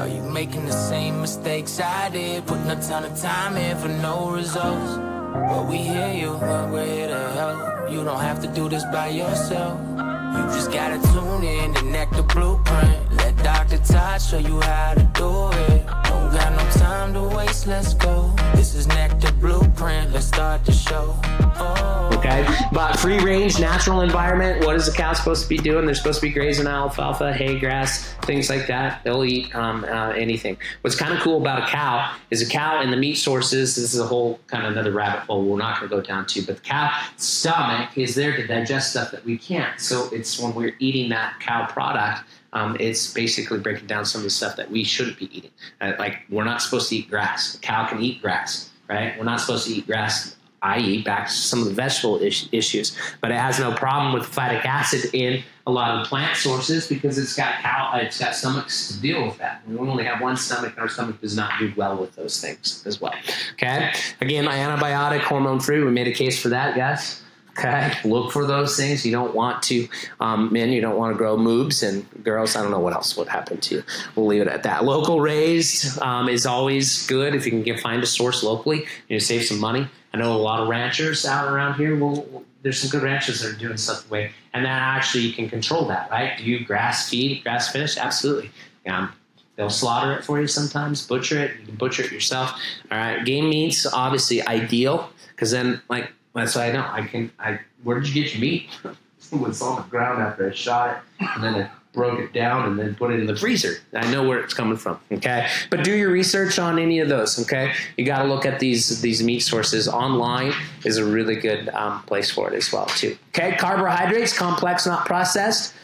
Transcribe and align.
Are 0.00 0.08
you 0.08 0.22
making 0.22 0.64
the 0.64 0.72
same 0.72 1.20
mistakes 1.20 1.78
I 1.78 2.08
did? 2.08 2.46
Putting 2.46 2.70
a 2.70 2.80
ton 2.80 3.04
of 3.04 3.20
time 3.20 3.58
in 3.58 3.76
for 3.76 3.88
no 3.88 4.30
results. 4.30 4.96
But 4.96 5.66
we 5.68 5.76
hear 5.76 6.10
you, 6.10 6.38
but 6.40 6.70
we're 6.70 6.86
here 6.86 7.08
to 7.08 7.30
help. 7.32 7.90
You 7.92 8.02
don't 8.02 8.20
have 8.20 8.40
to 8.40 8.48
do 8.48 8.70
this 8.70 8.82
by 8.84 9.08
yourself. 9.08 9.78
You 9.90 10.42
just 10.56 10.72
gotta 10.72 10.96
tune 11.12 11.44
in 11.44 11.74
to 11.74 11.82
the 12.16 12.22
Blueprint. 12.22 13.09
Dr. 13.42 13.78
Todd 13.78 14.20
show 14.20 14.38
you 14.38 14.60
how 14.60 14.94
to 14.94 15.02
do 15.14 15.50
it. 15.52 15.86
Don't 15.86 16.30
got 16.32 16.52
no 16.52 16.70
time 16.80 17.12
to 17.14 17.22
waste, 17.36 17.66
let's 17.66 17.94
go. 17.94 18.32
This 18.54 18.74
is 18.74 18.86
Nectar 18.88 19.32
Blueprint, 19.32 20.12
let's 20.12 20.26
start 20.26 20.64
the 20.64 20.72
show. 20.72 21.18
Oh. 21.56 22.10
Okay, 22.20 22.46
but 22.70 22.98
free 22.98 23.18
range, 23.18 23.58
natural 23.58 24.02
environment. 24.02 24.64
What 24.66 24.76
is 24.76 24.84
the 24.84 24.92
cow 24.92 25.14
supposed 25.14 25.42
to 25.44 25.48
be 25.48 25.56
doing? 25.56 25.86
They're 25.86 25.94
supposed 25.94 26.20
to 26.20 26.26
be 26.26 26.32
grazing 26.32 26.66
alfalfa, 26.66 27.32
hay 27.32 27.58
grass, 27.58 28.12
things 28.24 28.50
like 28.50 28.66
that. 28.66 29.02
They'll 29.04 29.24
eat 29.24 29.54
um, 29.54 29.84
uh, 29.84 30.10
anything. 30.10 30.58
What's 30.82 30.96
kind 30.96 31.14
of 31.14 31.20
cool 31.20 31.40
about 31.40 31.62
a 31.62 31.66
cow 31.66 32.14
is 32.30 32.42
a 32.42 32.46
cow 32.46 32.80
and 32.80 32.92
the 32.92 32.98
meat 32.98 33.14
sources. 33.14 33.74
This 33.74 33.94
is 33.94 34.00
a 34.00 34.06
whole 34.06 34.38
kind 34.48 34.66
of 34.66 34.72
another 34.72 34.92
rabbit 34.92 35.20
hole 35.20 35.44
we're 35.44 35.56
not 35.56 35.78
going 35.78 35.88
to 35.88 35.96
go 35.96 36.02
down 36.02 36.26
to. 36.26 36.42
But 36.42 36.56
the 36.56 36.62
cow 36.62 36.94
stomach 37.16 37.96
is 37.96 38.14
there 38.14 38.36
to 38.36 38.46
digest 38.46 38.90
stuff 38.90 39.10
that 39.12 39.24
we 39.24 39.38
can't. 39.38 39.80
So 39.80 40.10
it's 40.12 40.38
when 40.38 40.54
we're 40.54 40.74
eating 40.78 41.08
that 41.10 41.40
cow 41.40 41.66
product. 41.66 42.24
Um, 42.52 42.76
it's 42.80 43.12
basically 43.12 43.58
breaking 43.60 43.86
down 43.86 44.04
some 44.04 44.20
of 44.20 44.24
the 44.24 44.30
stuff 44.30 44.56
that 44.56 44.70
we 44.70 44.82
shouldn't 44.84 45.18
be 45.18 45.36
eating. 45.36 45.50
Uh, 45.80 45.92
like 45.98 46.18
we're 46.28 46.44
not 46.44 46.62
supposed 46.62 46.88
to 46.88 46.96
eat 46.96 47.08
grass. 47.08 47.54
A 47.54 47.58
cow 47.58 47.86
can 47.86 48.00
eat 48.00 48.20
grass, 48.20 48.70
right? 48.88 49.16
We're 49.16 49.24
not 49.24 49.40
supposed 49.40 49.66
to 49.66 49.74
eat 49.74 49.86
grass 49.86 50.36
i.e., 50.62 51.02
back 51.02 51.26
to 51.26 51.32
some 51.32 51.60
of 51.60 51.66
the 51.66 51.72
vegetable 51.72 52.18
is- 52.18 52.48
issues. 52.52 52.96
But 53.20 53.30
it 53.30 53.38
has 53.38 53.58
no 53.58 53.72
problem 53.72 54.12
with 54.12 54.24
phytic 54.24 54.64
acid 54.64 55.14
in 55.14 55.42
a 55.66 55.70
lot 55.70 56.00
of 56.00 56.06
plant 56.06 56.36
sources 56.36 56.86
because 56.86 57.18
it's 57.18 57.34
got 57.34 57.54
cow, 57.62 57.92
it's 57.96 58.18
got 58.18 58.34
stomachs 58.34 58.88
to 58.92 59.00
deal 59.00 59.24
with 59.24 59.38
that. 59.38 59.62
We 59.66 59.78
only 59.78 60.04
have 60.04 60.20
one 60.20 60.36
stomach, 60.36 60.72
and 60.72 60.80
our 60.80 60.88
stomach 60.88 61.20
does 61.20 61.36
not 61.36 61.52
do 61.58 61.72
well 61.76 61.96
with 61.96 62.14
those 62.14 62.40
things 62.40 62.82
as 62.86 63.00
well. 63.00 63.14
Okay, 63.54 63.92
again, 64.20 64.44
antibiotic, 64.44 65.20
hormone 65.20 65.60
free. 65.60 65.82
We 65.82 65.90
made 65.90 66.08
a 66.08 66.12
case 66.12 66.40
for 66.40 66.48
that, 66.50 66.76
yes. 66.76 67.22
Okay, 67.60 67.92
look 68.04 68.32
for 68.32 68.46
those 68.46 68.74
things. 68.76 69.04
You 69.04 69.12
don't 69.12 69.34
want 69.34 69.62
to, 69.64 69.86
um, 70.18 70.50
men, 70.50 70.70
you 70.70 70.80
don't 70.80 70.96
want 70.96 71.12
to 71.12 71.18
grow 71.18 71.36
moobs, 71.36 71.86
and 71.86 72.06
girls, 72.24 72.56
I 72.56 72.62
don't 72.62 72.70
know 72.70 72.80
what 72.80 72.94
else 72.94 73.18
would 73.18 73.28
happen 73.28 73.58
to 73.58 73.76
you. 73.76 73.84
We'll 74.16 74.26
leave 74.26 74.40
it 74.40 74.48
at 74.48 74.62
that. 74.62 74.84
Local 74.84 75.20
raised 75.20 76.00
um, 76.00 76.30
is 76.30 76.46
always 76.46 77.06
good 77.06 77.34
if 77.34 77.44
you 77.44 77.50
can 77.50 77.62
get 77.62 77.78
find 77.80 78.02
a 78.02 78.06
source 78.06 78.42
locally. 78.42 78.86
You 79.08 79.20
save 79.20 79.44
some 79.44 79.58
money. 79.58 79.86
I 80.14 80.16
know 80.16 80.32
a 80.32 80.38
lot 80.38 80.60
of 80.60 80.68
ranchers 80.68 81.26
out 81.26 81.52
around 81.52 81.74
here. 81.74 81.98
Well, 81.98 82.44
there's 82.62 82.80
some 82.80 82.90
good 82.90 83.02
ranchers 83.02 83.42
that 83.42 83.54
are 83.54 83.58
doing 83.58 83.76
stuff 83.76 84.06
the 84.06 84.12
way, 84.12 84.32
and 84.54 84.64
then 84.64 84.72
actually 84.72 85.24
you 85.24 85.34
can 85.34 85.48
control 85.50 85.86
that, 85.88 86.10
right? 86.10 86.38
Do 86.38 86.44
you 86.44 86.64
grass 86.64 87.10
feed, 87.10 87.42
grass 87.42 87.70
finish? 87.70 87.98
Absolutely. 87.98 88.50
Um, 88.86 89.12
they'll 89.56 89.68
slaughter 89.68 90.12
it 90.14 90.24
for 90.24 90.40
you 90.40 90.46
sometimes, 90.46 91.06
butcher 91.06 91.38
it. 91.38 91.60
You 91.60 91.66
can 91.66 91.74
butcher 91.76 92.04
it 92.04 92.10
yourself. 92.10 92.52
All 92.90 92.96
right, 92.96 93.22
game 93.22 93.50
meat's 93.50 93.84
obviously 93.84 94.40
ideal 94.46 95.10
because 95.28 95.50
then, 95.50 95.82
like, 95.90 96.10
that's 96.34 96.54
why 96.54 96.68
I 96.68 96.72
know 96.72 96.86
I 96.88 97.06
can. 97.06 97.32
I 97.38 97.60
where 97.82 97.98
did 98.00 98.14
you 98.14 98.22
get 98.22 98.34
your 98.34 98.40
meat? 98.40 98.68
Someone's 99.18 99.60
on 99.62 99.76
the 99.76 99.82
ground 99.82 100.22
after 100.22 100.50
I 100.50 100.54
shot 100.54 101.02
it, 101.20 101.26
and 101.34 101.44
then 101.44 101.54
I 101.54 101.70
broke 101.92 102.20
it 102.20 102.32
down 102.32 102.66
and 102.66 102.78
then 102.78 102.94
put 102.94 103.10
it 103.10 103.20
in 103.20 103.26
the 103.26 103.36
freezer. 103.36 103.78
I 103.92 104.10
know 104.10 104.26
where 104.26 104.38
it's 104.40 104.54
coming 104.54 104.76
from. 104.76 104.98
Okay, 105.12 105.48
but 105.70 105.84
do 105.84 105.92
your 105.92 106.10
research 106.10 106.58
on 106.58 106.78
any 106.78 107.00
of 107.00 107.08
those. 107.08 107.40
Okay, 107.42 107.72
you 107.96 108.04
got 108.04 108.22
to 108.22 108.28
look 108.28 108.46
at 108.46 108.60
these 108.60 109.00
these 109.00 109.22
meat 109.22 109.40
sources 109.40 109.88
online 109.88 110.52
is 110.84 110.96
a 110.96 111.04
really 111.04 111.36
good 111.36 111.68
um, 111.70 112.02
place 112.04 112.30
for 112.30 112.52
it 112.52 112.56
as 112.56 112.72
well 112.72 112.86
too. 112.86 113.16
Okay, 113.28 113.56
carbohydrates, 113.56 114.36
complex, 114.36 114.86
not 114.86 115.06
processed. 115.06 115.74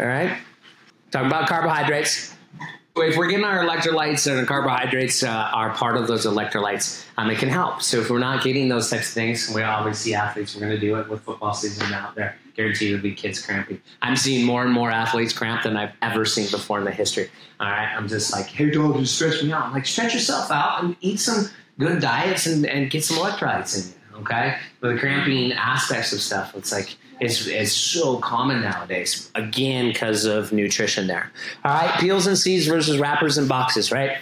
All 0.00 0.06
right, 0.06 0.38
talking 1.10 1.28
about 1.28 1.48
carbohydrates. 1.48 2.33
If 2.96 3.16
we're 3.16 3.26
getting 3.26 3.44
our 3.44 3.64
electrolytes 3.64 4.30
and 4.30 4.46
carbohydrates 4.46 5.24
uh, 5.24 5.28
are 5.28 5.70
part 5.70 5.96
of 5.96 6.06
those 6.06 6.26
electrolytes, 6.26 7.04
um, 7.16 7.28
it 7.28 7.38
can 7.38 7.48
help. 7.48 7.82
So 7.82 7.98
if 8.00 8.08
we're 8.08 8.20
not 8.20 8.44
getting 8.44 8.68
those 8.68 8.88
types 8.88 9.08
of 9.08 9.14
things, 9.14 9.52
we 9.52 9.62
see 9.94 10.14
athletes. 10.14 10.54
We're 10.54 10.60
going 10.60 10.72
to 10.72 10.78
do 10.78 10.94
it 11.00 11.08
with 11.08 11.22
football 11.22 11.54
season 11.54 11.92
out 11.92 12.14
there. 12.14 12.36
Guaranteed 12.54 12.92
it'll 12.92 13.02
be 13.02 13.12
kids 13.12 13.44
cramping. 13.44 13.82
I'm 14.00 14.14
seeing 14.14 14.46
more 14.46 14.62
and 14.62 14.72
more 14.72 14.92
athletes 14.92 15.32
cramp 15.32 15.64
than 15.64 15.76
I've 15.76 15.90
ever 16.02 16.24
seen 16.24 16.48
before 16.52 16.78
in 16.78 16.84
the 16.84 16.92
history. 16.92 17.30
All 17.58 17.68
right, 17.68 17.92
I'm 17.96 18.06
just 18.06 18.32
like, 18.32 18.46
hey 18.46 18.70
dog, 18.70 18.96
just 19.00 19.16
stretch 19.16 19.42
me 19.42 19.50
out. 19.50 19.64
I'm 19.64 19.72
like, 19.72 19.86
stretch 19.86 20.14
yourself 20.14 20.52
out 20.52 20.84
and 20.84 20.96
eat 21.00 21.18
some 21.18 21.50
good 21.80 22.00
diets 22.00 22.46
and, 22.46 22.64
and 22.64 22.90
get 22.90 23.04
some 23.04 23.16
electrolytes 23.16 23.76
in 23.76 23.88
you. 23.88 23.98
Okay, 24.20 24.56
but 24.80 24.92
the 24.92 24.98
cramping 24.98 25.52
aspects 25.52 26.12
of 26.12 26.20
stuff, 26.20 26.54
it's 26.56 26.70
like 26.70 26.96
it's, 27.20 27.46
it's 27.46 27.72
so 27.72 28.18
common 28.18 28.60
nowadays. 28.62 29.30
Again, 29.34 29.88
because 29.88 30.24
of 30.24 30.52
nutrition 30.52 31.06
there. 31.06 31.32
All 31.64 31.72
right, 31.72 32.00
peels 32.00 32.26
and 32.26 32.38
seeds 32.38 32.66
versus 32.66 32.98
wrappers 32.98 33.38
and 33.38 33.48
boxes, 33.48 33.90
right? 33.90 34.18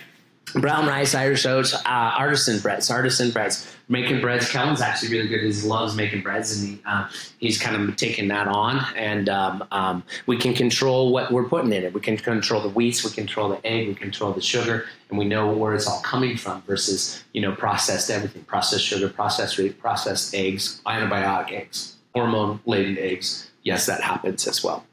Brown 0.54 0.86
rice, 0.86 1.14
Irish 1.14 1.47
oats, 1.47 1.75
uh, 1.75 1.81
artisan 1.86 2.60
breads, 2.60 2.91
artisan 2.91 3.31
breads. 3.31 3.66
Making 3.88 4.20
breads. 4.20 4.48
Kellen's 4.48 4.81
actually 4.81 5.10
really 5.10 5.28
good. 5.28 5.41
He 5.41 5.53
loves 5.66 5.94
making 5.94 6.22
breads, 6.22 6.56
and 6.56 6.69
he, 6.70 6.82
uh, 6.87 7.09
he's 7.38 7.59
kind 7.60 7.76
of 7.76 7.97
taking 7.97 8.28
that 8.28 8.48
on. 8.48 8.84
And 8.97 9.28
um, 9.28 9.65
um, 9.70 10.04
we 10.26 10.37
can 10.37 10.54
control 10.54 11.12
what 11.12 11.31
we're 11.31 11.48
putting 11.48 11.72
in 11.72 11.84
it. 11.84 11.93
We 11.93 12.00
can 12.00 12.16
control 12.16 12.62
the 12.62 12.70
wheats, 12.70 13.04
we 13.04 13.10
control 13.10 13.50
the 13.50 13.66
egg, 13.66 13.88
we 13.88 13.94
control 13.94 14.32
the 14.32 14.41
sugar, 14.41 14.87
and 15.10 15.19
we 15.19 15.25
know 15.25 15.53
where 15.53 15.75
it's 15.75 15.87
all 15.87 16.00
coming 16.00 16.37
from. 16.37 16.62
Versus, 16.62 17.22
you 17.32 17.43
know, 17.43 17.53
processed 17.53 18.09
everything: 18.09 18.44
processed 18.44 18.84
sugar, 18.84 19.09
processed 19.09 19.59
wheat, 19.59 19.78
processed 19.78 20.34
eggs, 20.34 20.81
antibiotic 20.87 21.53
eggs, 21.53 21.97
hormone 22.14 22.60
laden 22.64 22.97
eggs. 22.99 23.50
Yes, 23.62 23.87
that 23.87 24.00
happens 24.00 24.47
as 24.47 24.64
well. 24.64 24.87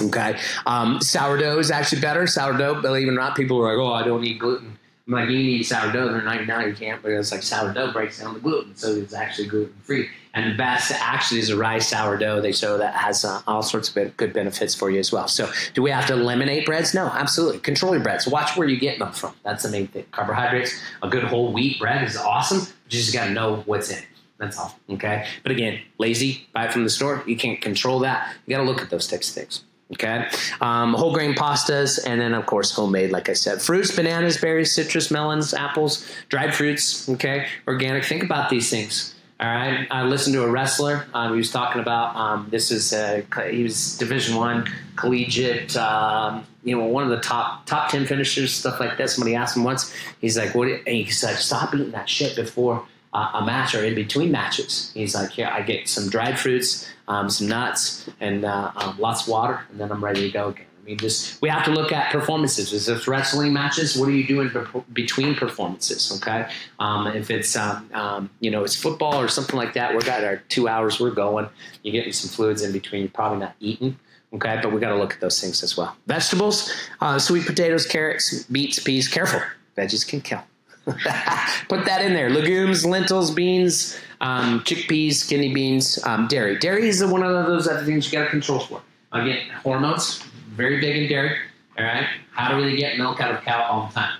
Okay. 0.00 0.38
Um, 0.66 1.00
sourdough 1.00 1.58
is 1.58 1.70
actually 1.70 2.00
better. 2.00 2.26
Sourdough, 2.26 2.82
believe 2.82 3.06
it 3.06 3.10
or 3.10 3.14
not, 3.14 3.36
people 3.36 3.58
are 3.60 3.76
like, 3.76 3.84
oh, 3.84 3.92
I 3.92 4.04
don't 4.04 4.24
eat 4.24 4.38
gluten. 4.38 4.71
I'm 5.06 5.14
like, 5.14 5.28
you 5.30 5.38
need 5.38 5.64
sourdough. 5.64 6.12
They're 6.12 6.22
like, 6.22 6.46
no, 6.46 6.60
you 6.60 6.74
can't 6.74 7.02
because 7.02 7.32
like 7.32 7.42
sourdough 7.42 7.92
breaks 7.92 8.20
down 8.20 8.34
the 8.34 8.40
gluten. 8.40 8.76
So 8.76 8.88
it's 8.92 9.12
actually 9.12 9.48
gluten 9.48 9.74
free. 9.82 10.08
And 10.34 10.52
the 10.52 10.56
best 10.56 10.92
actually 10.92 11.40
is 11.40 11.50
a 11.50 11.56
rice 11.56 11.88
sourdough. 11.88 12.40
They 12.40 12.52
show 12.52 12.78
that 12.78 12.94
has 12.94 13.24
uh, 13.24 13.42
all 13.46 13.62
sorts 13.62 13.94
of 13.94 14.16
good 14.16 14.32
benefits 14.32 14.74
for 14.74 14.90
you 14.90 15.00
as 15.00 15.10
well. 15.10 15.26
So 15.26 15.50
do 15.74 15.82
we 15.82 15.90
have 15.90 16.06
to 16.06 16.12
eliminate 16.14 16.66
breads? 16.66 16.94
No, 16.94 17.06
absolutely. 17.06 17.58
Control 17.58 17.94
your 17.94 18.02
breads. 18.02 18.28
Watch 18.28 18.56
where 18.56 18.68
you're 18.68 18.78
getting 18.78 19.00
them 19.00 19.12
from. 19.12 19.34
That's 19.42 19.64
the 19.64 19.70
main 19.70 19.88
thing. 19.88 20.06
Carbohydrates, 20.12 20.80
a 21.02 21.08
good 21.08 21.24
whole 21.24 21.52
wheat 21.52 21.80
bread 21.80 22.04
is 22.04 22.16
awesome. 22.16 22.60
But 22.60 22.92
you 22.92 23.00
just 23.00 23.12
got 23.12 23.26
to 23.26 23.32
know 23.32 23.56
what's 23.66 23.90
in 23.90 23.98
it. 23.98 24.06
That's 24.38 24.58
all. 24.58 24.78
Okay. 24.88 25.26
But 25.42 25.52
again, 25.52 25.80
lazy, 25.98 26.48
buy 26.52 26.66
it 26.66 26.72
from 26.72 26.84
the 26.84 26.90
store. 26.90 27.22
You 27.26 27.36
can't 27.36 27.60
control 27.60 27.98
that. 28.00 28.34
You 28.46 28.56
got 28.56 28.62
to 28.62 28.68
look 28.68 28.80
at 28.80 28.90
those 28.90 29.06
types 29.06 29.28
of 29.28 29.34
things. 29.34 29.64
Okay. 29.94 30.28
Um, 30.60 30.94
whole 30.94 31.12
grain 31.12 31.34
pastas, 31.34 31.98
and 32.04 32.20
then, 32.20 32.32
of 32.32 32.46
course, 32.46 32.70
homemade, 32.70 33.10
like 33.10 33.28
I 33.28 33.34
said. 33.34 33.60
Fruits, 33.60 33.94
bananas, 33.94 34.38
berries, 34.38 34.72
citrus, 34.72 35.10
melons, 35.10 35.52
apples, 35.52 36.06
dried 36.28 36.54
fruits. 36.54 37.08
Okay. 37.08 37.46
Organic. 37.66 38.04
Think 38.04 38.22
about 38.22 38.48
these 38.48 38.70
things. 38.70 39.14
All 39.38 39.48
right. 39.48 39.86
I 39.90 40.04
listened 40.04 40.34
to 40.34 40.44
a 40.44 40.50
wrestler. 40.50 41.04
Um, 41.12 41.32
he 41.32 41.38
was 41.38 41.50
talking 41.50 41.82
about 41.82 42.16
um, 42.16 42.46
this 42.50 42.70
is 42.70 42.92
uh, 42.92 43.22
he 43.50 43.64
was 43.64 43.98
Division 43.98 44.36
One 44.36 44.66
collegiate. 44.96 45.76
Um, 45.76 46.46
you 46.62 46.76
know, 46.76 46.86
one 46.86 47.02
of 47.02 47.10
the 47.10 47.20
top 47.20 47.66
top 47.66 47.90
ten 47.90 48.06
finishers, 48.06 48.54
stuff 48.54 48.78
like 48.78 48.96
that. 48.98 49.10
Somebody 49.10 49.34
asked 49.34 49.56
him 49.56 49.64
once. 49.64 49.92
He's 50.20 50.38
like, 50.38 50.54
"What?" 50.54 50.68
And 50.68 50.86
he's 50.86 51.24
like, 51.24 51.36
"Stop 51.36 51.74
eating 51.74 51.90
that 51.90 52.08
shit 52.08 52.36
before 52.36 52.86
uh, 53.12 53.30
a 53.34 53.44
match 53.44 53.74
or 53.74 53.84
in 53.84 53.94
between 53.94 54.30
matches." 54.30 54.90
He's 54.94 55.14
like, 55.14 55.36
"Yeah, 55.36 55.54
I 55.54 55.62
get 55.62 55.88
some 55.88 56.08
dried 56.08 56.38
fruits." 56.38 56.88
um, 57.08 57.28
some 57.28 57.48
nuts, 57.48 58.08
and 58.20 58.44
uh, 58.44 58.72
um, 58.76 58.98
lots 58.98 59.22
of 59.22 59.28
water, 59.28 59.60
and 59.70 59.80
then 59.80 59.90
I'm 59.90 60.02
ready 60.02 60.22
to 60.22 60.30
go 60.30 60.48
again. 60.48 60.66
I 60.80 60.84
mean, 60.84 60.98
just 60.98 61.40
we 61.40 61.48
have 61.48 61.64
to 61.66 61.70
look 61.70 61.92
at 61.92 62.10
performances. 62.10 62.72
Is 62.72 62.86
this 62.86 63.06
wrestling 63.06 63.52
matches? 63.52 63.96
What 63.96 64.08
are 64.08 64.12
you 64.12 64.26
doing 64.26 64.50
between 64.92 65.36
performances? 65.36 66.10
Okay, 66.16 66.48
um, 66.80 67.06
if 67.06 67.30
it's 67.30 67.54
um, 67.54 67.88
um, 67.94 68.30
you 68.40 68.50
know 68.50 68.64
it's 68.64 68.74
football 68.74 69.20
or 69.20 69.28
something 69.28 69.56
like 69.56 69.74
that, 69.74 69.92
we've 69.92 70.04
got 70.04 70.24
our 70.24 70.38
two 70.48 70.66
hours. 70.68 70.98
We're 70.98 71.10
going. 71.10 71.48
You're 71.82 71.92
getting 71.92 72.12
some 72.12 72.30
fluids 72.30 72.62
in 72.62 72.72
between. 72.72 73.02
You're 73.02 73.10
probably 73.10 73.38
not 73.38 73.54
eating. 73.60 73.98
Okay, 74.32 74.58
but 74.62 74.72
we 74.72 74.80
got 74.80 74.88
to 74.88 74.96
look 74.96 75.12
at 75.12 75.20
those 75.20 75.38
things 75.40 75.62
as 75.62 75.76
well. 75.76 75.94
Vegetables, 76.06 76.72
uh, 77.02 77.18
sweet 77.18 77.44
potatoes, 77.44 77.86
carrots, 77.86 78.44
beets, 78.44 78.78
peas. 78.78 79.06
Careful, 79.06 79.42
veggies 79.76 80.08
can 80.08 80.22
kill. 80.22 80.42
Put 81.68 81.84
that 81.84 82.02
in 82.02 82.12
there. 82.12 82.30
Legumes, 82.30 82.84
lentils, 82.84 83.30
beans, 83.30 83.98
um, 84.20 84.60
chickpeas, 84.60 85.28
kidney 85.28 85.52
beans, 85.52 85.98
um, 86.04 86.26
dairy. 86.28 86.58
Dairy 86.58 86.88
is 86.88 87.04
one 87.04 87.22
of 87.22 87.46
those 87.46 87.68
other 87.68 87.84
things 87.84 88.06
you 88.06 88.18
got 88.18 88.24
to 88.24 88.30
control 88.30 88.60
for. 88.60 88.82
Again, 89.12 89.48
hormones, 89.62 90.22
very 90.54 90.80
big 90.80 90.96
in 90.96 91.08
dairy. 91.08 91.36
All 91.78 91.84
right. 91.84 92.06
How 92.32 92.56
do 92.56 92.62
they 92.62 92.76
get 92.76 92.98
milk 92.98 93.20
out 93.20 93.34
of 93.34 93.42
cow 93.42 93.62
all 93.70 93.88
the 93.88 93.94
time? 93.94 94.18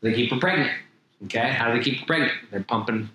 They 0.00 0.14
keep 0.14 0.30
her 0.30 0.38
pregnant. 0.38 0.70
Okay. 1.24 1.50
How 1.50 1.72
do 1.72 1.78
they 1.78 1.84
keep 1.84 2.00
her 2.00 2.06
pregnant? 2.06 2.32
They're 2.50 2.62
pumping 2.62 3.10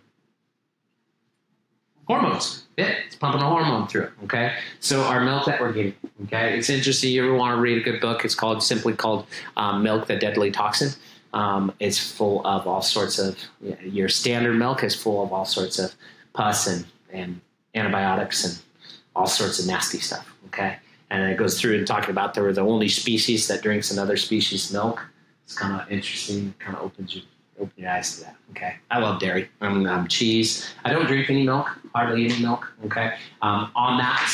hormones. 2.08 2.66
Yeah, 2.78 2.94
it's 3.06 3.16
pumping 3.16 3.42
a 3.42 3.48
hormone 3.48 3.88
through 3.88 4.04
it. 4.04 4.12
Okay, 4.24 4.56
so 4.80 5.04
our 5.04 5.24
milk 5.24 5.46
that 5.46 5.62
we're 5.62 5.74
getting. 5.74 5.94
Okay, 6.26 6.58
it's 6.58 6.70
interesting. 6.70 7.12
You 7.12 7.26
ever 7.26 7.36
want 7.36 7.56
to 7.56 7.62
read 7.62 7.78
a 7.78 7.82
good 7.82 8.02
book? 8.02 8.26
It's 8.26 8.36
called 8.36 8.64
simply 8.64 8.94
called 8.94 9.28
um, 9.58 9.84
"Milk: 9.84 10.08
The 10.08 10.16
Deadly 10.16 10.52
Toxin." 10.52 10.90
Um, 11.34 11.74
it's 11.80 11.98
full 11.98 12.46
of 12.46 12.68
all 12.68 12.82
sorts 12.82 13.18
of 13.18 13.38
your 13.82 14.08
standard 14.08 14.54
milk 14.54 14.84
is 14.84 14.96
full 14.96 15.24
of 15.24 15.34
all 15.34 15.46
sorts 15.46 15.80
of 15.80 15.96
pus 16.34 16.68
and, 16.68 16.86
and 17.12 17.42
antibiotics 17.74 18.46
and 18.46 18.60
all 19.16 19.26
sorts 19.28 19.60
of 19.60 19.68
nasty 19.68 20.00
stuff. 20.00 20.32
Okay, 20.48 20.78
and 21.10 21.32
it 21.32 21.38
goes 21.38 21.60
through 21.60 21.78
and 21.78 21.88
talking 21.88 22.12
about 22.12 22.36
they 22.36 22.42
were 22.42 22.54
the 22.54 22.62
only 22.62 22.88
species 22.88 23.48
that 23.48 23.64
drinks 23.64 23.92
another 23.92 24.16
species' 24.16 24.72
milk. 24.72 25.04
It's 25.46 25.58
kind 25.58 25.80
of 25.80 25.92
interesting. 25.92 26.54
Kind 26.60 26.78
of 26.78 26.84
opens 26.84 27.16
your 27.16 27.24
open 27.60 27.74
your 27.78 27.90
eyes 27.90 28.18
to 28.18 28.26
that. 28.26 28.36
Okay, 28.52 28.76
I 28.92 29.00
love 29.00 29.20
dairy. 29.20 29.50
I'm, 29.62 29.86
I'm 29.88 30.08
cheese. 30.08 30.70
I 30.86 30.92
don't 30.92 31.08
drink 31.08 31.30
any 31.30 31.44
milk, 31.44 31.68
hardly 31.96 32.26
any 32.26 32.42
milk. 32.42 32.72
Okay. 32.86 33.16
Um, 33.42 33.72
on 33.76 33.98
that 33.98 34.30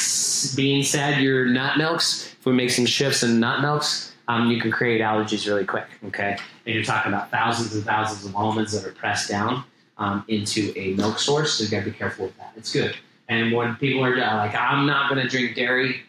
being 0.56 0.84
said, 0.84 1.22
your 1.22 1.46
nut 1.46 1.78
milks. 1.78 2.36
If 2.40 2.46
we 2.46 2.54
make 2.54 2.70
some 2.70 2.86
shifts 2.86 3.24
in 3.24 3.40
nut 3.40 3.62
milks, 3.62 4.09
um, 4.30 4.52
you 4.52 4.62
can 4.62 4.72
create 4.72 5.02
allergies 5.02 5.48
really 5.48 5.66
quick. 5.66 5.88
Okay, 6.06 6.38
and 6.66 6.76
you're 6.76 6.84
talking 6.84 7.12
about 7.12 7.32
thousands 7.32 7.74
and 7.76 7.84
thousands 7.84 8.26
of 8.26 8.36
almonds 8.36 8.72
that 8.72 8.88
are 8.88 8.94
pressed 8.94 9.28
down 9.28 9.64
um, 9.98 10.24
into 10.28 10.72
a 10.78 10.94
milk 10.94 11.20
source. 11.20 11.56
So 11.56 11.64
you 11.64 11.70
got 11.72 11.84
to 11.84 11.92
be 11.92 11.98
careful 11.98 12.26
with 12.26 12.38
that. 12.38 12.54
It's 12.56 12.72
good. 12.72 12.96
And 13.28 13.52
when 13.52 13.76
people 13.76 14.06
are 14.06 14.16
uh, 14.16 14.38
like, 14.38 14.56
I'm 14.56 14.86
not 14.86 15.10
going 15.10 15.22
to 15.22 15.28
drink 15.28 15.56
dairy, 15.56 16.04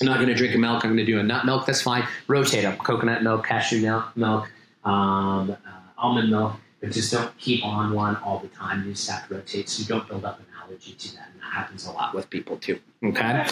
I'm 0.00 0.06
not 0.06 0.16
going 0.16 0.28
to 0.28 0.34
drink 0.34 0.54
a 0.54 0.58
milk. 0.58 0.84
I'm 0.84 0.90
going 0.92 1.04
to 1.04 1.04
do 1.04 1.18
a 1.18 1.22
nut 1.22 1.44
milk. 1.44 1.66
That's 1.66 1.82
fine. 1.82 2.06
Rotate 2.28 2.62
them: 2.62 2.76
coconut 2.78 3.24
milk, 3.24 3.44
cashew 3.44 3.80
milk, 3.82 4.16
milk 4.16 4.48
um, 4.84 5.50
uh, 5.50 5.56
almond 5.98 6.30
milk. 6.30 6.54
But 6.80 6.92
just 6.92 7.10
don't 7.10 7.36
keep 7.38 7.64
on 7.64 7.94
one 7.94 8.16
all 8.16 8.38
the 8.38 8.48
time. 8.48 8.84
You 8.84 8.92
just 8.92 9.10
have 9.10 9.26
to 9.28 9.34
rotate 9.34 9.68
so 9.68 9.80
you 9.82 9.88
don't 9.88 10.06
build 10.06 10.24
up 10.24 10.38
an 10.38 10.46
allergy 10.62 10.92
to 10.92 11.14
that. 11.16 11.30
And 11.32 11.40
that 11.40 11.52
happens 11.52 11.86
a 11.86 11.90
lot 11.90 12.14
with 12.14 12.30
people 12.30 12.58
too. 12.58 12.78
Okay. 13.02 13.44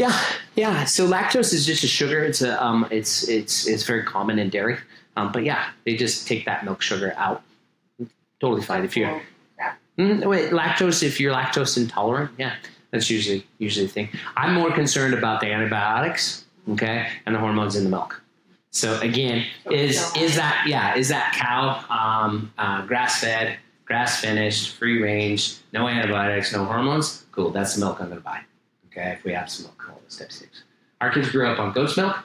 Yeah, 0.00 0.18
yeah. 0.56 0.84
So 0.84 1.06
lactose 1.06 1.52
is 1.52 1.66
just 1.66 1.84
a 1.84 1.88
sugar. 1.88 2.24
It's 2.24 2.42
a 2.42 2.62
um, 2.64 2.88
it's 2.90 3.28
it's 3.28 3.66
it's 3.66 3.84
very 3.84 4.02
common 4.02 4.38
in 4.38 4.48
dairy. 4.48 4.78
Um, 5.16 5.30
but 5.32 5.44
yeah, 5.44 5.70
they 5.84 5.96
just 5.96 6.26
take 6.26 6.46
that 6.46 6.64
milk 6.64 6.80
sugar 6.80 7.12
out. 7.16 7.42
Totally 8.40 8.62
fine 8.62 8.84
if 8.84 8.96
you're 8.96 9.20
Mm, 10.00 10.24
wait, 10.24 10.50
lactose. 10.50 11.02
If 11.02 11.20
you're 11.20 11.34
lactose 11.34 11.76
intolerant, 11.76 12.30
yeah, 12.38 12.54
that's 12.90 13.10
usually 13.10 13.46
usually 13.58 13.86
the 13.86 13.92
thing. 13.92 14.08
I'm 14.34 14.54
more 14.54 14.72
concerned 14.72 15.12
about 15.12 15.40
the 15.40 15.48
antibiotics, 15.52 16.46
okay, 16.70 17.08
and 17.26 17.34
the 17.34 17.38
hormones 17.38 17.76
in 17.76 17.84
the 17.84 17.90
milk. 17.90 18.22
So 18.70 18.98
again, 19.00 19.44
is 19.70 20.00
is 20.16 20.36
that 20.36 20.64
yeah? 20.66 20.94
Is 20.94 21.08
that 21.08 21.34
cow 21.34 21.84
um, 21.90 22.50
uh, 22.56 22.86
grass 22.86 23.20
fed, 23.20 23.58
grass 23.84 24.20
finished, 24.20 24.74
free 24.76 25.02
range, 25.02 25.56
no 25.74 25.86
antibiotics, 25.86 26.50
no 26.54 26.64
hormones? 26.64 27.26
Cool, 27.32 27.50
that's 27.50 27.74
the 27.74 27.80
milk 27.80 28.00
I'm 28.00 28.06
going 28.06 28.18
to 28.18 28.24
buy. 28.24 28.40
Okay, 28.90 29.12
if 29.12 29.24
we 29.24 29.32
have 29.32 29.50
some 29.50 29.66
milk, 29.66 29.84
all 29.88 30.00
those 30.02 30.18
types 30.18 30.36
of 30.36 30.46
things. 30.46 30.64
Our 31.00 31.12
kids 31.12 31.30
grew 31.30 31.46
up 31.46 31.58
on 31.58 31.72
goat's 31.72 31.96
milk. 31.96 32.16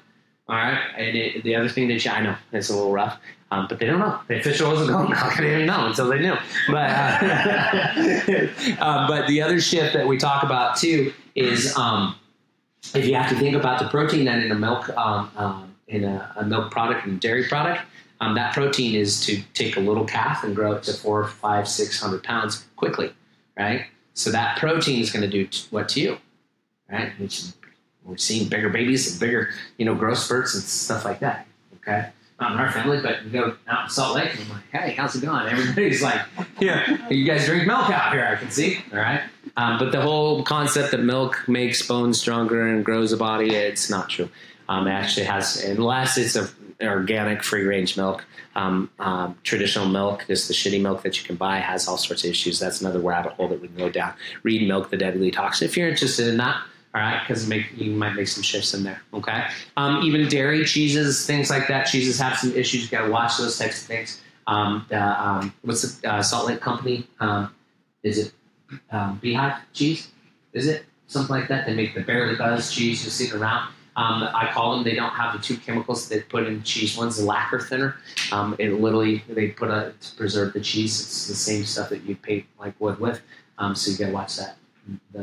All 0.47 0.55
right, 0.55 0.79
and 0.97 1.17
it, 1.17 1.43
the 1.43 1.55
other 1.55 1.69
thing 1.69 1.87
that 1.87 2.05
I 2.07 2.21
know 2.21 2.35
it's 2.51 2.69
a 2.69 2.75
little 2.75 2.91
rough, 2.91 3.19
um, 3.49 3.65
but 3.67 3.79
they 3.79 3.87
don't 3.87 3.99
know. 3.99 4.19
The 4.27 4.39
official 4.39 4.69
wasn't 4.69 4.89
goat 4.89 5.09
milk. 5.09 5.37
they 5.37 5.43
didn't 5.43 5.65
know 5.65 5.87
until 5.87 6.07
they 6.07 6.19
knew. 6.19 6.35
But 6.67 6.89
uh, 6.89 8.47
uh, 8.79 9.07
but 9.07 9.27
the 9.27 9.41
other 9.41 9.59
shift 9.59 9.93
that 9.93 10.07
we 10.07 10.17
talk 10.17 10.43
about 10.43 10.77
too 10.77 11.13
is 11.33 11.75
um, 11.77 12.15
if 12.93 13.07
you 13.07 13.15
have 13.15 13.29
to 13.29 13.35
think 13.35 13.55
about 13.55 13.79
the 13.79 13.87
protein 13.87 14.25
that 14.25 14.39
in 14.39 14.51
a 14.51 14.55
milk 14.55 14.89
um, 14.97 15.31
um, 15.35 15.75
in 15.87 16.03
a, 16.03 16.31
a 16.37 16.45
milk 16.45 16.71
product 16.71 17.07
and 17.07 17.19
dairy 17.19 17.47
product, 17.47 17.81
um, 18.21 18.35
that 18.35 18.53
protein 18.53 18.95
is 18.95 19.25
to 19.25 19.41
take 19.53 19.77
a 19.77 19.79
little 19.79 20.05
calf 20.05 20.43
and 20.43 20.55
grow 20.55 20.73
it 20.73 20.83
to 20.83 20.93
four, 20.93 21.27
five, 21.27 21.67
six 21.67 21.99
hundred 21.99 22.23
pounds 22.23 22.65
quickly, 22.75 23.11
right? 23.57 23.85
So 24.13 24.31
that 24.31 24.57
protein 24.57 25.01
is 25.01 25.11
going 25.11 25.23
to 25.23 25.29
do 25.29 25.47
t- 25.47 25.65
what 25.71 25.89
to 25.89 26.01
you, 26.01 26.17
right? 26.89 27.11
Which 27.19 27.43
we're 28.03 28.17
seeing 28.17 28.47
bigger 28.47 28.69
babies 28.69 29.11
and 29.11 29.19
bigger, 29.19 29.49
you 29.77 29.85
know, 29.85 29.95
growth 29.95 30.19
spurts 30.19 30.53
and 30.53 30.63
stuff 30.63 31.05
like 31.05 31.19
that. 31.19 31.47
Okay, 31.77 32.09
not 32.39 32.53
in 32.53 32.59
our 32.59 32.71
family, 32.71 33.01
but 33.01 33.23
you 33.23 33.31
go 33.31 33.55
out 33.67 33.85
in 33.85 33.89
Salt 33.89 34.15
Lake, 34.15 34.31
and 34.33 34.41
I'm 34.43 34.49
like, 34.49 34.71
hey, 34.71 34.91
how's 34.91 35.15
it 35.15 35.21
going? 35.21 35.47
Everybody's 35.47 36.01
like, 36.01 36.21
yeah, 36.59 37.09
you 37.09 37.25
guys 37.25 37.45
drink 37.45 37.67
milk 37.67 37.89
out 37.89 38.13
here, 38.13 38.25
I 38.25 38.35
can 38.35 38.51
see. 38.51 38.79
All 38.91 38.99
right, 38.99 39.21
um, 39.57 39.79
but 39.79 39.91
the 39.91 40.01
whole 40.01 40.43
concept 40.43 40.91
that 40.91 41.01
milk 41.01 41.47
makes 41.47 41.85
bones 41.87 42.19
stronger 42.19 42.67
and 42.67 42.83
grows 42.83 43.11
a 43.11 43.17
body, 43.17 43.53
it's 43.55 43.89
not 43.89 44.09
true. 44.09 44.29
Um, 44.67 44.87
it 44.87 44.91
actually 44.91 45.27
has, 45.27 45.63
unless 45.63 46.17
it's 46.17 46.35
a 46.35 46.49
organic 46.81 47.43
free 47.43 47.63
range 47.63 47.97
milk. 47.97 48.25
Um, 48.55 48.89
um, 48.99 49.37
traditional 49.43 49.87
milk, 49.87 50.25
just 50.27 50.47
the 50.47 50.53
shitty 50.53 50.81
milk 50.81 51.03
that 51.03 51.19
you 51.19 51.25
can 51.25 51.35
buy, 51.35 51.57
has 51.57 51.87
all 51.87 51.97
sorts 51.97 52.23
of 52.23 52.29
issues. 52.29 52.59
That's 52.59 52.79
another 52.81 52.99
rabbit 52.99 53.33
hole 53.33 53.49
that 53.49 53.61
we 53.61 53.67
can 53.67 53.77
go 53.77 53.89
down. 53.89 54.13
Read 54.43 54.65
Milk, 54.67 54.89
the 54.89 54.97
Deadly 54.97 55.29
Toxin. 55.29 55.65
If 55.65 55.75
you're 55.75 55.89
interested 55.89 56.27
in 56.27 56.37
that, 56.37 56.61
all 56.95 57.01
right, 57.01 57.21
because 57.27 57.49
you 57.49 57.91
might 57.91 58.13
make 58.13 58.29
some 58.29 58.41
shifts 58.41 58.73
in 58.73 58.83
there. 58.83 59.01
Okay, 59.13 59.47
um, 59.75 60.01
even 60.03 60.29
dairy, 60.29 60.63
cheeses, 60.63 61.25
things 61.25 61.49
like 61.49 61.67
that. 61.67 61.87
Cheeses 61.87 62.17
have 62.19 62.37
some 62.37 62.55
issues. 62.55 62.83
You 62.83 62.89
got 62.89 63.05
to 63.05 63.11
watch 63.11 63.37
those 63.37 63.57
types 63.59 63.81
of 63.81 63.87
things. 63.87 64.21
Um, 64.47 64.85
the, 64.87 65.01
um, 65.01 65.53
what's 65.63 65.81
the 65.81 66.09
uh, 66.09 66.23
Salt 66.23 66.47
Lake 66.47 66.61
Company? 66.61 67.05
Um, 67.19 67.53
is 68.03 68.17
it 68.17 68.31
um, 68.91 69.19
Beehive 69.21 69.59
cheese? 69.73 70.07
Is 70.53 70.67
it 70.67 70.85
something 71.07 71.35
like 71.35 71.49
that? 71.49 71.65
They 71.65 71.73
make 71.73 71.95
the 71.95 72.01
barely 72.01 72.37
buzz 72.37 72.71
cheese. 72.71 73.03
You 73.03 73.11
see 73.11 73.25
it 73.25 73.33
around. 73.33 73.67
Um, 73.97 74.29
I 74.33 74.49
call 74.53 74.75
them. 74.75 74.85
They 74.85 74.95
don't 74.95 75.11
have 75.11 75.33
the 75.33 75.39
two 75.39 75.57
chemicals 75.57 76.07
that 76.07 76.15
they 76.15 76.21
put 76.21 76.47
in 76.47 76.63
cheese. 76.63 76.95
One's 76.95 77.17
the 77.17 77.25
lacquer 77.25 77.59
thinner. 77.59 77.97
It 78.57 78.79
literally 78.79 79.21
they 79.27 79.49
put 79.49 79.69
a 79.69 79.93
to 79.99 80.15
preserve 80.15 80.53
the 80.53 80.61
cheese. 80.61 81.01
It's 81.01 81.27
the 81.27 81.35
same 81.35 81.65
stuff 81.65 81.89
that 81.89 82.03
you 82.03 82.15
paint 82.15 82.45
like 82.57 82.79
wood 82.79 83.01
with. 83.01 83.21
So 83.73 83.91
you 83.91 83.97
got 83.97 84.07
to 84.07 84.13
watch 84.13 84.37
that. 84.37 84.57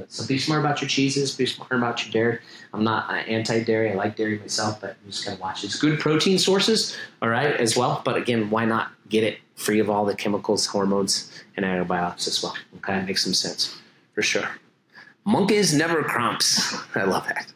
So 0.08 0.26
be 0.26 0.38
smart 0.38 0.60
about 0.60 0.80
your 0.80 0.88
cheeses. 0.88 1.34
Be 1.36 1.46
smart 1.46 1.72
about 1.72 2.04
your 2.04 2.12
dairy. 2.12 2.38
I'm 2.72 2.84
not 2.84 3.08
uh, 3.10 3.14
anti-dairy. 3.14 3.92
I 3.92 3.94
like 3.94 4.16
dairy 4.16 4.38
myself, 4.38 4.80
but 4.80 4.96
you 5.04 5.12
just 5.12 5.24
got 5.24 5.36
to 5.36 5.40
watch. 5.40 5.64
It's 5.64 5.78
good 5.78 6.00
protein 6.00 6.38
sources, 6.38 6.96
all 7.20 7.28
right, 7.28 7.54
as 7.56 7.76
well. 7.76 8.02
But 8.04 8.16
again, 8.16 8.50
why 8.50 8.64
not 8.64 8.90
get 9.08 9.24
it 9.24 9.38
free 9.54 9.78
of 9.78 9.88
all 9.88 10.04
the 10.04 10.16
chemicals, 10.16 10.66
hormones, 10.66 11.30
and 11.56 11.64
antibiotics 11.64 12.26
as 12.26 12.42
well? 12.42 12.54
Okay, 12.78 13.02
makes 13.04 13.22
some 13.22 13.34
sense 13.34 13.76
for 14.14 14.22
sure. 14.22 14.48
Monkeys 15.24 15.74
never 15.74 16.02
crumps. 16.02 16.76
I 16.94 17.04
love 17.04 17.26
that. 17.28 17.52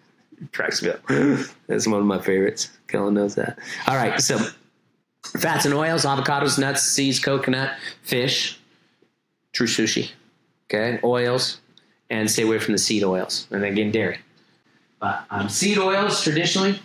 Cracks 0.53 0.83
me 0.83 0.91
up. 0.91 1.01
That's 1.67 1.87
one 1.87 2.01
of 2.01 2.07
my 2.07 2.21
favorites. 2.21 2.71
Kellen 2.89 3.15
knows 3.15 3.35
that. 3.35 3.59
All 3.89 3.97
right, 3.97 4.21
so 4.21 4.39
fats 5.25 5.65
and 5.65 5.75
oils, 5.75 6.05
avocados, 6.05 6.59
nuts, 6.59 6.83
seeds, 6.83 7.19
coconut, 7.19 7.77
fish, 8.03 8.61
true 9.53 9.67
sushi. 9.67 10.11
Okay, 10.69 11.01
oils, 11.03 11.61
and 12.11 12.31
stay 12.31 12.43
away 12.43 12.59
from 12.59 12.73
the 12.73 12.79
seed 12.79 13.05
oils. 13.05 13.47
And 13.51 13.65
again, 13.65 13.91
dairy. 13.91 14.19
But 15.01 15.25
um, 15.31 15.49
seed 15.49 15.79
oils 15.79 16.23
traditionally, 16.23 16.81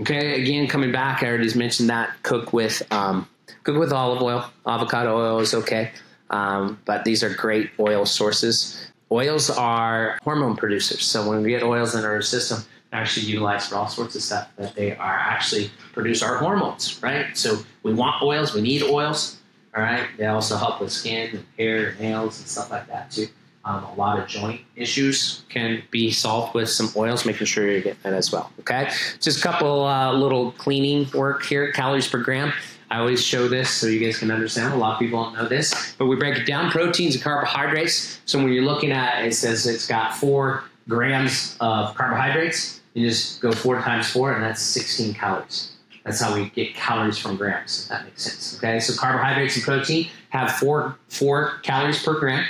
okay. 0.00 0.40
Again, 0.42 0.66
coming 0.68 0.92
back, 0.92 1.22
I 1.22 1.28
already 1.28 1.52
mentioned 1.56 1.88
that. 1.90 2.10
Cook 2.22 2.52
with 2.52 2.82
um, 2.92 3.28
cook 3.62 3.78
with 3.78 3.92
olive 3.92 4.22
oil. 4.22 4.44
Avocado 4.66 5.16
oil 5.16 5.38
is 5.40 5.54
okay, 5.54 5.90
um, 6.30 6.78
but 6.84 7.04
these 7.04 7.22
are 7.22 7.32
great 7.34 7.70
oil 7.80 8.04
sources. 8.04 8.90
Oils 9.10 9.48
are 9.50 10.18
hormone 10.22 10.56
producers, 10.56 11.04
so 11.04 11.28
when 11.28 11.42
we 11.42 11.50
get 11.50 11.62
oils 11.62 11.94
in 11.94 12.04
our 12.04 12.20
system, 12.20 12.62
they're 12.90 13.00
actually 13.00 13.26
utilized 13.26 13.70
for 13.70 13.76
all 13.76 13.88
sorts 13.88 14.14
of 14.14 14.22
stuff. 14.22 14.48
That 14.56 14.74
they 14.74 14.94
are 14.96 15.18
actually 15.18 15.70
produce 15.92 16.22
our 16.22 16.36
hormones, 16.36 17.02
right? 17.02 17.36
So 17.36 17.58
we 17.82 17.94
want 17.94 18.22
oils, 18.22 18.54
we 18.54 18.60
need 18.60 18.82
oils. 18.82 19.38
All 19.76 19.82
right. 19.82 20.06
They 20.16 20.26
also 20.26 20.56
help 20.56 20.80
with 20.80 20.92
skin 20.92 21.30
and 21.30 21.44
hair, 21.58 21.88
and 21.88 22.00
nails, 22.00 22.38
and 22.38 22.48
stuff 22.48 22.70
like 22.70 22.86
that 22.88 23.10
too. 23.10 23.26
Um, 23.66 23.82
a 23.84 23.94
lot 23.94 24.18
of 24.18 24.28
joint 24.28 24.60
issues 24.76 25.42
can 25.48 25.82
be 25.90 26.10
solved 26.10 26.54
with 26.54 26.68
some 26.68 26.90
oils, 26.96 27.24
making 27.24 27.46
sure 27.46 27.70
you 27.70 27.80
get 27.80 28.02
that 28.02 28.12
as 28.12 28.30
well. 28.30 28.52
Okay, 28.60 28.90
just 29.20 29.38
a 29.38 29.42
couple 29.42 29.84
uh, 29.84 30.12
little 30.12 30.52
cleaning 30.52 31.08
work 31.14 31.44
here, 31.44 31.72
calories 31.72 32.06
per 32.06 32.18
gram. 32.18 32.52
I 32.90 32.98
always 32.98 33.24
show 33.24 33.48
this 33.48 33.70
so 33.70 33.86
you 33.86 33.98
guys 33.98 34.18
can 34.18 34.30
understand. 34.30 34.74
A 34.74 34.76
lot 34.76 34.94
of 34.94 34.98
people 34.98 35.22
don't 35.22 35.34
know 35.34 35.48
this, 35.48 35.94
but 35.98 36.06
we 36.06 36.16
break 36.16 36.36
it 36.36 36.46
down: 36.46 36.70
proteins 36.70 37.14
and 37.14 37.24
carbohydrates. 37.24 38.20
So 38.26 38.38
when 38.38 38.52
you're 38.52 38.64
looking 38.64 38.92
at, 38.92 39.24
it 39.24 39.34
says 39.34 39.66
it's 39.66 39.86
got 39.86 40.14
four 40.14 40.64
grams 40.88 41.56
of 41.60 41.94
carbohydrates. 41.94 42.82
You 42.92 43.08
just 43.08 43.40
go 43.40 43.50
four 43.52 43.80
times 43.80 44.10
four, 44.10 44.32
and 44.34 44.44
that's 44.44 44.62
16 44.62 45.14
calories. 45.14 45.72
That's 46.04 46.20
how 46.20 46.34
we 46.34 46.50
get 46.50 46.74
calories 46.74 47.18
from 47.18 47.36
grams. 47.36 47.84
If 47.84 47.88
that 47.88 48.04
makes 48.04 48.22
sense. 48.22 48.58
Okay, 48.58 48.78
so 48.78 48.94
carbohydrates 48.94 49.56
and 49.56 49.64
protein 49.64 50.10
have 50.28 50.52
four 50.52 50.98
four 51.08 51.60
calories 51.62 52.02
per 52.02 52.18
gram. 52.20 52.44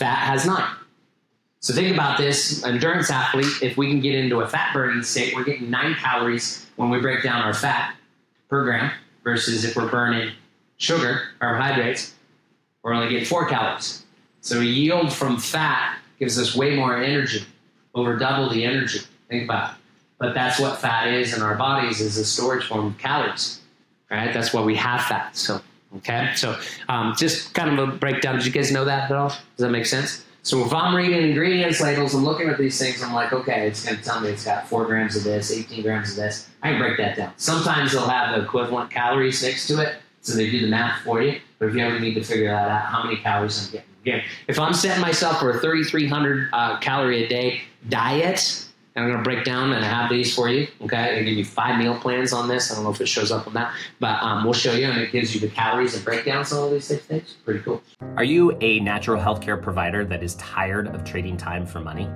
Fat 0.00 0.28
has 0.28 0.46
nine. 0.46 0.76
So 1.58 1.74
think 1.74 1.92
about 1.92 2.16
this 2.16 2.64
endurance 2.64 3.10
athlete, 3.10 3.60
if 3.60 3.76
we 3.76 3.86
can 3.88 4.00
get 4.00 4.14
into 4.14 4.40
a 4.40 4.48
fat 4.48 4.72
burning 4.72 5.02
state, 5.02 5.34
we're 5.34 5.44
getting 5.44 5.68
nine 5.68 5.94
calories 5.94 6.64
when 6.76 6.88
we 6.88 7.00
break 7.00 7.22
down 7.22 7.42
our 7.42 7.52
fat 7.52 7.96
per 8.48 8.64
gram 8.64 8.90
versus 9.24 9.62
if 9.62 9.76
we're 9.76 9.90
burning 9.90 10.32
sugar, 10.78 11.20
carbohydrates, 11.38 12.14
we're 12.82 12.94
only 12.94 13.10
getting 13.10 13.26
four 13.26 13.46
calories. 13.46 14.06
So 14.40 14.60
yield 14.60 15.12
from 15.12 15.36
fat 15.36 15.98
gives 16.18 16.38
us 16.38 16.56
way 16.56 16.74
more 16.74 16.96
energy, 16.96 17.44
over 17.94 18.16
double 18.16 18.48
the 18.48 18.64
energy. 18.64 19.00
Think 19.28 19.44
about 19.44 19.72
it. 19.72 19.76
But 20.18 20.32
that's 20.32 20.58
what 20.58 20.78
fat 20.78 21.08
is 21.08 21.36
in 21.36 21.42
our 21.42 21.56
bodies 21.56 22.00
is 22.00 22.16
a 22.16 22.24
storage 22.24 22.66
form 22.66 22.86
of 22.86 22.96
calories. 22.96 23.60
Right? 24.10 24.32
That's 24.32 24.54
why 24.54 24.62
we 24.62 24.76
have 24.76 25.02
fat. 25.02 25.36
So 25.36 25.60
Okay, 25.96 26.32
so 26.36 26.56
um, 26.88 27.14
just 27.16 27.52
kind 27.52 27.78
of 27.78 27.88
a 27.88 27.92
breakdown. 27.92 28.36
Did 28.36 28.46
you 28.46 28.52
guys 28.52 28.70
know 28.70 28.84
that 28.84 29.10
at 29.10 29.16
all? 29.16 29.28
Does 29.28 29.40
that 29.58 29.70
make 29.70 29.86
sense? 29.86 30.24
So 30.42 30.64
if 30.64 30.72
I'm 30.72 30.94
reading 30.94 31.22
ingredients 31.28 31.80
labels 31.80 32.14
and 32.14 32.24
looking 32.24 32.48
at 32.48 32.56
these 32.58 32.78
things, 32.78 33.02
I'm 33.02 33.12
like, 33.12 33.32
okay, 33.32 33.66
it's 33.66 33.84
going 33.84 33.98
to 33.98 34.02
tell 34.02 34.20
me 34.20 34.30
it's 34.30 34.44
got 34.44 34.68
four 34.68 34.86
grams 34.86 35.14
of 35.16 35.24
this, 35.24 35.52
18 35.52 35.82
grams 35.82 36.10
of 36.10 36.16
this. 36.16 36.48
I 36.62 36.70
can 36.70 36.78
break 36.78 36.96
that 36.96 37.16
down. 37.16 37.32
Sometimes 37.36 37.92
they'll 37.92 38.08
have 38.08 38.36
the 38.36 38.44
equivalent 38.44 38.90
calories 38.90 39.42
next 39.42 39.66
to 39.68 39.80
it, 39.80 39.96
so 40.22 40.34
they 40.34 40.50
do 40.50 40.60
the 40.60 40.68
math 40.68 41.02
for 41.02 41.20
you. 41.22 41.40
But 41.58 41.68
if 41.68 41.74
you 41.74 41.80
ever 41.84 42.00
need 42.00 42.14
to 42.14 42.24
figure 42.24 42.48
that 42.48 42.68
out, 42.68 42.86
how 42.86 43.02
many 43.02 43.16
calories 43.16 43.66
I'm 43.66 43.72
getting. 43.72 43.86
Again, 44.02 44.22
if 44.48 44.58
I'm 44.58 44.72
setting 44.72 45.02
myself 45.02 45.40
for 45.40 45.50
a 45.50 45.60
3,300 45.60 46.48
uh, 46.54 46.78
calorie 46.78 47.24
a 47.24 47.28
day 47.28 47.60
diet, 47.90 48.66
and 48.94 49.04
I'm 49.04 49.10
going 49.10 49.22
to 49.22 49.28
break 49.28 49.44
down 49.44 49.72
and 49.72 49.84
I 49.84 49.88
have 49.88 50.10
these 50.10 50.34
for 50.34 50.48
you. 50.48 50.66
Okay, 50.82 50.96
I'm 50.96 51.06
going 51.06 51.18
to 51.18 51.24
give 51.24 51.38
you 51.38 51.44
five 51.44 51.78
meal 51.78 51.94
plans 51.94 52.32
on 52.32 52.48
this. 52.48 52.70
I 52.70 52.74
don't 52.74 52.84
know 52.84 52.90
if 52.90 53.00
it 53.00 53.06
shows 53.06 53.30
up 53.30 53.46
on 53.46 53.54
that, 53.54 53.72
but 54.00 54.20
um, 54.22 54.44
we'll 54.44 54.52
show 54.52 54.72
you, 54.72 54.86
and 54.86 55.00
it 55.00 55.12
gives 55.12 55.34
you 55.34 55.40
the 55.40 55.48
calories 55.48 55.94
and 55.94 56.04
breakdowns 56.04 56.52
on 56.52 56.58
all 56.58 56.70
these 56.70 56.86
six 56.86 57.04
things. 57.04 57.36
Pretty 57.44 57.60
cool. 57.60 57.82
Are 58.16 58.24
you 58.24 58.56
a 58.60 58.80
natural 58.80 59.22
healthcare 59.22 59.60
provider 59.60 60.04
that 60.04 60.22
is 60.22 60.34
tired 60.36 60.88
of 60.88 61.04
trading 61.04 61.36
time 61.36 61.66
for 61.66 61.80
money? 61.80 62.08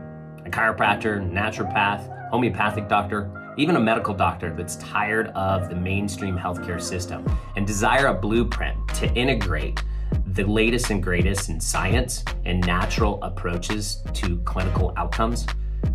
A 0.44 0.50
chiropractor, 0.50 1.20
naturopath, 1.30 2.30
homeopathic 2.30 2.88
doctor, 2.88 3.54
even 3.56 3.76
a 3.76 3.80
medical 3.80 4.12
doctor 4.12 4.52
that's 4.52 4.76
tired 4.76 5.28
of 5.28 5.68
the 5.68 5.76
mainstream 5.76 6.36
healthcare 6.36 6.82
system 6.82 7.24
and 7.54 7.66
desire 7.66 8.06
a 8.08 8.14
blueprint 8.14 8.76
to 8.94 9.06
integrate 9.14 9.82
the 10.26 10.42
latest 10.44 10.90
and 10.90 11.02
greatest 11.02 11.48
in 11.48 11.60
science 11.60 12.24
and 12.44 12.60
natural 12.66 13.22
approaches 13.22 13.98
to 14.12 14.38
clinical 14.38 14.92
outcomes? 14.96 15.46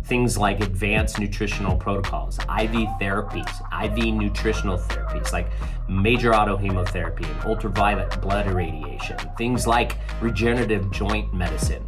Things 0.04 0.36
like 0.36 0.60
advanced 0.60 1.18
nutritional 1.18 1.76
protocols, 1.76 2.38
IV 2.40 2.88
therapies, 3.00 3.48
IV 3.84 4.14
nutritional 4.14 4.78
therapies 4.78 5.32
like 5.32 5.50
major 5.88 6.32
autohemotherapy 6.32 7.28
and 7.30 7.44
ultraviolet 7.44 8.20
blood 8.20 8.46
irradiation, 8.46 9.16
things 9.36 9.66
like 9.66 9.96
regenerative 10.20 10.90
joint 10.90 11.32
medicine, 11.34 11.86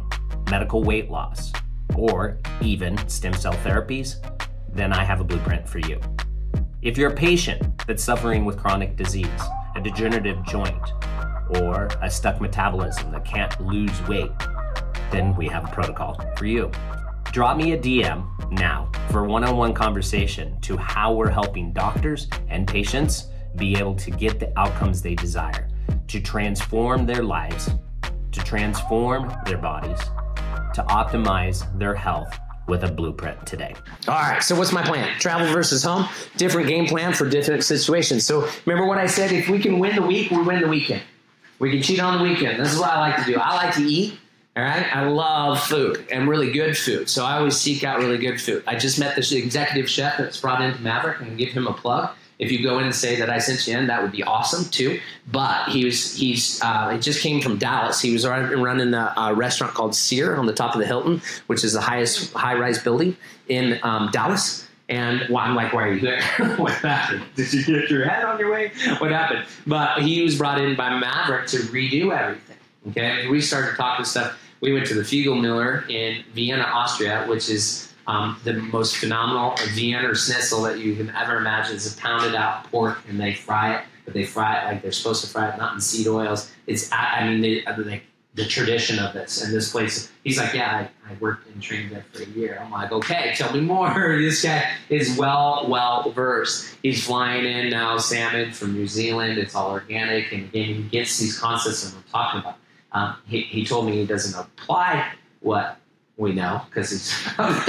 medical 0.49 0.83
weight 0.83 1.09
loss, 1.09 1.51
or 1.95 2.39
even 2.61 2.97
stem 3.07 3.33
cell 3.33 3.53
therapies, 3.55 4.15
then 4.69 4.91
I 4.91 5.03
have 5.03 5.19
a 5.19 5.23
blueprint 5.23 5.67
for 5.67 5.79
you. 5.79 5.99
If 6.81 6.97
you're 6.97 7.11
a 7.11 7.15
patient 7.15 7.85
that's 7.87 8.03
suffering 8.03 8.45
with 8.45 8.57
chronic 8.57 8.95
disease, 8.95 9.27
a 9.75 9.81
degenerative 9.81 10.43
joint, 10.45 10.91
or 11.61 11.87
a 12.01 12.09
stuck 12.09 12.41
metabolism 12.41 13.11
that 13.11 13.25
can't 13.25 13.59
lose 13.61 14.01
weight, 14.07 14.31
then 15.11 15.35
we 15.35 15.47
have 15.47 15.65
a 15.65 15.71
protocol 15.71 16.19
for 16.35 16.45
you. 16.45 16.71
Drop 17.33 17.57
me 17.57 17.71
a 17.71 17.77
DM 17.79 18.51
now 18.51 18.91
for 19.09 19.23
one 19.23 19.43
on 19.43 19.57
one 19.57 19.73
conversation 19.73 20.55
to 20.61 20.77
how 20.77 21.11
we're 21.11 21.31
helping 21.31 21.73
doctors 21.73 22.27
and 22.47 22.67
patients 22.67 23.29
be 23.55 23.75
able 23.75 23.95
to 23.95 24.11
get 24.11 24.39
the 24.39 24.55
outcomes 24.55 25.01
they 25.01 25.15
desire, 25.15 25.67
to 26.07 26.21
transform 26.21 27.07
their 27.07 27.23
lives, 27.23 27.71
to 28.33 28.39
transform 28.43 29.33
their 29.47 29.57
bodies, 29.57 29.97
to 30.75 30.85
optimize 30.89 31.65
their 31.79 31.95
health 31.95 32.37
with 32.67 32.83
a 32.83 32.91
blueprint 32.91 33.43
today. 33.47 33.73
All 34.07 34.13
right, 34.13 34.43
so 34.43 34.55
what's 34.55 34.71
my 34.71 34.83
plan? 34.83 35.17
Travel 35.17 35.51
versus 35.51 35.83
home, 35.83 36.07
different 36.37 36.67
game 36.67 36.85
plan 36.85 37.13
for 37.13 37.27
different 37.27 37.63
situations. 37.63 38.27
So 38.27 38.47
remember 38.67 38.87
what 38.87 38.99
I 38.99 39.07
said 39.07 39.31
if 39.31 39.49
we 39.49 39.57
can 39.57 39.79
win 39.79 39.95
the 39.95 40.03
week, 40.03 40.29
we 40.29 40.43
win 40.43 40.61
the 40.61 40.67
weekend. 40.67 41.01
We 41.57 41.71
can 41.71 41.81
cheat 41.81 41.99
on 41.99 42.19
the 42.19 42.23
weekend. 42.23 42.59
This 42.59 42.71
is 42.71 42.79
what 42.79 42.91
I 42.91 42.99
like 42.99 43.25
to 43.25 43.31
do. 43.31 43.39
I 43.39 43.55
like 43.55 43.73
to 43.73 43.81
eat 43.81 44.19
all 44.55 44.63
right. 44.63 44.95
I 44.95 45.07
love 45.07 45.59
food 45.63 46.05
and 46.11 46.29
really 46.29 46.51
good 46.51 46.77
food. 46.77 47.09
So 47.09 47.25
I 47.25 47.37
always 47.37 47.57
seek 47.57 47.83
out 47.83 47.97
really 47.97 48.19
good 48.19 48.39
food. 48.39 48.63
I 48.67 48.75
just 48.75 48.99
met 48.99 49.15
this 49.15 49.31
executive 49.31 49.89
chef 49.89 50.17
that's 50.17 50.39
brought 50.39 50.61
into 50.61 50.79
Maverick 50.79 51.21
and 51.21 51.37
give 51.37 51.49
him 51.49 51.65
a 51.65 51.73
plug. 51.73 52.11
If 52.37 52.51
you 52.51 52.61
go 52.61 52.77
in 52.77 52.85
and 52.85 52.93
say 52.93 53.15
that 53.15 53.31
I 53.31 53.39
sent 53.39 53.65
you 53.67 53.75
in, 53.75 53.87
that 53.87 54.03
would 54.03 54.11
be 54.11 54.21
awesome 54.21 54.69
too. 54.69 54.99
But 55.31 55.69
he 55.69 55.85
was 55.85 56.15
he's 56.15 56.61
uh, 56.61 56.89
he 56.89 56.99
just 56.99 57.21
came 57.21 57.41
from 57.41 57.57
Dallas. 57.57 57.99
He 57.99 58.11
was 58.11 58.27
running 58.27 58.91
the 58.91 59.19
uh, 59.19 59.33
restaurant 59.33 59.73
called 59.73 59.95
Sear 59.95 60.35
on 60.35 60.45
the 60.45 60.53
top 60.53 60.75
of 60.75 60.81
the 60.81 60.85
Hilton, 60.85 61.21
which 61.47 61.63
is 61.63 61.73
the 61.73 61.81
highest 61.81 62.33
high 62.33 62.55
rise 62.55 62.81
building 62.81 63.17
in 63.47 63.79
um, 63.81 64.09
Dallas. 64.11 64.67
And 64.89 65.25
well, 65.29 65.37
I'm 65.37 65.55
like, 65.55 65.73
why 65.73 65.83
are 65.83 65.93
you 65.93 66.01
there? 66.01 66.21
what 66.57 66.73
happened? 66.73 67.23
Did 67.35 67.53
you 67.53 67.63
get 67.65 67.89
your 67.89 68.05
head 68.05 68.25
on 68.25 68.37
your 68.37 68.51
way? 68.51 68.71
What 68.99 69.11
happened? 69.11 69.45
But 69.65 70.03
he 70.03 70.21
was 70.21 70.37
brought 70.37 70.59
in 70.61 70.75
by 70.75 70.95
Maverick 70.95 71.47
to 71.47 71.57
redo 71.57 72.15
everything. 72.15 72.57
Okay, 72.89 73.27
we 73.29 73.39
started 73.39 73.77
talking 73.77 74.03
stuff 74.03 74.37
we 74.63 74.71
went 74.71 74.85
to 74.87 74.93
the 74.93 75.01
Figlmüller 75.01 75.87
in 75.89 76.23
Vienna, 76.33 76.63
Austria, 76.63 77.25
which 77.27 77.49
is 77.49 77.93
um, 78.07 78.39
the 78.45 78.53
most 78.53 78.95
phenomenal 78.95 79.55
Vienna 79.71 80.15
schnitzel 80.15 80.61
that 80.61 80.79
you 80.79 80.95
can 80.95 81.09
ever 81.09 81.35
imagine. 81.35 81.75
It's 81.75 81.93
a 81.93 81.97
pounded 81.97 82.33
out 82.33 82.71
pork, 82.71 82.99
and 83.09 83.19
they 83.19 83.33
fry 83.33 83.75
it, 83.75 83.85
but 84.05 84.13
they 84.13 84.23
fry 84.23 84.61
it 84.61 84.65
like 84.65 84.81
they're 84.81 84.93
supposed 84.93 85.21
to 85.25 85.29
fry 85.29 85.49
it, 85.49 85.57
not 85.57 85.73
in 85.73 85.81
seed 85.81 86.07
oils. 86.07 86.49
It's, 86.65 86.89
I 86.93 87.27
mean, 87.27 87.41
they, 87.41 87.65
they, 87.83 88.03
the 88.35 88.45
tradition 88.45 88.99
of 88.99 89.13
this. 89.13 89.43
And 89.43 89.53
this 89.53 89.69
place, 89.69 90.09
he's 90.23 90.37
like, 90.37 90.53
yeah, 90.53 90.87
I, 91.05 91.11
I, 91.11 91.15
worked 91.19 91.47
and 91.49 91.61
trained 91.61 91.91
there 91.91 92.05
for 92.13 92.23
a 92.23 92.25
year. 92.27 92.57
I'm 92.63 92.71
like, 92.71 92.93
okay, 92.93 93.33
tell 93.35 93.51
me 93.51 93.59
more. 93.59 93.93
this 94.17 94.43
guy 94.43 94.71
is 94.87 95.17
well, 95.17 95.65
well 95.67 96.09
versed. 96.11 96.73
He's 96.81 97.05
flying 97.05 97.45
in 97.45 97.69
now 97.69 97.97
salmon 97.97 98.53
from 98.53 98.73
New 98.73 98.87
Zealand. 98.87 99.39
It's 99.39 99.55
all 99.55 99.71
organic, 99.71 100.31
and 100.31 100.45
again, 100.45 100.75
he 100.75 100.83
gets 100.83 101.19
these 101.19 101.37
concepts 101.37 101.83
that 101.83 101.93
we're 101.93 102.11
talking 102.11 102.39
about. 102.39 102.57
Um, 102.93 103.15
he, 103.25 103.41
he 103.41 103.65
told 103.65 103.85
me 103.85 103.93
he 103.93 104.05
doesn't 104.05 104.39
apply 104.39 105.13
what 105.41 105.77
we 106.17 106.31
know 106.31 106.61
because 106.69 106.91
he's 106.91 107.13
but 107.37 107.67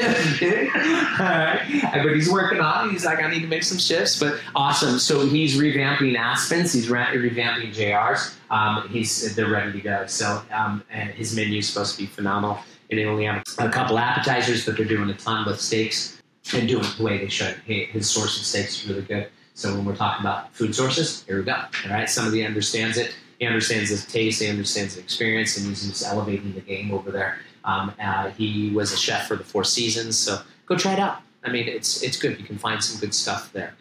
he's 2.14 2.31
working 2.31 2.61
on 2.61 2.88
it. 2.88 2.93
He's 2.93 3.04
like, 3.04 3.23
I 3.23 3.31
need 3.31 3.40
to 3.40 3.47
make 3.47 3.62
some 3.62 3.78
shifts, 3.78 4.21
but 4.21 4.38
awesome. 4.54 4.99
So 4.99 5.26
he's 5.26 5.59
revamping 5.59 6.16
Aspens. 6.16 6.73
He's 6.73 6.88
revamping 6.88 7.75
JRs. 7.75 8.35
Um, 8.50 8.88
he's 8.88 9.35
they're 9.35 9.49
ready 9.49 9.73
to 9.73 9.81
go. 9.81 10.07
So 10.07 10.43
um, 10.52 10.85
and 10.90 11.11
his 11.11 11.35
menu 11.35 11.59
is 11.59 11.69
supposed 11.69 11.97
to 11.97 12.02
be 12.02 12.07
phenomenal. 12.07 12.59
And 12.90 12.99
they 12.99 13.07
only 13.07 13.25
have 13.25 13.43
a 13.59 13.71
couple 13.71 13.99
appetizers, 13.99 14.66
but 14.66 14.76
they're 14.76 14.85
doing 14.85 15.09
a 15.09 15.14
ton 15.14 15.47
with 15.47 15.59
steaks 15.59 16.23
and 16.52 16.69
doing 16.69 16.85
it 16.85 16.97
the 16.99 17.02
way 17.02 17.16
they 17.16 17.28
should. 17.28 17.54
His 17.64 18.11
source 18.11 18.38
of 18.38 18.45
steaks 18.45 18.83
is 18.83 18.88
really 18.88 19.02
good. 19.02 19.28
So 19.54 19.75
when 19.75 19.87
we're 19.87 19.97
talking 19.97 20.21
about 20.21 20.54
food 20.54 20.75
sources, 20.75 21.25
here 21.26 21.38
we 21.38 21.45
go. 21.45 21.54
All 21.54 21.90
right, 21.90 22.11
somebody 22.11 22.45
understands 22.45 22.99
it 22.99 23.14
he 23.38 23.47
understands 23.47 23.91
his 23.91 24.07
taste, 24.07 24.43
he 24.43 24.49
understands 24.49 24.95
the 24.95 25.00
experience, 25.00 25.57
and 25.57 25.67
he's 25.67 25.87
just 25.87 26.05
elevating 26.05 26.53
the 26.55 26.61
game 26.61 26.93
over 26.93 27.11
there. 27.11 27.38
Um, 27.64 27.93
uh, 28.00 28.31
he 28.31 28.71
was 28.71 28.93
a 28.93 28.97
chef 28.97 29.26
for 29.26 29.37
the 29.37 29.45
Four 29.45 29.64
Seasons, 29.64 30.19
so 30.19 30.41
go 30.67 30.76
try 30.76 30.93
it 30.93 30.99
out. 30.99 31.19
I 31.43 31.50
mean, 31.50 31.69
it's 31.69 32.03
it's 32.03 32.17
good. 32.17 32.38
You 32.38 32.47
can 32.47 32.59
find 32.59 32.83
some 32.83 33.00
good 33.00 33.14
stuff 33.14 33.53
there 33.53 33.75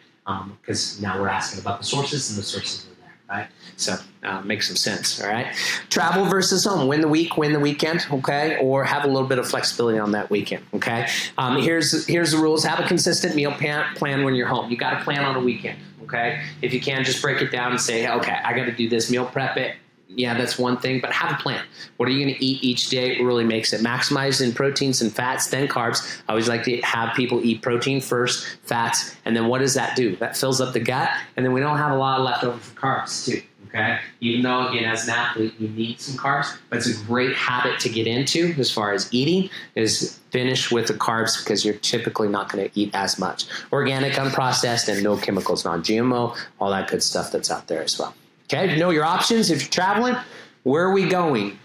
because 0.60 0.96
um, 0.96 1.02
now 1.02 1.20
we're 1.20 1.28
asking 1.28 1.60
about 1.60 1.78
the 1.78 1.84
sources, 1.84 2.30
and 2.30 2.38
the 2.38 2.42
sources 2.42 2.86
right? 3.28 3.48
So 3.76 3.96
uh, 4.22 4.40
makes 4.42 4.68
some 4.68 4.76
sense. 4.76 5.20
All 5.20 5.28
right, 5.28 5.54
travel 5.90 6.24
versus 6.24 6.64
home. 6.64 6.86
Win 6.88 7.00
the 7.00 7.08
week, 7.08 7.36
win 7.36 7.52
the 7.52 7.60
weekend. 7.60 8.06
Okay, 8.10 8.58
or 8.60 8.84
have 8.84 9.04
a 9.04 9.08
little 9.08 9.28
bit 9.28 9.38
of 9.38 9.48
flexibility 9.48 9.98
on 9.98 10.12
that 10.12 10.30
weekend. 10.30 10.64
Okay. 10.74 11.08
Um, 11.38 11.60
here's 11.60 12.06
here's 12.06 12.32
the 12.32 12.38
rules. 12.38 12.64
Have 12.64 12.80
a 12.80 12.86
consistent 12.86 13.34
meal 13.34 13.52
plan, 13.52 13.94
plan 13.94 14.24
when 14.24 14.34
you're 14.34 14.48
home. 14.48 14.70
You 14.70 14.76
got 14.76 14.98
to 14.98 15.04
plan 15.04 15.24
on 15.24 15.36
a 15.36 15.40
weekend. 15.40 15.78
Okay, 16.04 16.42
if 16.60 16.74
you 16.74 16.80
can, 16.80 17.02
just 17.02 17.22
break 17.22 17.40
it 17.40 17.50
down 17.50 17.72
and 17.72 17.80
say, 17.80 18.06
okay, 18.06 18.38
I 18.44 18.52
got 18.52 18.66
to 18.66 18.72
do 18.72 18.88
this 18.88 19.10
meal 19.10 19.24
prep 19.24 19.56
it. 19.56 19.76
Yeah, 20.08 20.36
that's 20.36 20.58
one 20.58 20.76
thing, 20.76 21.00
but 21.00 21.12
have 21.12 21.32
a 21.38 21.42
plan. 21.42 21.64
What 21.96 22.08
are 22.08 22.12
you 22.12 22.24
going 22.24 22.34
to 22.36 22.44
eat 22.44 22.62
each 22.62 22.88
day? 22.90 23.16
It 23.16 23.22
really 23.22 23.44
makes 23.44 23.72
it 23.72 23.80
maximize 23.80 24.44
in 24.44 24.52
proteins 24.52 25.00
and 25.02 25.12
fats, 25.12 25.48
then 25.48 25.66
carbs. 25.66 26.20
I 26.28 26.32
always 26.32 26.48
like 26.48 26.62
to 26.64 26.80
have 26.82 27.14
people 27.16 27.44
eat 27.44 27.62
protein 27.62 28.00
first, 28.00 28.58
fats, 28.62 29.16
and 29.24 29.34
then 29.36 29.48
what 29.48 29.58
does 29.58 29.74
that 29.74 29.96
do? 29.96 30.14
That 30.16 30.36
fills 30.36 30.60
up 30.60 30.72
the 30.72 30.80
gut, 30.80 31.10
and 31.36 31.44
then 31.44 31.52
we 31.52 31.60
don't 31.60 31.78
have 31.78 31.92
a 31.92 31.96
lot 31.96 32.20
left 32.20 32.44
over 32.44 32.58
for 32.58 32.80
carbs 32.80 33.26
too. 33.26 33.42
Okay, 33.68 33.98
even 34.20 34.42
though 34.42 34.68
again 34.68 34.84
as 34.84 35.08
an 35.08 35.14
athlete 35.14 35.54
you 35.58 35.68
need 35.68 36.00
some 36.00 36.16
carbs, 36.16 36.56
but 36.70 36.76
it's 36.76 36.86
a 36.86 37.04
great 37.06 37.34
habit 37.34 37.80
to 37.80 37.88
get 37.88 38.06
into 38.06 38.54
as 38.56 38.70
far 38.70 38.92
as 38.92 39.12
eating 39.12 39.50
is 39.74 40.20
finish 40.30 40.70
with 40.70 40.86
the 40.86 40.94
carbs 40.94 41.42
because 41.42 41.64
you're 41.64 41.74
typically 41.74 42.28
not 42.28 42.52
going 42.52 42.70
to 42.70 42.78
eat 42.78 42.90
as 42.94 43.18
much. 43.18 43.46
Organic, 43.72 44.12
unprocessed, 44.12 44.88
and 44.88 45.02
no 45.02 45.16
chemicals, 45.16 45.64
non-GMO, 45.64 46.36
all 46.60 46.70
that 46.70 46.88
good 46.88 47.02
stuff 47.02 47.32
that's 47.32 47.50
out 47.50 47.66
there 47.66 47.82
as 47.82 47.98
well. 47.98 48.14
Okay, 48.44 48.76
know 48.78 48.90
your 48.90 49.04
options 49.04 49.50
if 49.50 49.62
you're 49.62 49.70
traveling. 49.70 50.16
Where 50.64 50.84
are 50.84 50.92
we 50.92 51.08
going? 51.08 51.58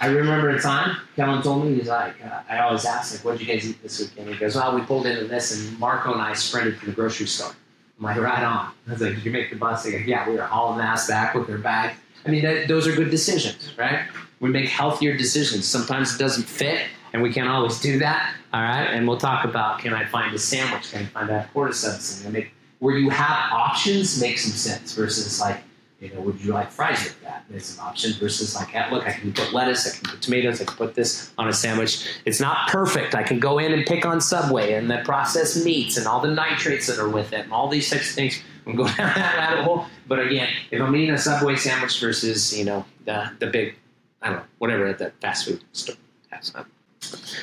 I 0.00 0.08
remember 0.08 0.50
a 0.50 0.60
time 0.60 0.96
Kellen 1.14 1.42
told 1.42 1.66
me 1.66 1.74
he's 1.74 1.88
like, 1.88 2.14
uh, 2.24 2.40
I 2.48 2.60
always 2.60 2.84
ask 2.84 3.14
like, 3.14 3.24
what 3.24 3.38
did 3.38 3.46
you 3.46 3.54
guys 3.54 3.68
eat 3.68 3.80
this 3.82 4.00
weekend? 4.00 4.30
He 4.30 4.36
goes, 4.36 4.56
well, 4.56 4.74
we 4.74 4.80
pulled 4.82 5.06
into 5.06 5.26
this, 5.26 5.56
and 5.56 5.78
Marco 5.78 6.12
and 6.12 6.20
I 6.20 6.32
sprinted 6.32 6.80
to 6.80 6.86
the 6.86 6.92
grocery 6.92 7.26
store. 7.26 7.54
I'm 7.98 8.04
like, 8.04 8.16
right 8.16 8.42
on. 8.42 8.72
I 8.88 8.92
was 8.92 9.00
like, 9.00 9.14
did 9.14 9.24
you 9.24 9.30
make 9.30 9.50
the 9.50 9.56
bus? 9.56 9.84
They 9.84 9.92
go, 9.92 9.98
yeah, 9.98 10.28
we 10.28 10.34
were 10.34 10.42
hauling 10.42 10.80
ass 10.80 11.06
back 11.06 11.34
with 11.34 11.46
their 11.46 11.58
bag. 11.58 11.94
I 12.26 12.30
mean, 12.30 12.42
that, 12.42 12.66
those 12.66 12.88
are 12.88 12.96
good 12.96 13.10
decisions, 13.10 13.72
right? 13.78 14.08
We 14.40 14.48
make 14.48 14.68
healthier 14.68 15.16
decisions. 15.16 15.66
Sometimes 15.66 16.14
it 16.14 16.18
doesn't 16.18 16.44
fit, 16.44 16.86
and 17.12 17.22
we 17.22 17.32
can't 17.32 17.48
always 17.48 17.80
do 17.80 17.98
that. 18.00 18.34
All 18.52 18.62
right, 18.62 18.86
and 18.86 19.06
we'll 19.06 19.18
talk 19.18 19.44
about 19.44 19.78
can 19.78 19.92
I 19.92 20.06
find 20.06 20.34
a 20.34 20.38
sandwich? 20.38 20.90
Can 20.90 21.02
I 21.02 21.06
find 21.06 21.30
a 21.30 21.48
cordyceps? 21.54 22.24
And 22.24 22.32
make 22.32 22.52
where 22.80 22.98
you 22.98 23.10
have 23.10 23.52
options 23.52 24.20
make 24.20 24.38
some 24.38 24.52
sense 24.52 24.94
versus 24.94 25.40
like 25.40 25.63
you 26.00 26.12
know, 26.12 26.20
would 26.20 26.40
you 26.40 26.52
like 26.52 26.70
fries 26.70 27.02
with 27.04 27.22
that? 27.22 27.44
It's 27.50 27.74
an 27.74 27.80
option 27.80 28.12
versus 28.14 28.54
like, 28.54 28.74
look, 28.90 29.06
I 29.06 29.12
can 29.12 29.32
put 29.32 29.52
lettuce, 29.52 29.86
I 29.86 29.96
can 29.96 30.10
put 30.10 30.22
tomatoes, 30.22 30.60
I 30.60 30.64
can 30.64 30.76
put 30.76 30.94
this 30.94 31.32
on 31.38 31.48
a 31.48 31.52
sandwich. 31.52 32.06
It's 32.24 32.40
not 32.40 32.68
perfect. 32.68 33.14
I 33.14 33.22
can 33.22 33.38
go 33.38 33.58
in 33.58 33.72
and 33.72 33.86
pick 33.86 34.04
on 34.04 34.20
Subway 34.20 34.74
and 34.74 34.90
the 34.90 35.02
processed 35.04 35.64
meats 35.64 35.96
and 35.96 36.06
all 36.06 36.20
the 36.20 36.30
nitrates 36.30 36.86
that 36.88 36.98
are 36.98 37.08
with 37.08 37.32
it 37.32 37.44
and 37.44 37.52
all 37.52 37.68
these 37.68 37.88
types 37.88 38.10
of 38.10 38.14
things. 38.14 38.42
I'm 38.66 38.76
going 38.76 38.94
down 38.96 39.14
that 39.14 39.36
rabbit 39.36 39.64
hole. 39.64 39.86
But 40.06 40.20
again, 40.20 40.48
if 40.70 40.80
I'm 40.80 40.94
eating 40.96 41.14
a 41.14 41.18
Subway 41.18 41.56
sandwich 41.56 41.98
versus, 42.00 42.56
you 42.56 42.64
know, 42.64 42.84
the, 43.04 43.30
the 43.38 43.46
big, 43.46 43.76
I 44.20 44.28
don't 44.28 44.38
know, 44.38 44.44
whatever 44.58 44.86
at 44.86 44.98
the 44.98 45.10
fast 45.20 45.46
food 45.46 45.62
store 45.72 45.96
has. 46.30 46.52
Um, 46.54 46.66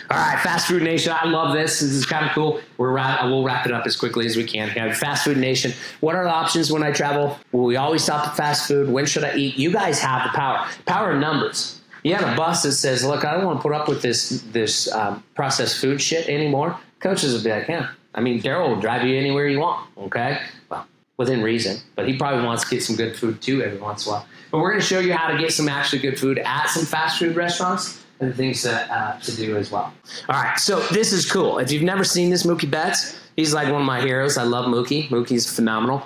All 0.10 0.18
right, 0.18 0.40
Fast 0.40 0.68
Food 0.68 0.84
Nation. 0.84 1.14
I 1.14 1.26
love 1.26 1.54
this. 1.54 1.80
This 1.80 1.92
is 1.92 2.06
kind 2.06 2.26
of 2.26 2.32
cool. 2.34 2.60
We're 2.78 2.92
wrap, 2.92 3.24
we'll 3.26 3.44
wrap 3.44 3.66
it 3.66 3.72
up 3.72 3.86
as 3.86 3.96
quickly 3.96 4.26
as 4.26 4.36
we 4.36 4.44
can. 4.44 4.70
Okay, 4.70 4.92
Fast 4.94 5.24
Food 5.24 5.38
Nation. 5.38 5.74
What 6.00 6.16
are 6.16 6.24
the 6.24 6.32
options 6.32 6.72
when 6.72 6.84
I 6.84 6.92
travel? 6.92 7.38
Will 7.52 7.64
we 7.64 7.76
always 7.76 8.04
stop 8.04 8.28
at 8.28 8.36
fast 8.36 8.68
food? 8.68 8.90
When 8.90 9.06
should 9.06 9.24
I 9.24 9.36
eat? 9.36 9.58
You 9.58 9.72
guys 9.72 10.00
have 10.00 10.24
the 10.24 10.38
power. 10.38 10.68
Power 10.86 11.14
in 11.14 11.20
numbers. 11.20 11.82
You 12.04 12.16
have 12.16 12.34
a 12.34 12.36
bus 12.36 12.64
that 12.64 12.72
says, 12.72 13.06
"Look, 13.06 13.24
I 13.24 13.34
don't 13.34 13.46
want 13.46 13.60
to 13.60 13.64
put 13.64 13.74
up 13.74 13.88
with 13.88 14.02
this 14.02 14.44
this 14.52 14.92
um, 14.92 15.24
processed 15.36 15.80
food 15.80 16.02
shit 16.02 16.28
anymore." 16.28 16.78
Coaches 17.00 17.34
will 17.34 17.44
be 17.44 17.50
like, 17.50 17.68
yeah. 17.68 17.90
I 18.14 18.22
mean, 18.22 18.42
Daryl 18.42 18.70
will 18.70 18.82
drive 18.82 19.06
you 19.06 19.18
anywhere 19.18 19.48
you 19.48 19.60
want. 19.60 19.88
Okay, 19.98 20.40
well, 20.70 20.86
within 21.18 21.42
reason, 21.42 21.78
but 21.96 22.08
he 22.08 22.18
probably 22.18 22.44
wants 22.44 22.64
to 22.64 22.70
get 22.70 22.84
some 22.84 22.96
good 22.96 23.16
food 23.16 23.42
too 23.42 23.64
every 23.64 23.80
once 23.80 24.06
in 24.06 24.12
a 24.12 24.16
while. 24.16 24.28
But 24.52 24.60
we're 24.60 24.72
going 24.72 24.82
to 24.82 24.86
show 24.86 25.00
you 25.00 25.14
how 25.14 25.32
to 25.32 25.38
get 25.38 25.54
some 25.54 25.70
actually 25.70 26.00
good 26.00 26.20
food 26.20 26.40
at 26.40 26.68
some 26.68 26.86
fast 26.86 27.20
food 27.20 27.36
restaurants 27.36 28.01
and 28.22 28.34
things 28.36 28.64
that, 28.64 28.90
uh, 28.90 29.20
to 29.20 29.36
do 29.36 29.58
as 29.58 29.72
well. 29.72 29.94
All 30.30 30.42
right, 30.42 30.58
so 30.58 30.80
this 30.88 31.12
is 31.12 31.30
cool. 31.30 31.58
If 31.58 31.72
you've 31.72 31.84
never 31.84 32.04
seen 32.04 32.30
this, 32.30 32.44
Mookie 32.44 32.70
Betts, 32.70 33.20
he's 33.36 33.54
like 33.54 33.72
one 33.72 33.82
of 33.82 33.88
my 33.88 34.02
heroes. 34.02 34.38
I 34.38 34.44
love 34.44 34.66
Mookie. 34.66 35.10
Mookie's 35.10 35.52
phenomenal. 35.52 36.04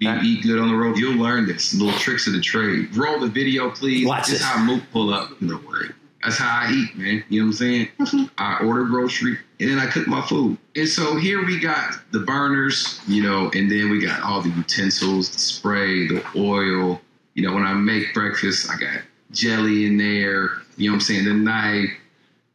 You 0.00 0.16
eat 0.22 0.44
good 0.44 0.60
on 0.60 0.68
the 0.68 0.76
road, 0.76 0.96
you'll 0.96 1.16
learn 1.16 1.46
this. 1.46 1.74
Little 1.74 1.98
tricks 1.98 2.28
of 2.28 2.32
the 2.32 2.40
trade. 2.40 2.96
Roll 2.96 3.18
the 3.18 3.26
video, 3.26 3.70
please. 3.70 4.06
Watch 4.06 4.28
this. 4.28 4.38
this. 4.38 4.42
how 4.42 4.62
Mook 4.62 4.82
pull 4.92 5.12
up. 5.12 5.30
Don't 5.40 5.66
worry. 5.66 5.90
That's 6.22 6.38
how 6.38 6.66
I 6.66 6.72
eat, 6.72 6.96
man. 6.96 7.24
You 7.28 7.40
know 7.40 7.46
what 7.46 7.60
I'm 7.60 7.88
saying? 7.98 8.30
I 8.38 8.58
order 8.64 8.84
grocery 8.84 9.38
and 9.60 9.70
then 9.70 9.78
I 9.78 9.86
cook 9.86 10.06
my 10.06 10.20
food. 10.22 10.58
And 10.76 10.88
so 10.88 11.16
here 11.16 11.44
we 11.44 11.58
got 11.58 11.94
the 12.12 12.20
burners, 12.20 13.00
you 13.06 13.22
know, 13.22 13.50
and 13.54 13.70
then 13.70 13.90
we 13.90 14.04
got 14.04 14.22
all 14.22 14.40
the 14.40 14.50
utensils, 14.50 15.30
the 15.30 15.38
spray, 15.38 16.06
the 16.08 16.24
oil. 16.36 17.00
You 17.34 17.46
know, 17.46 17.54
when 17.54 17.64
I 17.64 17.72
make 17.74 18.14
breakfast, 18.14 18.70
I 18.70 18.78
got 18.78 19.02
jelly 19.32 19.86
in 19.86 19.96
there. 19.96 20.50
You 20.76 20.88
know 20.90 20.92
what 20.92 20.94
I'm 20.96 21.00
saying? 21.00 21.24
The 21.24 21.34
knife, 21.34 21.90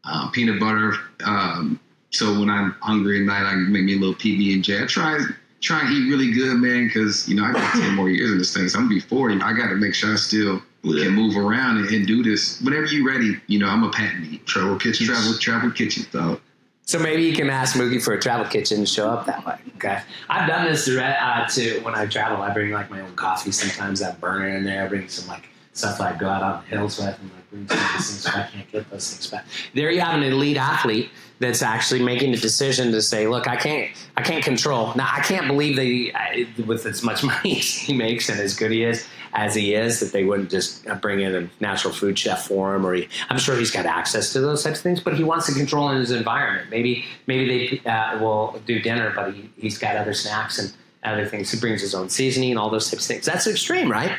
uh, 0.06 0.30
peanut 0.32 0.60
butter. 0.60 0.94
Um, 1.26 1.80
so 2.12 2.40
when 2.40 2.50
I'm 2.50 2.72
hungry 2.82 3.20
at 3.20 3.26
night, 3.26 3.44
I 3.44 3.56
make 3.56 3.84
me 3.84 3.96
a 3.96 4.00
little 4.00 4.16
PB 4.16 4.54
and 4.54 4.64
J. 4.64 4.84
I 4.84 4.86
try 4.86 5.20
try 5.62 5.82
and 5.82 5.94
eat 5.94 6.10
really 6.10 6.32
good, 6.32 6.58
man, 6.58 6.88
because 6.88 7.28
you 7.28 7.36
know 7.36 7.44
I 7.46 7.54
got 7.54 7.72
ten 7.74 7.96
more 7.96 8.10
years 8.10 8.32
in 8.32 8.38
this 8.38 8.54
thing. 8.54 8.68
So 8.70 8.78
I'm 8.80 8.86
gonna 8.86 8.96
be 8.96 9.00
forty. 9.02 9.40
I 9.42 9.54
got 9.54 9.70
to 9.70 9.76
make 9.76 9.94
sure 9.96 10.14
I 10.14 10.16
still 10.18 10.62
Yeah. 10.84 11.06
can 11.06 11.14
move 11.14 11.38
around 11.38 11.78
and, 11.78 11.88
and 11.90 12.06
do 12.06 12.22
this. 12.24 12.60
Whenever 12.62 12.86
you're 12.88 13.08
ready, 13.08 13.40
you 13.48 13.60
know 13.60 13.68
I'm 13.68 13.84
a 13.84 13.90
patent. 13.92 14.46
Travel 14.46 14.78
kitchen, 14.78 15.08
Travel 15.08 15.38
travel 15.40 15.72
kitchen 15.72 16.06
dog. 16.12 16.40
So 16.86 17.00
maybe 17.00 17.24
you 17.24 17.34
can 17.34 17.50
ask 17.50 17.78
Mookie 17.78 18.04
for 18.04 18.14
a 18.14 18.20
travel 18.20 18.46
kitchen 18.46 18.82
to 18.82 18.86
show 18.86 19.10
up 19.10 19.26
that 19.26 19.46
way. 19.46 19.56
Okay, 19.78 20.02
I've 20.30 20.48
done 20.50 20.66
this 20.70 20.86
direct, 20.86 21.22
uh, 21.22 21.48
too. 21.48 21.80
When 21.82 21.96
I 21.96 22.06
travel, 22.08 22.42
I 22.44 22.52
bring 22.54 22.72
like 22.72 22.90
my 22.92 23.00
own 23.00 23.16
coffee. 23.16 23.52
Sometimes 23.54 24.02
I 24.02 24.08
have 24.08 24.20
burner 24.20 24.50
in 24.50 24.66
there. 24.66 24.84
I 24.84 24.88
bring 24.90 25.08
some 25.08 25.28
like 25.30 25.48
stuff 25.74 26.00
I 26.00 26.16
go 26.16 26.30
out 26.30 26.44
on 26.44 26.64
the 26.64 26.78
hills 26.78 26.98
with 26.98 27.20
and 27.20 27.32
like 27.32 27.50
bring 27.50 27.68
some 27.68 27.78
of 27.78 27.94
these 27.94 28.24
things. 28.24 28.26
I 28.28 28.48
can't 28.48 28.72
get 28.72 28.90
those 28.90 29.12
things 29.12 29.28
back. 29.28 29.46
There 29.74 29.92
you 29.92 30.02
have 30.02 30.16
an 30.16 30.24
elite 30.24 30.58
athlete 30.58 31.10
that's 31.40 31.62
actually 31.62 32.04
making 32.04 32.32
the 32.32 32.38
decision 32.38 32.92
to 32.92 33.02
say, 33.02 33.28
"Look, 33.28 33.48
I 33.48 33.56
can't, 33.56 33.92
I 34.16 34.22
can't 34.22 34.44
control." 34.44 34.94
Now, 34.96 35.10
I 35.12 35.22
can't 35.22 35.48
believe 35.48 35.76
that 35.76 36.66
with 36.66 36.86
as 36.86 37.04
much 37.04 37.24
money 37.24 37.60
as 37.60 37.66
he 37.66 37.94
makes 37.94 38.30
and 38.30 38.40
as 38.40 38.56
good 38.56 38.72
he 38.72 38.84
is 38.84 39.06
as 39.34 39.56
he 39.56 39.74
is, 39.74 40.00
that 40.00 40.12
they 40.12 40.24
wouldn't 40.24 40.52
just 40.52 40.86
bring 41.02 41.22
in 41.22 41.36
a 41.36 41.50
natural 41.60 41.94
food 41.94 42.18
chef 42.18 42.48
for 42.48 42.76
him. 42.76 42.86
Or 42.86 42.94
he, 42.94 43.10
I'm 43.30 43.40
sure 43.40 43.56
he's 43.56 43.72
got 43.72 43.86
access 43.86 44.32
to 44.34 44.42
those 44.42 44.64
types 44.64 44.78
of 44.80 44.84
things, 44.84 45.00
but 45.00 45.16
he 45.16 45.24
wants 45.24 45.48
to 45.48 45.54
control 45.54 45.90
in 45.90 45.98
his 45.98 46.12
environment. 46.12 46.70
Maybe, 46.70 47.06
maybe 47.26 47.82
they 47.84 47.90
uh, 47.90 48.20
will 48.20 48.60
do 48.66 48.80
dinner, 48.80 49.12
but 49.16 49.34
he, 49.34 49.50
he's 49.58 49.78
got 49.78 49.96
other 49.96 50.14
snacks 50.14 50.60
and 50.60 50.72
other 51.04 51.26
things. 51.26 51.52
He 51.52 51.60
brings 51.60 51.82
his 51.82 51.96
own 51.96 52.10
seasoning 52.10 52.52
and 52.52 52.60
all 52.60 52.70
those 52.70 52.90
types 52.90 53.04
of 53.04 53.08
things. 53.08 53.26
That's 53.26 53.48
extreme, 53.48 53.92
right? 53.92 54.12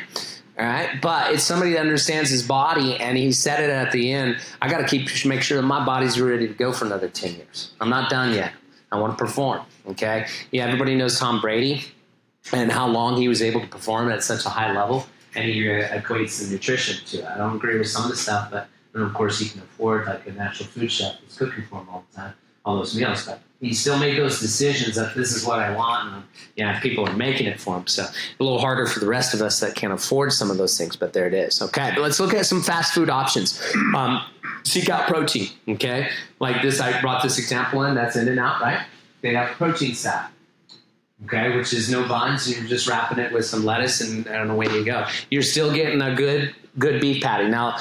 All 0.57 0.65
right, 0.65 1.01
but 1.01 1.33
it's 1.33 1.43
somebody 1.43 1.73
that 1.73 1.81
understands 1.81 2.29
his 2.29 2.41
body, 2.41 2.95
and 2.95 3.17
he 3.17 3.33
said 3.33 3.59
it 3.59 3.69
at 3.69 3.91
the 3.91 4.13
end. 4.13 4.37
I 4.61 4.69
got 4.69 4.77
to 4.77 4.85
keep 4.85 5.09
make 5.25 5.41
sure 5.41 5.57
that 5.59 5.67
my 5.67 5.85
body's 5.85 6.19
ready 6.19 6.47
to 6.47 6.53
go 6.53 6.71
for 6.71 6.85
another 6.85 7.09
ten 7.09 7.35
years. 7.35 7.73
I'm 7.81 7.89
not 7.89 8.09
done 8.09 8.33
yet. 8.33 8.53
I 8.91 8.99
want 8.99 9.17
to 9.17 9.23
perform. 9.23 9.61
Okay, 9.89 10.27
yeah, 10.51 10.65
everybody 10.65 10.95
knows 10.95 11.19
Tom 11.19 11.41
Brady 11.41 11.83
and 12.53 12.71
how 12.71 12.87
long 12.87 13.17
he 13.17 13.27
was 13.27 13.41
able 13.41 13.59
to 13.59 13.67
perform 13.67 14.09
at 14.09 14.23
such 14.23 14.45
a 14.45 14.49
high 14.49 14.71
level, 14.71 15.05
and 15.35 15.43
he 15.43 15.69
uh, 15.69 15.89
equates 15.89 16.41
the 16.41 16.53
nutrition 16.53 17.05
to 17.07 17.17
it. 17.19 17.25
I 17.25 17.37
don't 17.37 17.57
agree 17.57 17.77
with 17.77 17.89
some 17.89 18.05
of 18.05 18.11
the 18.11 18.17
stuff, 18.17 18.49
but 18.49 18.69
and 18.93 19.03
of 19.03 19.13
course 19.13 19.39
he 19.39 19.49
can 19.49 19.61
afford 19.61 20.05
like 20.05 20.25
a 20.25 20.31
natural 20.31 20.69
food 20.69 20.89
chef 20.89 21.15
who's 21.19 21.37
cooking 21.37 21.65
for 21.69 21.81
him 21.81 21.89
all 21.89 22.05
the 22.09 22.15
time, 22.15 22.33
all 22.63 22.77
those 22.77 22.95
meals. 22.95 23.25
But 23.25 23.41
he 23.61 23.73
still 23.73 23.97
made 23.97 24.17
those 24.17 24.39
decisions 24.39 24.95
that 24.95 25.15
this 25.15 25.33
is 25.33 25.45
what 25.45 25.59
I 25.59 25.75
want, 25.75 26.13
and 26.13 26.23
yeah, 26.55 26.79
people 26.79 27.07
are 27.07 27.15
making 27.15 27.47
it 27.47 27.59
for 27.59 27.77
him. 27.77 27.87
So 27.87 28.03
a 28.03 28.43
little 28.43 28.59
harder 28.59 28.85
for 28.85 28.99
the 28.99 29.07
rest 29.07 29.33
of 29.33 29.41
us 29.41 29.59
that 29.59 29.75
can't 29.75 29.93
afford 29.93 30.33
some 30.33 30.51
of 30.51 30.57
those 30.57 30.77
things, 30.77 30.95
but 30.95 31.13
there 31.13 31.27
it 31.27 31.33
is. 31.33 31.61
Okay, 31.61 31.91
but 31.95 32.01
let's 32.01 32.19
look 32.19 32.33
at 32.33 32.45
some 32.45 32.61
fast 32.61 32.93
food 32.93 33.09
options. 33.09 33.61
Um, 33.95 34.23
seek 34.63 34.89
out 34.89 35.07
protein. 35.07 35.49
Okay, 35.67 36.09
like 36.39 36.61
this, 36.61 36.79
I 36.79 36.99
brought 37.01 37.23
this 37.23 37.39
example 37.39 37.83
in. 37.83 37.95
That's 37.95 38.15
In 38.15 38.27
and 38.27 38.39
Out, 38.39 38.61
right? 38.61 38.85
They 39.21 39.33
have 39.33 39.49
protein 39.55 39.95
salad 39.95 40.31
okay, 41.23 41.55
which 41.55 41.73
is 41.73 41.89
no 41.89 42.07
buns. 42.07 42.49
You're 42.49 42.67
just 42.67 42.87
wrapping 42.87 43.19
it 43.19 43.31
with 43.31 43.45
some 43.45 43.65
lettuce, 43.65 44.01
and, 44.01 44.27
and 44.27 44.51
away 44.51 44.67
you 44.67 44.83
go. 44.83 45.07
You're 45.29 45.43
still 45.43 45.73
getting 45.73 46.01
a 46.01 46.15
good 46.15 46.53
good 46.77 46.99
beef 46.99 47.23
patty. 47.23 47.47
Now, 47.47 47.77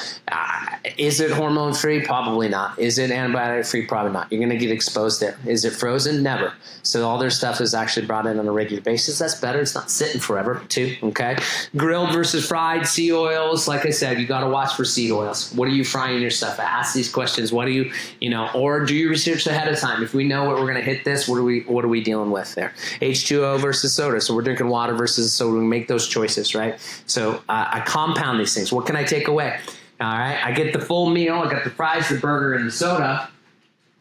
is 0.98 1.20
it 1.20 1.30
hormone 1.30 1.72
free? 1.72 2.02
Probably 2.02 2.48
not. 2.48 2.78
Is 2.78 2.98
it 2.98 3.10
antibiotic 3.10 3.68
free? 3.68 3.86
Probably 3.86 4.12
not. 4.12 4.30
You're 4.30 4.38
going 4.38 4.50
to 4.50 4.58
get 4.58 4.70
exposed 4.70 5.20
there. 5.20 5.36
Is 5.46 5.64
it 5.64 5.72
frozen? 5.72 6.22
Never. 6.22 6.52
So 6.82 7.08
all 7.08 7.18
their 7.18 7.30
stuff 7.30 7.60
is 7.60 7.74
actually 7.74 8.06
brought 8.06 8.26
in 8.26 8.38
on 8.38 8.46
a 8.46 8.52
regular 8.52 8.82
basis. 8.82 9.18
That's 9.18 9.40
better. 9.40 9.60
It's 9.60 9.74
not 9.74 9.90
sitting 9.90 10.20
forever, 10.20 10.62
too. 10.68 10.96
Okay. 11.02 11.36
Grilled 11.76 12.12
versus 12.12 12.46
fried 12.46 12.86
seed 12.86 13.12
oils. 13.12 13.66
Like 13.66 13.86
I 13.86 13.90
said, 13.90 14.20
you 14.20 14.26
got 14.26 14.40
to 14.40 14.48
watch 14.48 14.74
for 14.74 14.84
seed 14.84 15.10
oils. 15.10 15.52
What 15.54 15.68
are 15.68 15.72
you 15.72 15.84
frying 15.84 16.20
your 16.20 16.30
stuff? 16.30 16.60
at? 16.60 16.66
Ask 16.66 16.94
these 16.94 17.10
questions. 17.10 17.52
What 17.52 17.64
do 17.64 17.72
you, 17.72 17.90
you 18.20 18.28
know, 18.28 18.50
or 18.54 18.84
do 18.84 18.94
you 18.94 19.08
research 19.08 19.46
ahead 19.46 19.72
of 19.72 19.78
time? 19.78 20.02
If 20.02 20.12
we 20.12 20.24
know 20.24 20.44
what 20.44 20.56
we're 20.56 20.70
going 20.70 20.74
to 20.74 20.82
hit 20.82 21.04
this, 21.04 21.26
what 21.26 21.36
are 21.36 21.44
we, 21.44 21.60
what 21.60 21.84
are 21.84 21.88
we 21.88 22.02
dealing 22.02 22.30
with 22.30 22.54
there? 22.54 22.74
H2O 23.00 23.58
versus 23.60 23.94
soda. 23.94 24.20
So 24.20 24.34
we're 24.34 24.42
drinking 24.42 24.68
water 24.68 24.94
versus 24.94 25.32
soda. 25.32 25.58
We 25.58 25.64
make 25.64 25.88
those 25.88 26.06
choices, 26.06 26.54
right? 26.54 26.78
So 27.06 27.36
uh, 27.48 27.68
I 27.72 27.82
compound 27.86 28.38
these 28.38 28.54
things. 28.54 28.72
What 28.72 28.84
can 28.86 28.96
I 28.96 29.04
take 29.04 29.28
away? 29.28 29.58
All 30.04 30.18
right. 30.18 30.38
I 30.44 30.52
get 30.52 30.74
the 30.74 30.80
full 30.80 31.08
meal. 31.08 31.36
I 31.36 31.50
got 31.50 31.64
the 31.64 31.70
fries, 31.70 32.10
the 32.10 32.18
burger, 32.18 32.52
and 32.52 32.66
the 32.66 32.70
soda. 32.70 33.30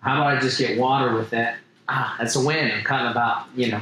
How 0.02 0.16
about 0.20 0.36
I 0.36 0.40
just 0.42 0.58
get 0.58 0.78
water 0.78 1.16
with 1.16 1.32
it? 1.32 1.56
Ah, 1.88 2.18
that's 2.20 2.36
a 2.36 2.46
win. 2.46 2.72
I'm 2.72 2.84
cutting 2.84 3.10
about, 3.10 3.46
you 3.56 3.72
know, 3.72 3.80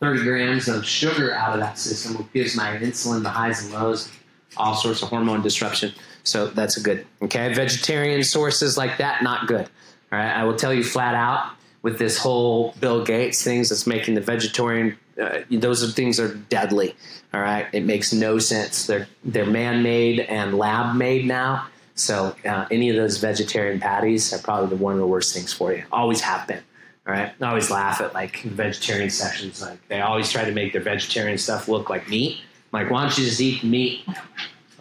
30 0.00 0.22
grams 0.22 0.68
of 0.68 0.84
sugar 0.84 1.32
out 1.32 1.54
of 1.54 1.60
that 1.60 1.78
system, 1.78 2.18
which 2.18 2.30
gives 2.34 2.54
my 2.54 2.76
insulin 2.76 3.22
the 3.22 3.30
highs 3.30 3.64
and 3.64 3.72
lows, 3.72 4.12
all 4.58 4.74
sorts 4.74 5.02
of 5.02 5.08
hormone 5.08 5.40
disruption. 5.40 5.94
So 6.24 6.48
that's 6.48 6.76
a 6.76 6.82
good. 6.82 7.06
Okay. 7.22 7.54
Vegetarian 7.54 8.22
sources 8.22 8.76
like 8.76 8.98
that, 8.98 9.22
not 9.22 9.46
good. 9.46 9.66
All 10.12 10.18
right. 10.18 10.30
I 10.30 10.44
will 10.44 10.56
tell 10.56 10.74
you 10.74 10.84
flat 10.84 11.14
out 11.14 11.52
with 11.80 11.98
this 11.98 12.18
whole 12.18 12.74
Bill 12.80 13.02
Gates 13.02 13.42
things 13.42 13.70
that's 13.70 13.86
making 13.86 14.14
the 14.14 14.20
vegetarian, 14.20 14.98
uh, 15.20 15.40
those 15.50 15.82
are 15.82 15.90
things 15.90 16.20
are 16.20 16.34
deadly. 16.34 16.94
All 17.34 17.40
right. 17.40 17.66
It 17.72 17.84
makes 17.84 18.12
no 18.12 18.38
sense. 18.38 18.86
They're, 18.86 19.08
they're 19.24 19.46
man 19.46 19.82
made 19.82 20.20
and 20.20 20.56
lab 20.56 20.96
made 20.96 21.26
now. 21.26 21.66
So 21.94 22.34
uh, 22.44 22.66
any 22.70 22.90
of 22.90 22.96
those 22.96 23.18
vegetarian 23.18 23.80
patties 23.80 24.32
are 24.32 24.38
probably 24.38 24.76
the 24.76 24.82
one 24.82 24.94
of 24.94 24.98
the 24.98 25.06
worst 25.06 25.34
things 25.34 25.52
for 25.52 25.72
you. 25.72 25.84
Always 25.92 26.20
have 26.20 26.46
been. 26.46 26.62
All 27.06 27.12
right. 27.12 27.32
I 27.40 27.46
always 27.48 27.70
laugh 27.70 28.00
at 28.00 28.14
like 28.14 28.42
vegetarian 28.42 29.10
sessions. 29.10 29.60
Like 29.60 29.86
they 29.88 30.00
always 30.00 30.30
try 30.30 30.44
to 30.44 30.52
make 30.52 30.72
their 30.72 30.82
vegetarian 30.82 31.38
stuff 31.38 31.68
look 31.68 31.90
like 31.90 32.08
meat. 32.08 32.40
Like, 32.72 32.90
why 32.90 33.02
don't 33.02 33.18
you 33.18 33.24
just 33.24 33.40
eat 33.40 33.62
meat? 33.62 34.04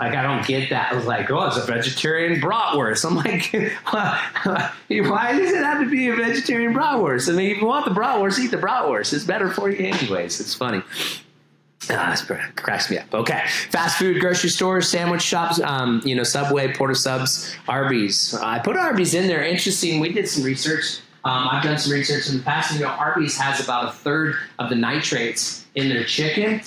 Like, 0.02 0.16
I 0.16 0.24
don't 0.24 0.44
get 0.48 0.72
that. 0.72 0.92
I 0.92 0.96
was 0.96 1.06
like, 1.06 1.30
oh, 1.30 1.46
it's 1.46 1.58
a 1.58 1.62
vegetarian 1.62 2.42
bratwurst. 2.42 3.06
I'm 3.06 3.18
like, 3.18 3.54
why 5.08 5.38
does 5.38 5.52
it 5.52 5.64
have 5.64 5.80
to 5.80 5.88
be 5.88 6.08
a 6.08 6.16
vegetarian 6.16 6.74
bratwurst? 6.74 7.32
I 7.32 7.36
mean, 7.36 7.52
if 7.52 7.62
you 7.62 7.68
want 7.68 7.86
the 7.86 7.92
bratwurst, 7.92 8.40
eat 8.40 8.50
the 8.50 8.58
bratwurst. 8.58 9.14
It's 9.14 9.24
better 9.24 9.52
for 9.52 9.70
you 9.70 9.78
anyways. 9.94 10.40
It's 10.40 10.56
funny. 10.56 10.82
Ah, 11.92 12.16
cracks 12.56 12.90
me 12.90 12.98
up. 12.98 13.14
Okay, 13.14 13.44
fast 13.70 14.00
food, 14.00 14.20
grocery 14.20 14.50
stores, 14.50 14.90
sandwich 14.90 15.22
shops, 15.22 15.60
um, 15.62 16.02
you 16.04 16.16
know, 16.16 16.24
Subway, 16.24 16.74
Port 16.74 16.90
of 16.90 16.98
Subs, 16.98 17.56
Arby's. 17.68 18.34
I 18.34 18.58
put 18.58 18.78
Arby's 18.78 19.14
in 19.14 19.28
there. 19.28 19.44
Interesting. 19.44 20.00
We 20.00 20.12
did 20.12 20.28
some 20.28 20.44
research. 20.44 21.00
Um, 21.26 21.48
I've 21.52 21.64
done 21.64 21.78
some 21.78 21.94
research 21.94 22.28
in 22.28 22.38
the 22.38 22.44
past. 22.44 22.74
You 22.74 22.80
know, 22.80 22.88
Arby's 22.88 23.38
has 23.38 23.64
about 23.64 23.90
a 23.90 23.92
third 23.92 24.36
of 24.58 24.70
the 24.70 24.76
nitrates 24.76 25.68
in 25.76 25.90
their 25.90 26.04
chicken 26.06 26.62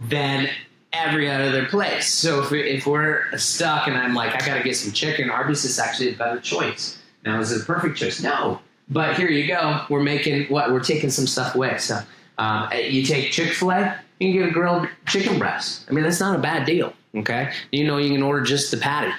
than 0.00 0.50
every 0.98 1.30
other 1.30 1.66
place. 1.66 2.12
So 2.12 2.42
if, 2.42 2.50
we, 2.50 2.62
if 2.62 2.86
we're 2.86 3.36
stuck 3.36 3.86
and 3.86 3.96
I'm 3.96 4.14
like, 4.14 4.34
I 4.34 4.46
got 4.46 4.58
to 4.58 4.62
get 4.62 4.76
some 4.76 4.92
chicken, 4.92 5.30
Arby's 5.30 5.64
is 5.64 5.78
actually 5.78 6.14
a 6.14 6.16
better 6.16 6.40
choice. 6.40 6.98
Now, 7.24 7.40
is 7.40 7.52
it 7.52 7.62
a 7.62 7.64
perfect 7.64 7.96
choice? 7.96 8.22
No. 8.22 8.60
But 8.90 9.16
here 9.16 9.28
you 9.28 9.46
go. 9.46 9.84
We're 9.88 10.02
making 10.02 10.46
what? 10.46 10.72
We're 10.72 10.80
taking 10.80 11.10
some 11.10 11.26
stuff 11.26 11.54
away. 11.54 11.78
So 11.78 12.00
um, 12.38 12.70
you 12.72 13.02
take 13.04 13.32
Chick 13.32 13.52
fil 13.52 13.72
A, 13.72 13.98
you 14.18 14.32
can 14.32 14.40
get 14.40 14.48
a 14.48 14.52
grilled 14.52 14.88
chicken 15.06 15.38
breast. 15.38 15.86
I 15.88 15.92
mean, 15.92 16.04
that's 16.04 16.20
not 16.20 16.34
a 16.34 16.38
bad 16.40 16.66
deal. 16.66 16.92
Okay. 17.14 17.52
You 17.72 17.86
know, 17.86 17.98
you 17.98 18.10
can 18.10 18.22
order 18.22 18.42
just 18.42 18.70
the 18.70 18.76
patty. 18.76 19.12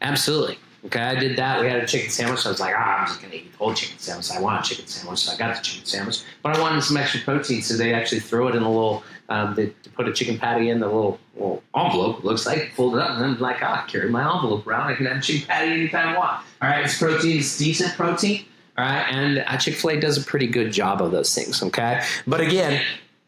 Absolutely. 0.00 0.58
Okay, 0.86 1.00
I 1.00 1.16
did 1.16 1.36
that. 1.36 1.60
We 1.60 1.66
had 1.66 1.82
a 1.82 1.86
chicken 1.86 2.08
sandwich. 2.08 2.46
I 2.46 2.50
was 2.50 2.60
like, 2.60 2.74
ah, 2.76 3.00
I'm 3.00 3.06
just 3.08 3.20
to 3.20 3.34
eat 3.34 3.50
the 3.50 3.58
whole 3.58 3.74
chicken 3.74 3.98
sandwich. 3.98 4.30
I 4.30 4.40
want 4.40 4.64
a 4.64 4.68
chicken 4.68 4.86
sandwich, 4.86 5.18
so 5.18 5.32
I 5.32 5.36
got 5.36 5.56
the 5.56 5.62
chicken 5.62 5.84
sandwich. 5.84 6.22
But 6.42 6.56
I 6.56 6.60
wanted 6.60 6.82
some 6.82 6.96
extra 6.96 7.20
protein, 7.20 7.62
so 7.62 7.76
they 7.76 7.92
actually 7.92 8.20
throw 8.20 8.46
it 8.46 8.54
in 8.54 8.62
a 8.62 8.70
little, 8.70 9.02
um, 9.28 9.54
they 9.54 9.66
put 9.94 10.08
a 10.08 10.12
chicken 10.12 10.38
patty 10.38 10.70
in 10.70 10.80
the 10.80 10.86
little, 10.86 11.18
little 11.34 11.62
envelope, 11.76 12.24
looks 12.24 12.46
like, 12.46 12.72
fold 12.74 12.94
it 12.94 13.00
up, 13.00 13.10
and 13.10 13.22
then 13.22 13.38
like, 13.38 13.58
ah, 13.62 13.84
I 13.84 13.90
carry 13.90 14.08
my 14.08 14.20
envelope 14.22 14.66
around. 14.66 14.88
I 14.88 14.94
can 14.94 15.06
have 15.06 15.22
chicken 15.22 15.46
patty 15.46 15.72
anytime 15.72 16.08
I 16.08 16.18
want. 16.18 16.42
All 16.62 16.68
right, 16.68 16.84
it's 16.84 16.98
protein, 16.98 17.38
it's 17.38 17.58
decent 17.58 17.94
protein. 17.94 18.44
All 18.78 18.84
right, 18.84 19.06
and 19.10 19.38
uh, 19.40 19.56
Chick 19.56 19.74
fil 19.74 19.90
A 19.90 20.00
does 20.00 20.16
a 20.16 20.24
pretty 20.24 20.46
good 20.46 20.72
job 20.72 21.02
of 21.02 21.10
those 21.10 21.34
things, 21.34 21.62
okay? 21.62 22.02
But 22.26 22.40
again, 22.40 22.82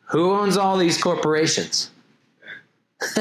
who 0.05 0.33
owns 0.33 0.57
all 0.57 0.77
these 0.77 1.01
corporations? 1.01 1.91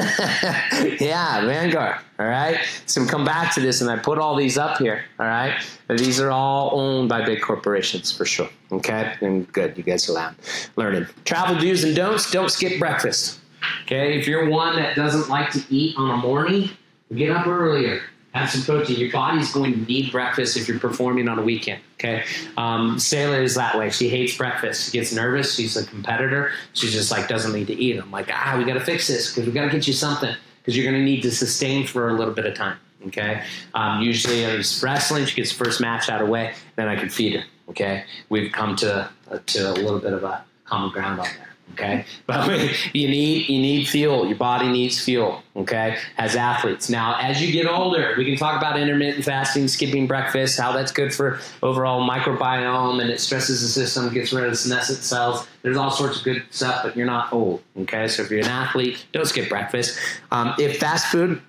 yeah, 1.00 1.44
Vanguard. 1.46 1.96
All 2.18 2.26
right. 2.26 2.58
So 2.86 3.04
come 3.06 3.24
back 3.24 3.54
to 3.54 3.60
this, 3.60 3.80
and 3.80 3.90
I 3.90 3.96
put 3.96 4.18
all 4.18 4.36
these 4.36 4.58
up 4.58 4.78
here. 4.78 5.04
All 5.18 5.26
right. 5.26 5.58
These 5.88 6.20
are 6.20 6.30
all 6.30 6.78
owned 6.78 7.08
by 7.08 7.24
big 7.24 7.40
corporations 7.40 8.12
for 8.12 8.26
sure. 8.26 8.50
Okay. 8.70 9.14
And 9.20 9.50
good. 9.52 9.78
You 9.78 9.84
guys 9.84 10.08
are 10.10 10.34
learning. 10.76 11.06
Travel 11.24 11.58
do's 11.58 11.84
and 11.84 11.96
don'ts. 11.96 12.30
Don't 12.30 12.50
skip 12.50 12.78
breakfast. 12.78 13.40
Okay. 13.84 14.18
If 14.18 14.26
you're 14.26 14.50
one 14.50 14.76
that 14.76 14.96
doesn't 14.96 15.28
like 15.30 15.50
to 15.52 15.64
eat 15.70 15.96
on 15.96 16.10
a 16.10 16.16
morning, 16.16 16.70
get 17.14 17.30
up 17.30 17.46
earlier 17.46 18.02
have 18.32 18.50
some 18.50 18.62
protein. 18.62 18.98
Your 18.98 19.10
body's 19.10 19.52
going 19.52 19.72
to 19.72 19.80
need 19.80 20.12
breakfast 20.12 20.56
if 20.56 20.68
you're 20.68 20.78
performing 20.78 21.28
on 21.28 21.38
a 21.38 21.42
weekend. 21.42 21.80
Okay, 21.94 22.24
um, 22.56 22.96
is 22.96 23.54
that 23.54 23.76
way. 23.76 23.90
She 23.90 24.08
hates 24.08 24.36
breakfast. 24.36 24.86
She 24.86 24.98
gets 24.98 25.12
nervous. 25.12 25.54
She's 25.54 25.76
a 25.76 25.84
competitor. 25.84 26.52
She 26.72 26.88
just 26.88 27.10
like 27.10 27.28
doesn't 27.28 27.52
need 27.52 27.66
to 27.66 27.74
eat. 27.74 27.98
I'm 27.98 28.10
like, 28.10 28.28
ah, 28.32 28.54
we 28.56 28.64
got 28.64 28.74
to 28.74 28.80
fix 28.80 29.08
this 29.08 29.34
because 29.34 29.46
we 29.46 29.52
got 29.52 29.64
to 29.64 29.70
get 29.70 29.86
you 29.86 29.92
something 29.92 30.34
because 30.58 30.76
you're 30.76 30.90
going 30.90 31.00
to 31.00 31.04
need 31.04 31.22
to 31.22 31.30
sustain 31.30 31.86
for 31.86 32.08
a 32.08 32.14
little 32.14 32.34
bit 32.34 32.46
of 32.46 32.54
time. 32.54 32.78
Okay, 33.08 33.42
um, 33.74 34.02
usually 34.02 34.42
it's 34.42 34.82
wrestling. 34.82 35.26
She 35.26 35.34
gets 35.34 35.52
first 35.52 35.80
match 35.80 36.08
out 36.08 36.20
of 36.20 36.26
the 36.26 36.32
way, 36.32 36.54
then 36.76 36.88
I 36.88 36.96
can 36.96 37.08
feed 37.08 37.34
her. 37.34 37.44
Okay, 37.68 38.04
we've 38.28 38.52
come 38.52 38.76
to 38.76 39.08
uh, 39.30 39.38
to 39.46 39.72
a 39.72 39.74
little 39.74 40.00
bit 40.00 40.12
of 40.12 40.24
a 40.24 40.44
common 40.64 40.90
ground 40.90 41.20
on 41.20 41.26
there. 41.26 41.49
Okay, 41.72 42.04
but 42.26 42.48
you 42.94 43.08
need 43.08 43.48
you 43.48 43.60
need 43.60 43.88
fuel. 43.88 44.26
Your 44.26 44.36
body 44.36 44.68
needs 44.68 45.00
fuel. 45.00 45.42
Okay, 45.56 45.98
as 46.18 46.36
athletes. 46.36 46.88
Now, 46.88 47.16
as 47.20 47.42
you 47.42 47.52
get 47.52 47.66
older, 47.66 48.14
we 48.16 48.24
can 48.24 48.36
talk 48.36 48.56
about 48.56 48.78
intermittent 48.78 49.24
fasting, 49.24 49.68
skipping 49.68 50.06
breakfast, 50.06 50.58
how 50.58 50.72
that's 50.72 50.92
good 50.92 51.14
for 51.14 51.38
overall 51.62 52.08
microbiome, 52.08 53.00
and 53.00 53.10
it 53.10 53.20
stresses 53.20 53.62
the 53.62 53.68
system, 53.68 54.12
gets 54.12 54.32
rid 54.32 54.44
of 54.44 54.56
senescent 54.58 54.98
cells. 54.98 55.46
There's 55.62 55.76
all 55.76 55.90
sorts 55.90 56.18
of 56.18 56.24
good 56.24 56.42
stuff, 56.50 56.82
but 56.82 56.96
you're 56.96 57.06
not 57.06 57.32
old. 57.32 57.62
Okay, 57.78 58.08
so 58.08 58.22
if 58.22 58.30
you're 58.30 58.40
an 58.40 58.46
athlete, 58.46 59.06
don't 59.12 59.26
skip 59.26 59.48
breakfast. 59.48 59.98
Um, 60.30 60.54
if 60.58 60.78
fast 60.78 61.06
food 61.06 61.40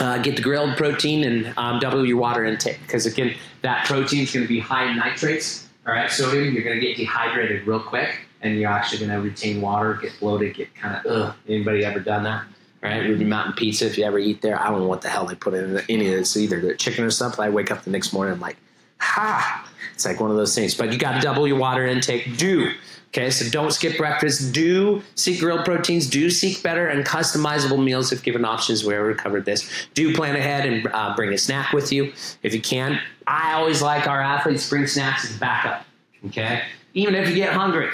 uh, 0.00 0.18
get 0.18 0.36
the 0.36 0.42
grilled 0.42 0.76
protein 0.76 1.24
and 1.24 1.54
um, 1.56 1.78
double 1.78 2.04
your 2.06 2.16
water 2.16 2.44
intake 2.44 2.80
because 2.82 3.06
again 3.06 3.34
that 3.62 3.86
protein 3.86 4.22
is 4.22 4.32
going 4.32 4.44
to 4.44 4.48
be 4.48 4.60
high 4.60 4.90
in 4.90 4.96
nitrates 4.96 5.68
all 5.86 5.92
right 5.92 6.10
sodium 6.10 6.54
you're 6.54 6.62
going 6.62 6.78
to 6.78 6.80
get 6.80 6.96
dehydrated 6.96 7.66
real 7.66 7.80
quick 7.80 8.20
and 8.42 8.58
you're 8.58 8.70
actually 8.70 9.06
going 9.06 9.10
to 9.10 9.20
retain 9.20 9.60
water, 9.60 9.94
get 9.94 10.12
bloated, 10.20 10.54
get 10.54 10.74
kind 10.74 10.96
of 10.96 11.12
ugh. 11.12 11.34
Anybody 11.48 11.84
ever 11.84 12.00
done 12.00 12.24
that? 12.24 12.44
Right, 12.82 12.98
Ruby 12.98 13.24
Mountain 13.24 13.54
Pizza. 13.54 13.86
If 13.86 13.96
you 13.96 14.04
ever 14.04 14.18
eat 14.18 14.42
there, 14.42 14.60
I 14.60 14.68
don't 14.68 14.80
know 14.80 14.88
what 14.88 15.02
the 15.02 15.08
hell 15.08 15.24
they 15.24 15.36
put 15.36 15.54
in 15.54 15.78
any 15.88 16.08
of 16.08 16.14
this 16.14 16.36
either. 16.36 16.60
The 16.60 16.74
chicken 16.74 17.04
or 17.04 17.10
something. 17.10 17.44
I 17.44 17.48
wake 17.48 17.70
up 17.70 17.84
the 17.84 17.90
next 17.90 18.12
morning, 18.12 18.34
I'm 18.34 18.40
like, 18.40 18.56
ha! 18.98 19.68
It's 19.94 20.04
like 20.04 20.18
one 20.18 20.32
of 20.32 20.36
those 20.36 20.52
things. 20.52 20.74
But 20.74 20.92
you 20.92 20.98
got 20.98 21.14
to 21.14 21.20
double 21.20 21.46
your 21.46 21.58
water 21.58 21.86
intake. 21.86 22.36
Do 22.38 22.72
okay. 23.08 23.30
So 23.30 23.48
don't 23.50 23.72
skip 23.72 23.96
breakfast. 23.96 24.52
Do 24.52 25.00
seek 25.14 25.38
grilled 25.38 25.64
proteins. 25.64 26.08
Do 26.08 26.28
seek 26.28 26.60
better 26.62 26.88
and 26.88 27.06
customizable 27.06 27.82
meals 27.82 28.10
if 28.10 28.24
given 28.24 28.44
options. 28.44 28.84
We 28.84 28.94
already 28.94 29.16
covered 29.16 29.44
this. 29.44 29.70
Do 29.94 30.12
plan 30.12 30.34
ahead 30.34 30.66
and 30.66 30.88
uh, 30.92 31.14
bring 31.14 31.32
a 31.32 31.38
snack 31.38 31.72
with 31.72 31.92
you 31.92 32.12
if 32.42 32.52
you 32.52 32.60
can. 32.60 33.00
I 33.28 33.52
always 33.52 33.80
like 33.80 34.08
our 34.08 34.20
athletes 34.20 34.68
bring 34.68 34.88
snacks 34.88 35.30
as 35.30 35.36
backup. 35.38 35.84
Okay, 36.26 36.62
even 36.94 37.14
if 37.14 37.28
you 37.28 37.36
get 37.36 37.52
hungry. 37.52 37.90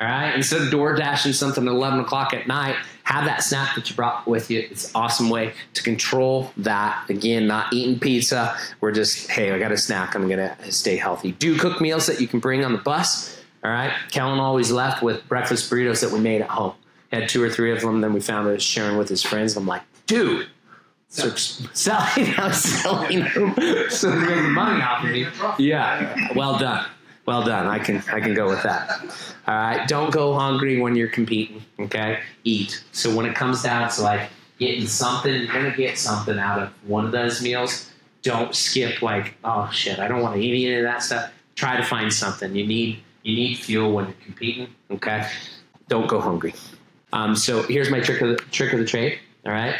All 0.00 0.06
right. 0.06 0.34
Instead 0.34 0.62
of 0.62 0.70
door 0.70 0.94
dashing 0.94 1.32
something 1.34 1.66
at 1.66 1.70
11 1.70 2.00
o'clock 2.00 2.32
at 2.32 2.46
night, 2.46 2.76
have 3.04 3.26
that 3.26 3.42
snack 3.42 3.74
that 3.74 3.90
you 3.90 3.96
brought 3.96 4.26
with 4.26 4.50
you. 4.50 4.60
It's 4.70 4.86
an 4.86 4.92
awesome 4.94 5.28
way 5.28 5.52
to 5.74 5.82
control 5.82 6.52
that. 6.56 7.08
Again, 7.10 7.46
not 7.46 7.72
eating 7.72 7.98
pizza. 7.98 8.56
We're 8.80 8.92
just, 8.92 9.30
hey, 9.30 9.52
I 9.52 9.58
got 9.58 9.72
a 9.72 9.76
snack. 9.76 10.14
I'm 10.14 10.26
going 10.26 10.38
to 10.38 10.72
stay 10.72 10.96
healthy. 10.96 11.32
Do 11.32 11.58
cook 11.58 11.80
meals 11.80 12.06
that 12.06 12.20
you 12.20 12.26
can 12.26 12.40
bring 12.40 12.64
on 12.64 12.72
the 12.72 12.78
bus. 12.78 13.42
All 13.62 13.70
right. 13.70 13.92
Kellen 14.10 14.38
always 14.38 14.70
left 14.72 15.02
with 15.02 15.26
breakfast 15.28 15.70
burritos 15.70 16.00
that 16.00 16.12
we 16.12 16.20
made 16.20 16.40
at 16.40 16.48
home. 16.48 16.72
Had 17.12 17.28
two 17.28 17.42
or 17.42 17.50
three 17.50 17.72
of 17.72 17.82
them. 17.82 18.00
Then 18.00 18.14
we 18.14 18.20
found 18.20 18.48
it 18.48 18.62
sharing 18.62 18.96
with 18.96 19.08
his 19.08 19.22
friends. 19.22 19.56
I'm 19.56 19.66
like, 19.66 19.82
dude, 20.06 20.46
so 21.08 21.34
selling, 21.34 22.32
I'm 22.38 22.52
selling 22.54 23.24
them, 23.34 23.90
so 23.90 24.10
they're 24.10 24.20
making 24.20 24.52
money 24.52 24.80
off 24.80 25.04
of 25.04 25.10
me. 25.10 25.26
Yeah, 25.58 26.28
well 26.36 26.56
done. 26.56 26.86
Well 27.30 27.44
done. 27.44 27.68
I 27.68 27.78
can 27.78 28.02
I 28.10 28.18
can 28.18 28.34
go 28.34 28.48
with 28.48 28.60
that. 28.64 28.90
All 29.46 29.54
right. 29.54 29.86
Don't 29.86 30.10
go 30.10 30.34
hungry 30.34 30.80
when 30.80 30.96
you're 30.96 31.06
competing. 31.06 31.62
Okay. 31.78 32.18
Eat. 32.42 32.82
So 32.90 33.14
when 33.14 33.24
it 33.24 33.36
comes 33.36 33.62
down 33.62 33.88
to 33.88 34.02
like 34.02 34.30
getting 34.58 34.88
something, 34.88 35.32
you're 35.32 35.52
gonna 35.52 35.76
get 35.76 35.96
something 35.96 36.40
out 36.40 36.60
of 36.60 36.70
one 36.88 37.04
of 37.04 37.12
those 37.12 37.40
meals. 37.40 37.88
Don't 38.22 38.52
skip 38.52 39.00
like 39.00 39.36
oh 39.44 39.70
shit, 39.70 40.00
I 40.00 40.08
don't 40.08 40.22
want 40.22 40.34
to 40.34 40.42
eat 40.42 40.66
any 40.66 40.74
of 40.78 40.82
that 40.82 41.04
stuff. 41.04 41.30
Try 41.54 41.76
to 41.76 41.84
find 41.84 42.12
something. 42.12 42.52
You 42.52 42.66
need 42.66 43.00
you 43.22 43.36
need 43.36 43.58
fuel 43.58 43.92
when 43.92 44.06
you're 44.06 44.14
competing. 44.24 44.66
Okay. 44.90 45.24
Don't 45.86 46.08
go 46.08 46.20
hungry. 46.20 46.52
Um, 47.12 47.36
so 47.36 47.62
here's 47.62 47.90
my 47.90 48.00
trick 48.00 48.22
of 48.22 48.30
the 48.30 48.36
trick 48.50 48.72
of 48.72 48.80
the 48.80 48.84
trade. 48.84 49.20
All 49.46 49.52
right. 49.52 49.76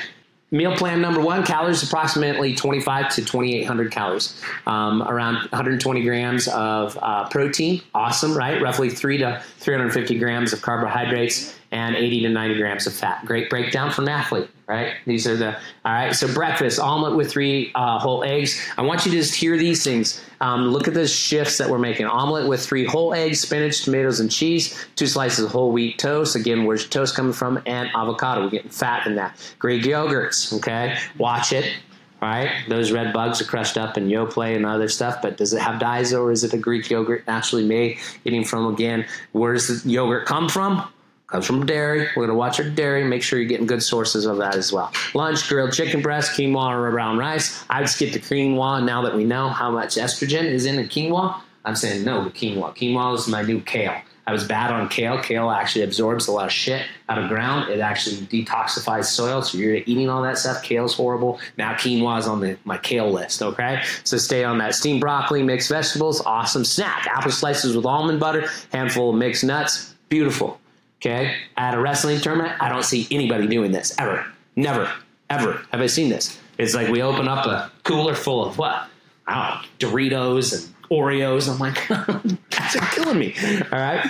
Meal 0.53 0.77
plan 0.77 1.01
number 1.01 1.21
one, 1.21 1.45
calories 1.45 1.83
approximately 1.85 2.55
25 2.55 3.15
to 3.15 3.25
2,800 3.25 3.93
calories. 3.93 4.41
Um, 4.67 5.03
around 5.03 5.37
120 5.37 6.03
grams 6.03 6.49
of 6.49 6.99
uh, 7.01 7.29
protein, 7.29 7.83
awesome, 7.95 8.37
right? 8.37 8.61
Roughly 8.61 8.91
three 8.91 9.19
to 9.19 9.41
350 9.59 10.19
grams 10.19 10.53
of 10.53 10.61
carbohydrates 10.61 11.57
and 11.71 11.95
80 11.95 12.23
to 12.23 12.29
90 12.31 12.57
grams 12.57 12.87
of 12.89 12.93
fat. 12.93 13.25
Great 13.25 13.49
breakdown 13.49 13.93
for 13.93 14.03
an 14.03 14.09
athlete, 14.09 14.49
right? 14.71 14.95
These 15.05 15.27
are 15.27 15.37
the, 15.37 15.53
all 15.85 15.93
right, 15.93 16.15
so 16.15 16.33
breakfast, 16.33 16.79
omelet 16.79 17.17
with 17.17 17.29
three 17.29 17.73
uh, 17.75 17.99
whole 17.99 18.23
eggs. 18.23 18.65
I 18.79 18.83
want 18.83 19.05
you 19.05 19.11
to 19.11 19.17
just 19.17 19.35
hear 19.35 19.59
these 19.59 19.83
things. 19.83 20.23
Um, 20.41 20.69
look 20.69 20.87
at 20.87 20.95
the 20.95 21.09
shifts 21.09 21.59
that 21.59 21.69
we're 21.69 21.79
making. 21.79 22.07
Omelet 22.07 22.47
with 22.47 22.65
three 22.65 22.85
whole 22.85 23.13
eggs, 23.13 23.41
spinach, 23.41 23.83
tomatoes, 23.83 24.21
and 24.21 24.31
cheese, 24.31 24.87
two 24.95 25.09
slices 25.09 25.45
of 25.45 25.51
whole 25.51 25.73
wheat 25.73 25.99
toast. 25.99 26.37
Again, 26.37 26.65
where's 26.65 26.83
your 26.83 26.91
toast 26.91 27.17
coming 27.17 27.33
from? 27.33 27.61
And 27.67 27.91
avocado. 27.97 28.45
We're 28.45 28.51
getting 28.51 28.71
fat 28.71 29.09
in 29.09 29.17
that. 29.17 29.37
Greek 29.59 29.83
yogurts, 29.83 30.57
okay? 30.59 30.97
Watch 31.19 31.53
it. 31.53 31.75
Right, 32.23 32.51
those 32.69 32.93
red 32.93 33.15
bugs 33.15 33.41
are 33.41 33.47
crushed 33.47 33.79
up 33.79 33.97
in 33.97 34.09
Yoplait 34.09 34.55
and 34.55 34.67
other 34.67 34.89
stuff, 34.89 35.23
but 35.23 35.39
does 35.39 35.55
it 35.55 35.63
have 35.63 35.81
dyes 35.81 36.13
or 36.13 36.31
is 36.31 36.45
it 36.45 36.53
a 36.53 36.59
Greek 36.59 36.91
yogurt 36.91 37.27
naturally 37.27 37.65
made? 37.65 37.97
Getting 38.25 38.45
from 38.45 38.67
again, 38.67 39.07
where 39.33 39.55
does 39.55 39.83
the 39.83 39.89
yogurt 39.89 40.27
come 40.27 40.51
from? 40.51 40.87
Comes 41.31 41.47
from 41.47 41.65
dairy. 41.65 42.09
We're 42.17 42.27
going 42.27 42.29
to 42.29 42.35
watch 42.35 42.61
our 42.61 42.69
dairy. 42.69 43.05
Make 43.05 43.23
sure 43.23 43.39
you're 43.39 43.49
getting 43.49 43.67
good 43.67 43.83
sources 43.83 44.27
of 44.27 44.39
that 44.39 44.57
as 44.57 44.73
well. 44.73 44.93
Lunch, 45.15 45.49
grilled 45.49 45.73
chicken 45.73 46.03
breast, 46.03 46.33
quinoa 46.33 46.71
or 46.71 46.91
brown 46.91 47.19
rice. 47.19 47.65
I 47.71 47.81
would 47.81 47.89
skip 47.89 48.13
the 48.13 48.19
quinoa 48.19 48.85
now 48.85 49.03
that 49.03 49.15
we 49.15 49.25
know 49.25 49.49
how 49.49 49.71
much 49.71 49.95
estrogen 49.95 50.45
is 50.45 50.67
in 50.67 50.77
the 50.77 50.85
quinoa. 50.85 51.41
I'm 51.65 51.77
saying 51.77 52.05
no 52.05 52.25
to 52.25 52.31
quinoa. 52.31 52.77
Quinoa 52.77 53.17
is 53.17 53.29
my 53.29 53.43
new 53.43 53.61
kale. 53.61 53.95
I 54.27 54.33
was 54.33 54.45
bad 54.45 54.71
on 54.71 54.89
kale. 54.89 55.21
Kale 55.21 55.51
actually 55.51 55.83
absorbs 55.83 56.29
a 56.29 56.33
lot 56.33 56.47
of 56.47 56.53
shit 56.53 56.87
out 57.09 57.19
of 57.19 57.29
ground. 57.29 57.69
It 57.69 57.81
actually 57.81 58.17
detoxifies 58.27 59.07
soil. 59.07 59.43
So 59.43 59.59
you're 59.59 59.77
eating 59.77 60.09
all 60.09 60.23
that 60.23 60.39
stuff. 60.39 60.63
Kale's 60.63 60.95
horrible. 60.95 61.41
Now 61.59 61.75
quinoa 61.75 62.19
is 62.19 62.29
on 62.29 62.41
the, 62.41 62.57
my 62.65 62.79
kale 62.79 63.11
list. 63.11 63.43
Okay, 63.43 63.83
so 64.05 64.17
stay 64.19 64.45
on 64.45 64.59
that. 64.59 64.75
Steamed 64.75 65.01
broccoli, 65.01 65.43
mixed 65.43 65.69
vegetables, 65.69 66.21
awesome 66.21 66.65
snack. 66.65 67.09
Apple 67.09 67.33
slices 67.33 67.75
with 67.75 67.85
almond 67.85 68.21
butter, 68.21 68.49
handful 68.73 69.11
of 69.11 69.17
mixed 69.17 69.43
nuts, 69.43 69.97
beautiful. 70.09 70.60
Okay, 71.01 71.35
at 71.57 71.75
a 71.75 71.81
wrestling 71.81 72.21
tournament, 72.21 72.53
I 72.61 72.69
don't 72.69 72.85
see 72.85 73.09
anybody 73.11 73.47
doing 73.47 73.73
this 73.73 73.95
ever, 73.99 74.27
never, 74.55 74.93
ever 75.31 75.63
have 75.73 75.81
I 75.81 75.87
seen 75.87 76.11
this. 76.11 76.39
It's 76.59 76.75
like 76.75 76.89
we 76.89 77.01
open 77.01 77.27
up 77.27 77.47
a 77.47 77.73
cooler 77.85 78.15
full 78.15 78.45
of 78.45 78.59
what? 78.59 78.87
I 79.27 79.63
don't 79.81 79.93
Doritos 79.93 80.53
and 80.53 80.75
Oreos. 80.91 81.49
I'm 81.51 81.59
like, 81.59 81.91
are 81.91 82.87
killing 82.95 83.19
me. 83.19 83.35
All 83.73 83.79
right, 83.79 84.07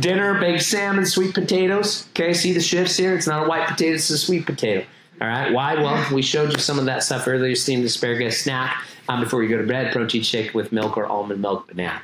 dinner, 0.00 0.40
baked 0.40 0.62
salmon, 0.62 1.04
sweet 1.04 1.34
potatoes. 1.34 2.08
Okay, 2.10 2.32
see 2.32 2.54
the 2.54 2.60
shifts 2.62 2.96
here. 2.96 3.14
It's 3.14 3.26
not 3.26 3.44
a 3.44 3.48
white 3.48 3.68
potato; 3.68 3.96
it's 3.96 4.08
a 4.08 4.16
sweet 4.16 4.46
potato. 4.46 4.86
All 5.20 5.28
right, 5.28 5.52
why? 5.52 5.74
Well, 5.74 6.14
we 6.14 6.22
showed 6.22 6.52
you 6.52 6.58
some 6.58 6.78
of 6.78 6.86
that 6.86 7.02
stuff 7.02 7.28
earlier. 7.28 7.54
Steamed 7.54 7.84
asparagus 7.84 8.42
snack 8.42 8.82
um, 9.08 9.20
before 9.20 9.42
you 9.42 9.50
go 9.50 9.58
to 9.58 9.66
bed. 9.66 9.92
Protein 9.92 10.22
shake 10.22 10.54
with 10.54 10.72
milk 10.72 10.96
or 10.96 11.06
almond 11.06 11.42
milk, 11.42 11.68
banana. 11.68 12.00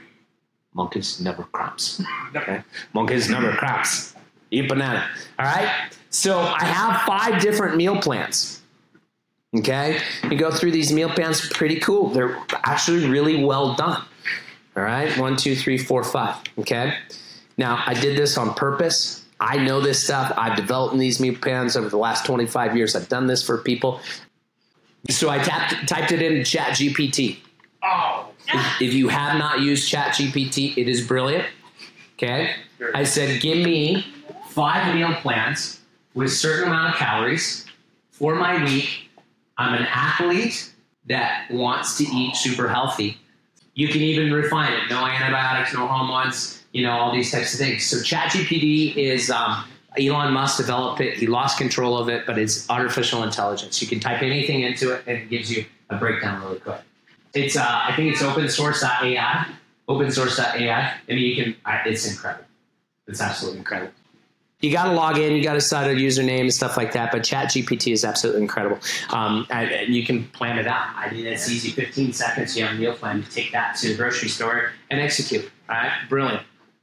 Monkeys 0.75 1.21
never 1.21 1.45
crops. 1.45 2.03
Okay? 2.35 2.63
Monkeys 2.95 3.29
never 3.29 3.53
crops. 3.53 4.15
Eat 4.51 4.69
banana. 4.69 5.07
All 5.39 5.45
right? 5.45 5.93
So 6.11 6.39
I 6.39 6.65
have 6.65 7.03
five 7.03 7.43
different 7.43 7.77
meal 7.77 8.01
plans. 8.01 8.63
Okay? 9.55 10.01
You 10.25 10.37
go 10.39 10.51
through 10.51 10.73
these 10.73 10.93
meal 10.93 11.11
plans, 11.11 11.47
pretty 11.51 11.79
cool. 11.81 12.09
They're 12.09 12.39
actually 12.65 13.07
really 13.07 13.45
well 13.45 13.75
done. 13.75 14.03
All 14.77 14.83
right? 14.83 15.17
One, 15.19 15.37
two, 15.37 15.55
three, 15.55 15.77
four, 15.77 16.03
five. 16.05 16.37
Okay? 16.59 16.95
Now, 17.59 17.83
I 17.87 17.93
did 17.93 18.17
this 18.17 18.39
on 18.39 18.55
purpose. 18.55 19.25
I 19.39 19.59
know 19.59 19.81
this 19.81 20.03
stuff. 20.03 20.33
I've 20.39 20.57
developed 20.57 20.97
these 20.97 21.21
meal 21.21 21.35
plans 21.35 21.77
over 21.77 21.89
the 21.89 21.99
last 21.99 22.25
25 22.25 22.77
years. 22.77 22.97
I've 22.97 23.09
done 23.09 23.27
this 23.27 23.45
for 23.45 23.59
people. 23.59 24.01
So 25.11 25.29
I 25.29 25.39
tapped, 25.39 25.89
typed 25.89 26.13
it 26.13 26.23
in 26.23 26.45
Chat 26.45 26.71
GPT. 26.71 27.39
If 28.81 28.93
you 28.93 29.09
have 29.09 29.39
not 29.39 29.61
used 29.61 29.91
ChatGPT, 29.93 30.77
it 30.77 30.89
is 30.89 31.07
brilliant. 31.07 31.47
Okay. 32.15 32.55
I 32.95 33.05
said, 33.05 33.41
give 33.41 33.59
me 33.59 34.07
five 34.51 34.95
meal 34.95 35.15
plans 35.15 35.81
with 36.15 36.29
a 36.29 36.31
certain 36.31 36.69
amount 36.69 36.95
of 36.95 36.99
calories 36.99 37.67
for 38.11 38.35
my 38.35 38.63
week. 38.65 39.11
I'm 39.59 39.75
an 39.75 39.87
athlete 39.87 40.73
that 41.07 41.51
wants 41.51 41.99
to 41.99 42.05
eat 42.05 42.37
super 42.37 42.69
healthy. 42.69 43.19
You 43.75 43.89
can 43.89 44.03
even 44.03 44.33
refine 44.33 44.73
it. 44.73 44.91
No 44.91 45.05
antibiotics, 45.07 45.73
no 45.73 45.87
hormones, 45.87 46.63
you 46.73 46.83
know, 46.83 46.91
all 46.91 47.13
these 47.13 47.31
types 47.31 47.55
of 47.55 47.61
things. 47.61 47.85
So 47.85 47.99
ChatGPT 47.99 48.97
is 48.97 49.31
um, 49.31 49.65
Elon 49.99 50.33
Musk 50.33 50.59
developed 50.59 51.01
it. 51.01 51.19
He 51.19 51.27
lost 51.27 51.59
control 51.59 51.99
of 51.99 52.09
it, 52.09 52.27
but 52.27 52.39
it's 52.39 52.69
artificial 52.71 53.23
intelligence. 53.23 53.81
You 53.81 53.89
can 53.89 54.01
type 54.01 54.23
anything 54.23 54.61
into 54.63 54.93
it, 54.93 55.05
and 55.07 55.17
it 55.19 55.31
gives 55.31 55.51
you 55.51 55.65
a 55.91 55.97
breakdown 55.97 56.43
really 56.43 56.61
quick. 56.61 56.81
It's 57.35 57.57
uh, 57.57 57.65
I 57.65 57.95
think 57.97 58.13
it's 58.13 58.23
open 58.23 58.49
source.ai. 58.49 59.47
Open 59.89 60.11
source.ai. 60.11 60.71
I 60.71 60.95
mean, 61.09 61.19
you 61.19 61.45
can. 61.45 61.57
It's 61.87 62.11
incredible. 62.11 62.47
It's 63.07 63.21
absolutely 63.21 63.59
incredible. 63.61 63.93
You 64.61 64.71
got 64.71 64.85
to 64.85 64.93
log 64.93 65.19
in. 65.19 65.35
You 65.35 65.43
got 65.43 65.55
to 65.55 65.61
set 65.61 65.91
a 65.91 65.95
username 65.95 66.43
and 66.43 66.55
stuff 66.55 66.77
like 66.77 66.93
that. 66.93 67.11
But 67.11 67.23
ChatGPT 67.23 67.93
is 67.93 68.05
absolutely 68.05 68.43
incredible. 68.43 68.79
Um, 69.11 69.45
and, 69.51 69.71
and 69.73 69.95
you 69.95 70.07
can 70.07 70.25
plan 70.29 70.57
it 70.57 70.69
out. 70.69 70.87
I 70.95 71.11
mean, 71.11 71.27
it's 71.27 71.51
easy. 71.51 71.71
15 71.71 72.13
seconds. 72.13 72.57
You 72.57 72.65
have 72.65 72.77
a 72.77 72.79
meal 72.79 72.95
plan. 72.95 73.19
You 73.19 73.25
take 73.25 73.51
that 73.53 73.75
to 73.79 73.89
the 73.89 73.97
grocery 73.97 74.29
store 74.29 74.71
and 74.91 75.01
execute. 75.01 75.51
All 75.69 75.75
right, 75.75 75.93
brilliant. 76.09 76.43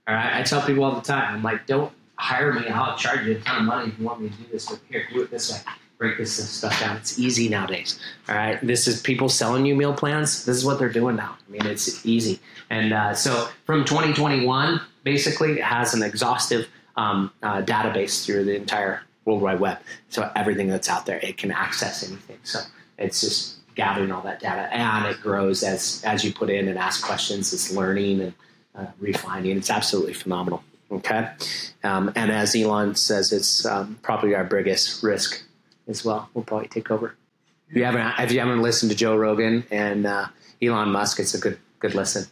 All 0.09 0.15
right, 0.15 0.35
I 0.35 0.43
tell 0.43 0.61
people 0.61 0.83
all 0.83 0.95
the 0.95 1.01
time. 1.01 1.35
I'm 1.35 1.43
like, 1.43 1.67
don't 1.67 1.93
hire 2.15 2.51
me. 2.51 2.67
I'll 2.67 2.97
charge 2.97 3.25
you 3.25 3.37
a 3.37 3.39
ton 3.39 3.59
of 3.59 3.63
money 3.63 3.89
if 3.89 3.97
you 3.97 4.05
want 4.05 4.21
me 4.21 4.29
to 4.29 4.35
do 4.35 4.45
this. 4.51 4.69
But 4.69 4.79
here, 4.89 5.05
do 5.13 5.21
it 5.21 5.31
this 5.31 5.51
way. 5.51 5.59
Break 5.99 6.17
this 6.17 6.49
stuff 6.49 6.79
down. 6.79 6.95
It's 6.95 7.19
easy 7.19 7.49
nowadays. 7.49 7.99
All 8.29 8.35
right, 8.35 8.57
this 8.65 8.87
is 8.87 9.01
people 9.01 9.27
selling 9.27 9.65
you 9.65 9.75
meal 9.75 9.93
plans. 9.93 10.45
This 10.45 10.55
is 10.55 10.63
what 10.63 10.79
they're 10.79 10.87
doing 10.87 11.17
now. 11.17 11.37
I 11.47 11.51
mean, 11.51 11.65
it's 11.65 12.05
easy. 12.05 12.39
And 12.69 12.93
uh, 12.93 13.13
so 13.13 13.49
from 13.65 13.83
2021, 13.83 14.79
basically, 15.03 15.59
it 15.59 15.63
has 15.63 15.93
an 15.93 16.01
exhaustive 16.01 16.69
um, 16.95 17.31
uh, 17.43 17.61
database 17.63 18.25
through 18.25 18.45
the 18.45 18.55
entire 18.55 19.01
World 19.25 19.41
Wide 19.41 19.59
Web. 19.59 19.79
So 20.07 20.31
everything 20.37 20.69
that's 20.69 20.89
out 20.89 21.05
there, 21.05 21.19
it 21.19 21.37
can 21.37 21.51
access 21.51 22.07
anything. 22.07 22.39
So 22.43 22.59
it's 22.97 23.19
just 23.19 23.57
gathering 23.75 24.11
all 24.11 24.21
that 24.21 24.39
data, 24.39 24.73
and 24.73 25.05
it 25.05 25.21
grows 25.21 25.63
as 25.63 26.01
as 26.05 26.23
you 26.23 26.33
put 26.33 26.49
in 26.49 26.67
and 26.67 26.77
ask 26.77 27.03
questions. 27.05 27.53
It's 27.53 27.73
learning 27.73 28.21
and 28.21 28.33
uh, 28.73 28.85
refining. 28.99 29.57
It's 29.57 29.69
absolutely 29.69 30.13
phenomenal. 30.13 30.63
Okay, 30.91 31.29
um, 31.83 32.11
and 32.15 32.31
as 32.31 32.55
Elon 32.55 32.95
says, 32.95 33.31
it's 33.31 33.65
um, 33.65 33.99
probably 34.01 34.33
our 34.33 34.43
biggest 34.43 35.03
risk 35.03 35.43
as 35.89 36.05
well. 36.05 36.29
We'll 36.33 36.43
probably 36.43 36.67
take 36.67 36.91
over. 36.91 37.15
If 37.69 37.75
you 37.75 37.83
haven't, 37.83 38.19
if 38.19 38.31
you 38.31 38.39
haven't 38.39 38.61
listened 38.61 38.91
to 38.91 38.97
Joe 38.97 39.17
Rogan 39.17 39.65
and 39.69 40.05
uh, 40.05 40.27
Elon 40.61 40.89
Musk, 40.89 41.19
it's 41.19 41.33
a 41.33 41.39
good 41.39 41.59
good 41.79 41.93
listen. 41.93 42.25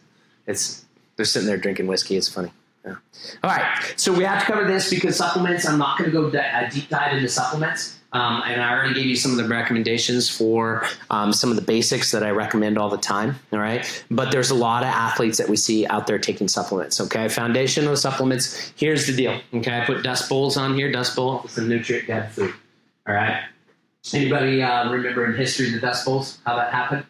It's 0.46 0.84
they're 1.16 1.24
sitting 1.24 1.46
there 1.46 1.58
drinking 1.58 1.86
whiskey. 1.86 2.16
It's 2.16 2.28
funny. 2.28 2.52
Yeah. 2.84 2.96
All 3.42 3.50
right, 3.50 3.94
so 3.96 4.12
we 4.12 4.24
have 4.24 4.40
to 4.40 4.46
cover 4.46 4.66
this 4.66 4.88
because 4.88 5.16
supplements. 5.16 5.66
I'm 5.66 5.78
not 5.78 5.98
going 5.98 6.10
to 6.10 6.16
go 6.16 6.30
di- 6.30 6.38
uh, 6.38 6.70
deep 6.70 6.88
dive 6.88 7.16
into 7.16 7.28
supplements. 7.28 7.96
Um, 8.10 8.42
and 8.46 8.62
I 8.62 8.72
already 8.72 8.94
gave 8.94 9.04
you 9.04 9.16
some 9.16 9.32
of 9.32 9.36
the 9.36 9.46
recommendations 9.46 10.30
for 10.30 10.86
um, 11.10 11.30
some 11.30 11.50
of 11.50 11.56
the 11.56 11.62
basics 11.62 12.10
that 12.12 12.22
I 12.22 12.30
recommend 12.30 12.78
all 12.78 12.88
the 12.88 12.96
time. 12.96 13.36
All 13.52 13.58
right. 13.58 13.84
But 14.10 14.32
there's 14.32 14.50
a 14.50 14.54
lot 14.54 14.82
of 14.82 14.88
athletes 14.88 15.36
that 15.36 15.48
we 15.50 15.56
see 15.56 15.86
out 15.86 16.06
there 16.06 16.18
taking 16.18 16.48
supplements. 16.48 17.02
Okay. 17.02 17.28
Foundational 17.28 17.96
supplements. 17.96 18.72
Here's 18.76 19.06
the 19.06 19.14
deal. 19.14 19.38
Okay. 19.52 19.78
I 19.78 19.84
put 19.84 20.02
Dust 20.02 20.26
Bowls 20.30 20.56
on 20.56 20.74
here. 20.74 20.90
Dust 20.90 21.14
Bowl 21.14 21.42
is 21.44 21.58
a 21.58 21.62
nutrient 21.62 22.06
dense 22.06 22.34
food. 22.34 22.54
All 23.08 23.14
right. 23.14 23.42
Anybody 24.12 24.62
uh, 24.62 24.90
remember 24.90 25.24
in 25.26 25.34
history 25.34 25.70
the 25.70 25.80
Dust 25.80 26.04
Bowls, 26.04 26.38
how 26.44 26.56
that 26.56 26.72
happened? 26.72 27.04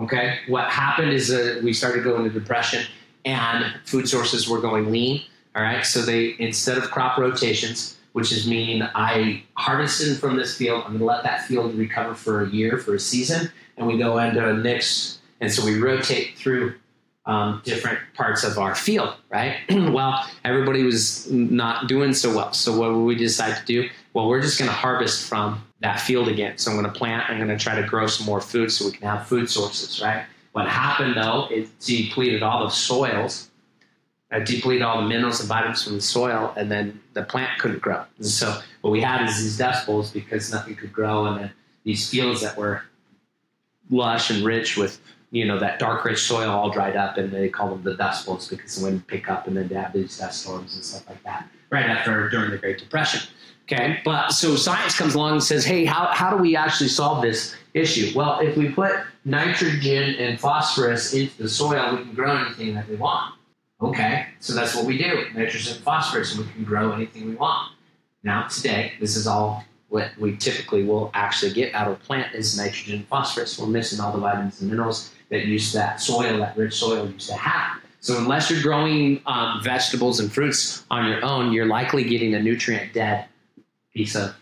Okay. 0.00 0.40
What 0.48 0.68
happened 0.68 1.12
is 1.12 1.30
uh, 1.30 1.60
we 1.62 1.72
started 1.72 2.02
going 2.02 2.26
into 2.26 2.38
depression 2.38 2.84
and 3.24 3.72
food 3.84 4.08
sources 4.08 4.48
were 4.48 4.60
going 4.60 4.90
lean. 4.90 5.22
All 5.54 5.62
right. 5.62 5.86
So 5.86 6.02
they, 6.02 6.34
instead 6.40 6.76
of 6.76 6.90
crop 6.90 7.18
rotations, 7.18 7.96
which 8.14 8.32
is 8.32 8.46
meaning 8.46 8.82
I 8.94 9.42
harvested 9.54 10.18
from 10.18 10.36
this 10.36 10.56
field. 10.56 10.82
I'm 10.84 10.90
going 10.90 10.98
to 11.00 11.04
let 11.04 11.24
that 11.24 11.46
field 11.46 11.74
recover 11.74 12.14
for 12.14 12.44
a 12.44 12.50
year, 12.50 12.78
for 12.78 12.94
a 12.94 13.00
season, 13.00 13.50
and 13.76 13.88
we 13.88 13.98
go 13.98 14.18
into 14.18 14.48
a 14.48 14.54
next. 14.54 15.18
And 15.40 15.52
so 15.52 15.64
we 15.64 15.80
rotate 15.80 16.36
through 16.36 16.74
um, 17.26 17.60
different 17.64 17.98
parts 18.14 18.44
of 18.44 18.56
our 18.56 18.76
field, 18.76 19.14
right? 19.30 19.56
well, 19.70 20.24
everybody 20.44 20.84
was 20.84 21.28
not 21.30 21.88
doing 21.88 22.14
so 22.14 22.34
well. 22.34 22.52
So 22.52 22.78
what 22.78 22.94
we 22.94 23.16
decide 23.16 23.56
to 23.56 23.64
do? 23.64 23.88
Well, 24.14 24.28
we're 24.28 24.40
just 24.40 24.58
going 24.58 24.70
to 24.70 24.74
harvest 24.74 25.28
from 25.28 25.62
that 25.80 26.00
field 26.00 26.28
again. 26.28 26.56
So 26.56 26.70
I'm 26.70 26.80
going 26.80 26.90
to 26.90 26.98
plant. 26.98 27.28
I'm 27.28 27.36
going 27.36 27.48
to 27.48 27.62
try 27.62 27.78
to 27.78 27.86
grow 27.86 28.06
some 28.06 28.24
more 28.24 28.40
food 28.40 28.72
so 28.72 28.86
we 28.86 28.92
can 28.92 29.06
have 29.06 29.26
food 29.26 29.50
sources, 29.50 30.00
right? 30.00 30.24
What 30.52 30.68
happened 30.68 31.16
though? 31.16 31.48
It 31.50 31.68
depleted 31.80 32.42
all 32.42 32.64
the 32.64 32.70
soils 32.70 33.50
uh, 34.34 34.40
deplete 34.40 34.82
all 34.82 35.00
the 35.00 35.06
minerals 35.06 35.40
and 35.40 35.48
vitamins 35.48 35.84
from 35.84 35.94
the 35.94 36.00
soil, 36.00 36.52
and 36.56 36.70
then 36.70 37.00
the 37.12 37.22
plant 37.22 37.58
couldn't 37.58 37.80
grow. 37.80 38.02
And 38.18 38.26
so 38.26 38.60
what 38.80 38.90
we 38.90 39.00
had 39.00 39.28
is 39.28 39.42
these 39.42 39.58
dust 39.58 39.86
bowls 39.86 40.10
because 40.10 40.52
nothing 40.52 40.74
could 40.74 40.92
grow, 40.92 41.26
and 41.26 41.40
then 41.40 41.52
these 41.84 42.08
fields 42.08 42.40
that 42.40 42.56
were 42.56 42.82
lush 43.90 44.30
and 44.30 44.44
rich 44.44 44.76
with 44.76 45.00
you 45.30 45.44
know 45.44 45.58
that 45.58 45.78
dark 45.78 46.04
rich 46.04 46.22
soil 46.22 46.50
all 46.50 46.70
dried 46.70 46.96
up, 46.96 47.16
and 47.16 47.30
they 47.30 47.48
call 47.48 47.70
them 47.70 47.82
the 47.82 47.94
dust 47.94 48.26
bowls 48.26 48.48
because 48.48 48.76
the 48.76 48.84
wind 48.84 49.06
pick 49.06 49.30
up, 49.30 49.46
and 49.46 49.56
then 49.56 49.68
they 49.68 49.74
have 49.74 49.92
these 49.92 50.18
dust 50.18 50.42
storms 50.42 50.74
and 50.74 50.84
stuff 50.84 51.08
like 51.08 51.22
that. 51.22 51.48
Right 51.70 51.86
after 51.86 52.28
during 52.28 52.50
the 52.50 52.58
Great 52.58 52.78
Depression. 52.78 53.28
Okay, 53.64 54.00
but 54.04 54.28
so 54.28 54.56
science 54.56 54.94
comes 54.96 55.14
along 55.14 55.32
and 55.32 55.42
says, 55.42 55.64
hey, 55.64 55.86
how, 55.86 56.08
how 56.12 56.30
do 56.30 56.36
we 56.36 56.54
actually 56.54 56.88
solve 56.88 57.22
this 57.22 57.56
issue? 57.72 58.12
Well, 58.14 58.40
if 58.40 58.58
we 58.58 58.68
put 58.68 58.92
nitrogen 59.24 60.16
and 60.16 60.38
phosphorus 60.38 61.14
into 61.14 61.42
the 61.42 61.48
soil, 61.48 61.96
we 61.96 62.02
can 62.02 62.14
grow 62.14 62.36
anything 62.36 62.74
that 62.74 62.86
we 62.88 62.96
want. 62.96 63.34
Okay, 63.80 64.26
so 64.38 64.54
that's 64.54 64.74
what 64.74 64.84
we 64.84 64.98
do 64.98 65.26
nitrogen 65.34 65.74
and 65.74 65.82
phosphorus, 65.82 66.36
and 66.36 66.46
we 66.46 66.52
can 66.52 66.64
grow 66.64 66.92
anything 66.92 67.26
we 67.26 67.36
want. 67.36 67.72
Now, 68.22 68.48
today, 68.48 68.92
this 69.00 69.16
is 69.16 69.26
all 69.26 69.64
what 69.88 70.10
we 70.18 70.36
typically 70.36 70.84
will 70.84 71.10
actually 71.14 71.52
get 71.52 71.74
out 71.74 71.86
of 71.86 71.94
a 71.94 71.96
plant 71.96 72.34
is 72.34 72.58
nitrogen 72.58 72.96
and 72.96 73.08
phosphorus. 73.08 73.58
We're 73.58 73.66
missing 73.66 73.98
all 73.98 74.12
the 74.12 74.18
vitamins 74.18 74.60
and 74.60 74.70
minerals 74.70 75.12
that 75.30 75.46
used 75.46 75.74
that 75.74 76.00
soil, 76.00 76.38
that 76.38 76.56
rich 76.56 76.74
soil 76.74 77.08
used 77.08 77.28
to 77.30 77.36
have. 77.36 77.80
So 78.00 78.18
unless 78.18 78.50
you're 78.50 78.62
growing 78.62 79.22
um, 79.24 79.62
vegetables 79.62 80.20
and 80.20 80.30
fruits 80.30 80.84
on 80.90 81.08
your 81.08 81.24
own, 81.24 81.52
you're 81.52 81.66
likely 81.66 82.04
getting 82.04 82.34
a 82.34 82.42
nutrient 82.42 82.92
dead 82.92 83.26
piece 83.94 84.14
of 84.14 84.34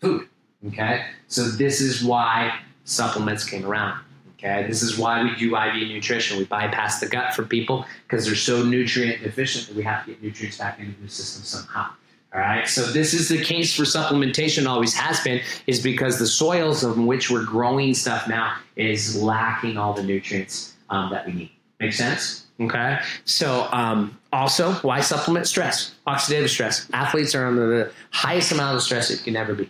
food. 0.00 0.28
Okay, 0.68 1.06
so 1.26 1.44
this 1.44 1.80
is 1.80 2.04
why 2.04 2.60
supplements 2.84 3.48
came 3.48 3.64
around. 3.64 4.00
Okay, 4.34 4.66
this 4.66 4.82
is 4.82 4.98
why 4.98 5.22
we 5.22 5.34
do 5.36 5.56
IV 5.56 5.88
nutrition. 5.88 6.38
We 6.38 6.44
bypass 6.44 7.00
the 7.00 7.06
gut 7.06 7.34
for 7.34 7.44
people 7.44 7.84
because 8.06 8.24
they're 8.26 8.34
so 8.34 8.62
nutrient 8.64 9.22
deficient 9.22 9.68
that 9.68 9.76
we 9.76 9.82
have 9.82 10.04
to 10.04 10.12
get 10.12 10.22
nutrients 10.22 10.58
back 10.58 10.78
into 10.78 11.00
the 11.00 11.08
system 11.08 11.44
somehow. 11.44 11.90
All 12.32 12.40
right, 12.40 12.68
so 12.68 12.82
this 12.82 13.12
is 13.12 13.28
the 13.28 13.42
case 13.42 13.74
for 13.74 13.82
supplementation. 13.82 14.68
Always 14.68 14.94
has 14.94 15.20
been, 15.20 15.40
is 15.66 15.82
because 15.82 16.18
the 16.18 16.26
soils 16.26 16.84
of 16.84 16.96
which 16.96 17.28
we're 17.28 17.44
growing 17.44 17.92
stuff 17.92 18.28
now 18.28 18.56
is 18.76 19.20
lacking 19.20 19.76
all 19.76 19.94
the 19.94 20.02
nutrients 20.02 20.74
um, 20.90 21.10
that 21.10 21.26
we 21.26 21.32
need. 21.32 21.50
Make 21.80 21.92
sense? 21.92 22.46
Okay. 22.60 23.00
So 23.24 23.66
um, 23.72 24.16
also, 24.32 24.72
why 24.74 25.00
supplement 25.00 25.46
stress? 25.46 25.94
Oxidative 26.06 26.48
stress. 26.48 26.88
Athletes 26.92 27.34
are 27.34 27.46
under 27.46 27.66
the 27.66 27.92
highest 28.10 28.52
amount 28.52 28.76
of 28.76 28.82
stress 28.82 29.10
it 29.10 29.24
can 29.24 29.36
ever 29.36 29.54
be. 29.54 29.68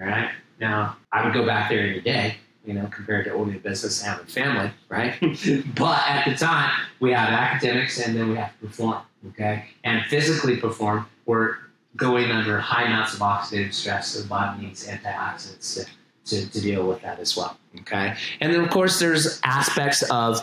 All 0.00 0.06
right. 0.06 0.30
Now, 0.60 0.96
I 1.12 1.24
would 1.24 1.34
go 1.34 1.46
back 1.46 1.70
there 1.70 1.80
any 1.80 2.00
day 2.00 2.36
you 2.64 2.74
know, 2.74 2.86
compared 2.86 3.24
to 3.24 3.32
owning 3.32 3.56
a 3.56 3.58
business 3.58 4.02
and 4.02 4.10
having 4.10 4.26
family, 4.26 4.70
right? 4.88 5.14
but 5.74 6.00
at 6.06 6.24
the 6.26 6.36
time, 6.36 6.70
we 7.00 7.12
have 7.12 7.28
academics 7.28 7.98
and 8.00 8.16
then 8.16 8.30
we 8.30 8.36
have 8.36 8.52
to 8.60 8.66
perform, 8.66 9.02
okay? 9.28 9.64
And 9.84 10.04
physically 10.06 10.56
perform, 10.56 11.06
we're 11.26 11.56
going 11.96 12.30
under 12.30 12.58
high 12.58 12.84
amounts 12.84 13.14
of 13.14 13.20
oxidative 13.20 13.72
stress, 13.72 14.08
so 14.08 14.22
the 14.22 14.28
body 14.28 14.66
needs 14.66 14.86
antioxidants 14.86 15.74
to, 15.74 15.86
to, 16.26 16.50
to 16.50 16.60
deal 16.60 16.86
with 16.86 17.00
that 17.02 17.18
as 17.18 17.36
well, 17.36 17.56
okay? 17.80 18.14
And 18.40 18.52
then, 18.52 18.60
of 18.60 18.70
course, 18.70 19.00
there's 19.00 19.40
aspects 19.42 20.02
of 20.10 20.40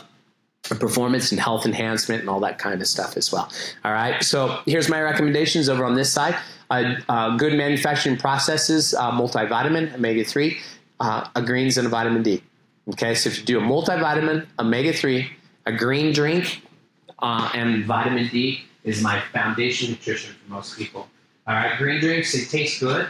performance 0.74 1.30
and 1.32 1.40
health 1.40 1.66
enhancement 1.66 2.20
and 2.20 2.30
all 2.30 2.40
that 2.40 2.58
kind 2.58 2.80
of 2.80 2.86
stuff 2.86 3.16
as 3.16 3.32
well. 3.32 3.50
All 3.84 3.92
right, 3.92 4.22
so 4.22 4.60
here's 4.66 4.88
my 4.88 5.00
recommendations 5.00 5.68
over 5.68 5.84
on 5.84 5.94
this 5.94 6.12
side. 6.12 6.36
Uh, 6.70 6.96
uh, 7.08 7.36
good 7.36 7.54
manufacturing 7.54 8.16
processes, 8.16 8.94
uh, 8.94 9.10
multivitamin, 9.10 9.94
omega 9.94 10.22
3 10.22 10.58
uh, 11.00 11.28
a 11.34 11.42
greens 11.42 11.78
and 11.78 11.86
a 11.86 11.90
vitamin 11.90 12.22
D. 12.22 12.42
Okay, 12.90 13.14
so 13.14 13.28
if 13.28 13.38
you 13.38 13.44
do 13.44 13.58
a 13.58 13.62
multivitamin, 13.62 14.46
omega 14.58 14.92
3, 14.92 15.30
a 15.66 15.72
green 15.72 16.12
drink, 16.12 16.62
and 17.20 17.84
vitamin 17.84 18.28
D 18.28 18.64
is 18.84 19.02
my 19.02 19.20
foundation 19.32 19.90
nutrition 19.90 20.34
for 20.34 20.52
most 20.52 20.78
people. 20.78 21.08
All 21.46 21.54
right, 21.54 21.76
green 21.78 22.00
drinks, 22.00 22.32
they 22.32 22.44
taste 22.44 22.80
good. 22.80 23.08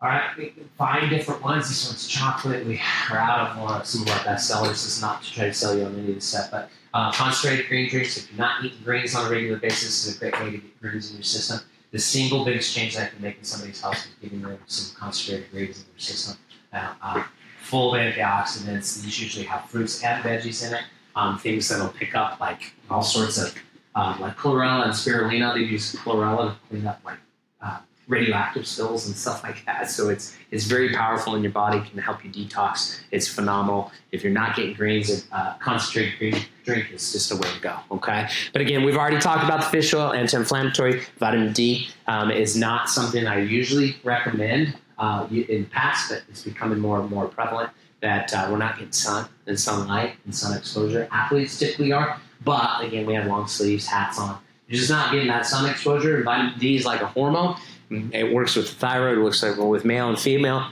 All 0.00 0.08
right, 0.08 0.30
we 0.38 0.50
can 0.50 0.68
find 0.78 1.10
different 1.10 1.42
ones. 1.42 1.68
This 1.68 1.88
one's 1.88 2.06
chocolate. 2.06 2.64
We 2.64 2.80
are 3.10 3.18
out 3.18 3.50
of 3.50 3.68
uh, 3.68 3.82
some 3.82 4.02
of 4.02 4.10
our 4.10 4.24
best 4.24 4.46
sellers. 4.46 4.70
This 4.70 4.86
is 4.86 5.02
not 5.02 5.24
to 5.24 5.32
try 5.32 5.46
to 5.46 5.52
sell 5.52 5.76
you 5.76 5.86
on 5.86 5.94
any 5.94 6.10
of 6.10 6.14
this 6.14 6.24
stuff, 6.24 6.52
but 6.52 6.70
uh, 6.94 7.10
concentrated 7.10 7.66
green 7.66 7.90
drinks. 7.90 8.16
If 8.16 8.30
you're 8.30 8.38
not 8.38 8.64
eating 8.64 8.78
greens 8.84 9.16
on 9.16 9.26
a 9.26 9.30
regular 9.30 9.58
basis, 9.58 10.06
is 10.06 10.16
a 10.16 10.18
great 10.20 10.34
way 10.34 10.52
to 10.52 10.58
get 10.58 10.80
greens 10.80 11.10
in 11.10 11.16
your 11.16 11.24
system. 11.24 11.60
The 11.90 11.98
single 11.98 12.44
biggest 12.44 12.72
change 12.76 12.94
that 12.94 13.06
I 13.06 13.08
can 13.08 13.20
make 13.20 13.38
in 13.38 13.44
somebody's 13.44 13.80
health 13.80 13.96
is 13.96 14.10
giving 14.22 14.40
them 14.40 14.58
some 14.66 14.96
concentrated 14.96 15.50
greens 15.50 15.78
in 15.78 15.84
their 15.90 15.98
system 15.98 16.36
uh, 16.72 16.94
uh, 17.02 17.24
full 17.62 17.94
of 17.94 18.00
antioxidants. 18.00 19.02
These 19.02 19.20
usually 19.20 19.46
have 19.46 19.68
fruits 19.68 20.04
and 20.04 20.22
veggies 20.22 20.64
in 20.64 20.74
it. 20.74 20.82
Um, 21.16 21.38
things 21.38 21.68
that'll 21.68 21.88
pick 21.88 22.14
up 22.14 22.38
like 22.38 22.72
all 22.88 23.02
sorts 23.02 23.38
of 23.38 23.52
um, 23.96 24.20
like 24.20 24.36
chlorella 24.36 24.84
and 24.84 24.92
spirulina. 24.92 25.54
They 25.54 25.62
use 25.62 25.92
chlorella 25.96 26.52
to 26.52 26.56
clean 26.68 26.86
up 26.86 27.00
like 27.04 27.18
uh, 27.60 27.80
radioactive 28.08 28.66
spills 28.66 29.06
and 29.06 29.14
stuff 29.14 29.44
like 29.44 29.64
that. 29.66 29.90
So 29.90 30.08
it's 30.08 30.36
it's 30.50 30.64
very 30.64 30.92
powerful 30.92 31.34
in 31.36 31.42
your 31.42 31.52
body. 31.52 31.80
Can 31.88 31.98
help 31.98 32.24
you 32.24 32.30
detox. 32.30 33.00
It's 33.10 33.28
phenomenal. 33.28 33.92
If 34.10 34.24
you're 34.24 34.32
not 34.32 34.56
getting 34.56 34.74
greens, 34.74 35.26
uh, 35.30 35.54
concentrated 35.58 36.18
green 36.18 36.42
drink 36.64 36.90
is 36.92 37.12
just 37.12 37.30
a 37.30 37.36
way 37.36 37.48
to 37.54 37.60
go. 37.60 37.76
Okay. 37.92 38.28
But 38.52 38.62
again, 38.62 38.82
we've 38.84 38.96
already 38.96 39.18
talked 39.18 39.44
about 39.44 39.60
the 39.60 39.66
fish 39.66 39.92
oil, 39.94 40.12
anti-inflammatory. 40.12 41.02
Vitamin 41.18 41.52
D 41.52 41.88
um, 42.06 42.30
is 42.30 42.56
not 42.56 42.88
something 42.88 43.26
I 43.26 43.40
usually 43.40 43.96
recommend 44.04 44.76
uh, 44.98 45.26
in 45.30 45.66
past, 45.66 46.10
but 46.10 46.22
it's 46.28 46.42
becoming 46.42 46.78
more 46.78 47.00
and 47.00 47.10
more 47.10 47.28
prevalent 47.28 47.70
that 48.00 48.32
uh, 48.32 48.48
we're 48.50 48.58
not 48.58 48.76
getting 48.76 48.92
sun 48.92 49.28
and 49.46 49.58
sunlight 49.58 50.14
and 50.24 50.34
sun 50.34 50.56
exposure. 50.56 51.08
Athletes 51.10 51.58
typically 51.58 51.92
are, 51.92 52.18
but 52.44 52.84
again, 52.84 53.06
we 53.06 53.14
have 53.14 53.26
long 53.26 53.46
sleeves, 53.48 53.86
hats 53.86 54.18
on. 54.18 54.38
You're 54.68 54.78
just 54.78 54.90
not 54.90 55.12
getting 55.12 55.28
that 55.28 55.46
sun 55.46 55.68
exposure. 55.68 56.22
Vitamin 56.22 56.58
D 56.58 56.76
is 56.76 56.84
like 56.84 57.00
a 57.00 57.06
hormone. 57.06 57.56
Mm-hmm. 57.90 58.12
It 58.12 58.34
works 58.34 58.56
with 58.56 58.68
thyroid, 58.70 59.18
works 59.18 59.42
with 59.42 59.84
male 59.84 60.08
and 60.08 60.18
female 60.18 60.70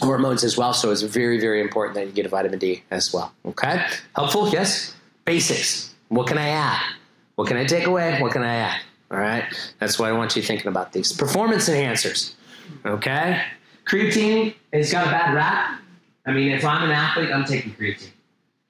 hormones 0.00 0.44
as 0.44 0.56
well. 0.56 0.72
So 0.72 0.90
it's 0.90 1.02
very, 1.02 1.40
very 1.40 1.60
important 1.60 1.94
that 1.96 2.06
you 2.06 2.12
get 2.12 2.26
a 2.26 2.28
vitamin 2.28 2.58
D 2.58 2.82
as 2.90 3.12
well. 3.12 3.32
Okay? 3.44 3.84
Helpful? 4.14 4.48
Yes? 4.48 4.94
Basics. 5.24 5.94
What 6.08 6.26
can 6.26 6.38
I 6.38 6.48
add? 6.48 6.80
What 7.34 7.48
can 7.48 7.56
I 7.56 7.64
take 7.64 7.86
away? 7.86 8.20
What 8.20 8.32
can 8.32 8.42
I 8.42 8.54
add? 8.54 8.80
All 9.10 9.18
right? 9.18 9.44
That's 9.78 9.98
why 9.98 10.08
I 10.08 10.12
want 10.12 10.36
you 10.36 10.42
thinking 10.42 10.68
about 10.68 10.92
these. 10.92 11.12
Performance 11.12 11.68
enhancers. 11.68 12.34
Okay? 12.84 13.42
Creatine 13.86 14.54
has 14.72 14.92
got 14.92 15.06
a 15.06 15.10
bad 15.10 15.34
rap. 15.34 15.80
I 16.24 16.32
mean, 16.32 16.52
if 16.52 16.64
I'm 16.64 16.84
an 16.84 16.90
athlete, 16.90 17.30
I'm 17.30 17.44
taking 17.44 17.74
creatine. 17.74 18.10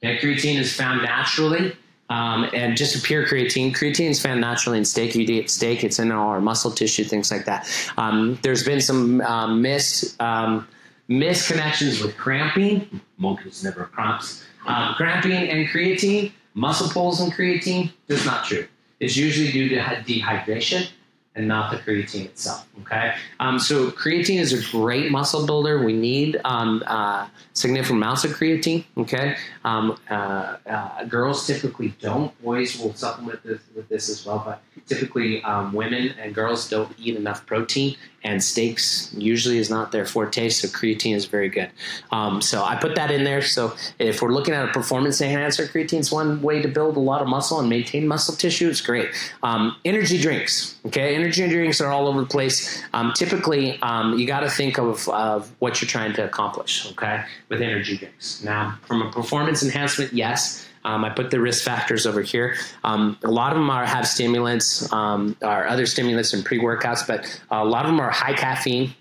Okay? 0.03 0.19
Creatine 0.19 0.59
is 0.59 0.75
found 0.75 1.03
naturally 1.03 1.77
um, 2.12 2.48
and 2.53 2.77
just 2.77 3.03
pure 3.05 3.27
creatine. 3.27 3.75
Creatine 3.75 4.11
is 4.11 4.20
found 4.20 4.40
naturally 4.40 4.77
in 4.77 4.85
steak. 4.85 5.14
You 5.14 5.22
eat 5.22 5.48
steak, 5.48 5.83
it's 5.83 5.98
in 5.98 6.12
all 6.12 6.29
our 6.29 6.42
muscle 6.42 6.70
tissue, 6.70 7.05
things 7.05 7.31
like 7.31 7.46
that. 7.46 7.66
Um, 7.96 8.38
there's 8.42 8.62
been 8.62 8.83
some 8.83 9.22
um, 9.22 9.62
mis 9.62 10.14
um, 10.20 10.68
misconnections 11.09 12.03
with 12.03 12.16
cramping. 12.18 13.01
Monkeys 13.16 13.64
never 13.64 13.85
cramps. 13.87 14.44
Um, 14.66 14.94
cramping 14.94 15.48
and 15.48 15.66
creatine, 15.68 16.33
muscle 16.55 16.88
pulls 16.90 17.20
and 17.20 17.33
creatine, 17.33 17.90
that's 18.07 18.27
not 18.27 18.44
true. 18.44 18.66
It's 19.01 19.16
usually 19.16 19.51
due 19.51 19.70
to 19.70 19.77
dehydration 19.77 20.88
and 21.35 21.49
not 21.49 21.73
the 21.73 21.79
creatine 21.79 22.27
itself. 22.27 22.66
Okay, 22.83 23.14
um, 23.40 23.59
so 23.59 23.90
creatine 23.90 24.38
is 24.38 24.53
a 24.53 24.71
great 24.71 25.11
muscle 25.11 25.47
builder. 25.47 25.83
We 25.83 25.95
need 25.95 26.40
um, 26.45 26.83
uh, 26.87 27.29
significant 27.55 27.99
amounts 27.99 28.25
of 28.25 28.33
creatine. 28.33 28.85
Okay, 28.99 29.37
um, 29.64 29.99
uh, 30.11 30.57
uh, 30.66 31.05
girls 31.05 31.47
typically 31.47 31.95
don't. 32.01 32.38
Boys 32.42 32.79
will 32.79 32.95
supplement 32.95 33.42
this, 33.42 33.61
with 33.75 33.88
this 33.88 34.09
as 34.11 34.27
well, 34.27 34.42
but 34.45 34.62
typically 34.87 35.42
um, 35.42 35.73
women 35.73 36.14
and 36.18 36.35
girls 36.35 36.68
don't 36.68 36.92
eat 36.99 37.16
enough 37.16 37.47
protein, 37.47 37.97
and 38.25 38.42
steaks 38.42 39.12
usually 39.16 39.59
is 39.59 39.71
not 39.71 39.90
their 39.90 40.05
forte. 40.05 40.51
So 40.51 40.68
creatine 40.68 41.14
is 41.14 41.25
very 41.25 41.49
good. 41.49 41.71
Um, 42.11 42.42
so 42.42 42.62
I 42.62 42.77
put 42.77 42.95
that 42.97 43.11
in 43.11 43.25
there. 43.25 43.40
So 43.40 43.75
if 43.99 44.21
we're 44.21 44.33
looking 44.33 44.55
at 44.55 44.68
a 44.68 44.73
performance 44.73 45.21
enhancer, 45.21 45.66
creatine 45.66 46.01
is 46.01 46.12
one 46.12 46.42
way 46.42 46.61
to 46.61 46.68
build 46.68 46.97
a 46.97 47.01
lot 47.01 47.23
of 47.23 47.29
muscle 47.29 47.59
and 47.59 47.71
maintain 47.71 48.07
muscle 48.07 48.35
tissue. 48.35 48.68
It's 48.68 48.83
great. 48.83 49.09
Um, 49.42 49.77
energy 49.85 50.21
drinks. 50.21 50.79
Okay 50.87 51.22
energy 51.23 51.49
drinks 51.49 51.81
are 51.81 51.93
all 51.93 52.09
over 52.09 52.21
the 52.21 52.27
place. 52.27 52.83
Um, 52.93 53.13
typically, 53.15 53.81
um, 53.83 54.19
you 54.19 54.27
got 54.27 54.41
to 54.41 54.51
think 54.51 54.79
of, 54.79 55.09
of 55.09 55.51
what 55.61 55.81
you're 55.81 55.89
trying 55.89 56.13
to 56.15 56.25
accomplish, 56.25 56.91
okay, 56.93 57.25
with 57.49 57.63
energy 57.63 57.97
drinks. 57.97 58.43
Now, 58.43 58.79
from 58.87 59.03
a 59.03 59.11
performance 59.11 59.63
enhancement, 59.63 60.13
yes. 60.13 60.67
Um, 60.85 61.05
I 61.05 61.11
put 61.11 61.31
the 61.31 61.39
risk 61.39 61.63
factors 61.63 62.07
over 62.07 62.23
here. 62.23 62.57
Um, 62.83 63.17
a 63.23 63.31
lot 63.31 63.53
of 63.53 63.59
them 63.59 63.71
are 63.71 63.87
have 63.87 64.07
stimulants, 64.07 64.93
um, 64.93 65.37
or 65.41 65.69
other 65.69 65.87
stimulants 65.87 66.33
and 66.35 66.45
pre 66.45 66.59
workouts, 66.59 67.07
but 67.07 67.41
a 67.53 67.65
lot 67.65 67.85
of 67.85 67.93
them 67.93 68.01
are 68.01 68.11
high 68.11 68.35
caffeine. 68.35 68.93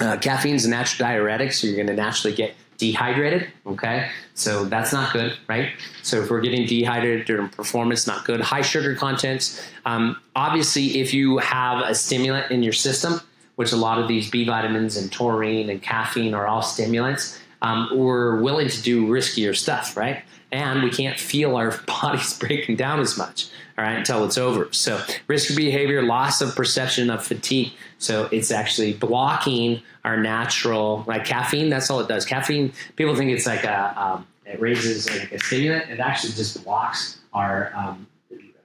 Uh, 0.00 0.16
caffeine 0.18 0.54
is 0.54 0.64
a 0.64 0.70
natural 0.70 1.08
diuretic, 1.08 1.52
so 1.52 1.66
you're 1.66 1.74
going 1.74 1.88
to 1.88 1.94
naturally 1.94 2.34
get 2.34 2.54
dehydrated. 2.80 3.48
Okay, 3.66 4.08
so 4.34 4.64
that's 4.64 4.92
not 4.92 5.12
good, 5.12 5.36
right? 5.46 5.70
So 6.02 6.22
if 6.22 6.30
we're 6.30 6.40
getting 6.40 6.66
dehydrated 6.66 7.26
during 7.26 7.48
performance, 7.50 8.06
not 8.06 8.24
good. 8.24 8.40
High 8.40 8.62
sugar 8.62 8.96
contents. 8.96 9.62
Um, 9.84 10.16
obviously, 10.34 10.98
if 11.00 11.14
you 11.14 11.38
have 11.38 11.84
a 11.88 11.94
stimulant 11.94 12.50
in 12.50 12.64
your 12.64 12.72
system, 12.72 13.20
which 13.54 13.72
a 13.72 13.76
lot 13.76 14.00
of 14.00 14.08
these 14.08 14.30
B 14.30 14.44
vitamins 14.44 14.96
and 14.96 15.12
taurine 15.12 15.70
and 15.70 15.80
caffeine 15.80 16.34
are 16.34 16.48
all 16.48 16.62
stimulants, 16.62 17.38
um, 17.62 17.90
we're 17.92 18.40
willing 18.40 18.68
to 18.68 18.82
do 18.82 19.06
riskier 19.06 19.54
stuff, 19.54 19.96
right? 19.96 20.24
And 20.52 20.82
we 20.82 20.90
can't 20.90 21.18
feel 21.18 21.56
our 21.56 21.78
bodies 21.86 22.38
breaking 22.38 22.76
down 22.76 23.00
as 23.00 23.16
much, 23.16 23.48
all 23.78 23.84
right, 23.84 23.98
until 23.98 24.24
it's 24.24 24.36
over. 24.36 24.72
So, 24.72 25.00
risky 25.26 25.54
behavior, 25.54 26.02
loss 26.02 26.40
of 26.40 26.56
perception 26.56 27.10
of 27.10 27.24
fatigue. 27.24 27.72
So, 27.98 28.28
it's 28.32 28.50
actually 28.50 28.94
blocking 28.94 29.82
our 30.04 30.16
natural, 30.16 31.04
like 31.06 31.24
caffeine, 31.24 31.70
that's 31.70 31.90
all 31.90 32.00
it 32.00 32.08
does. 32.08 32.24
Caffeine, 32.24 32.72
people 32.96 33.14
think 33.14 33.30
it's 33.30 33.46
like 33.46 33.64
a, 33.64 33.94
um, 33.96 34.26
it 34.44 34.60
raises 34.60 35.08
like 35.08 35.30
a 35.32 35.38
stimulant. 35.38 35.90
It 35.90 36.00
actually 36.00 36.32
just 36.32 36.64
blocks 36.64 37.20
our 37.32 37.72
um, 37.76 38.06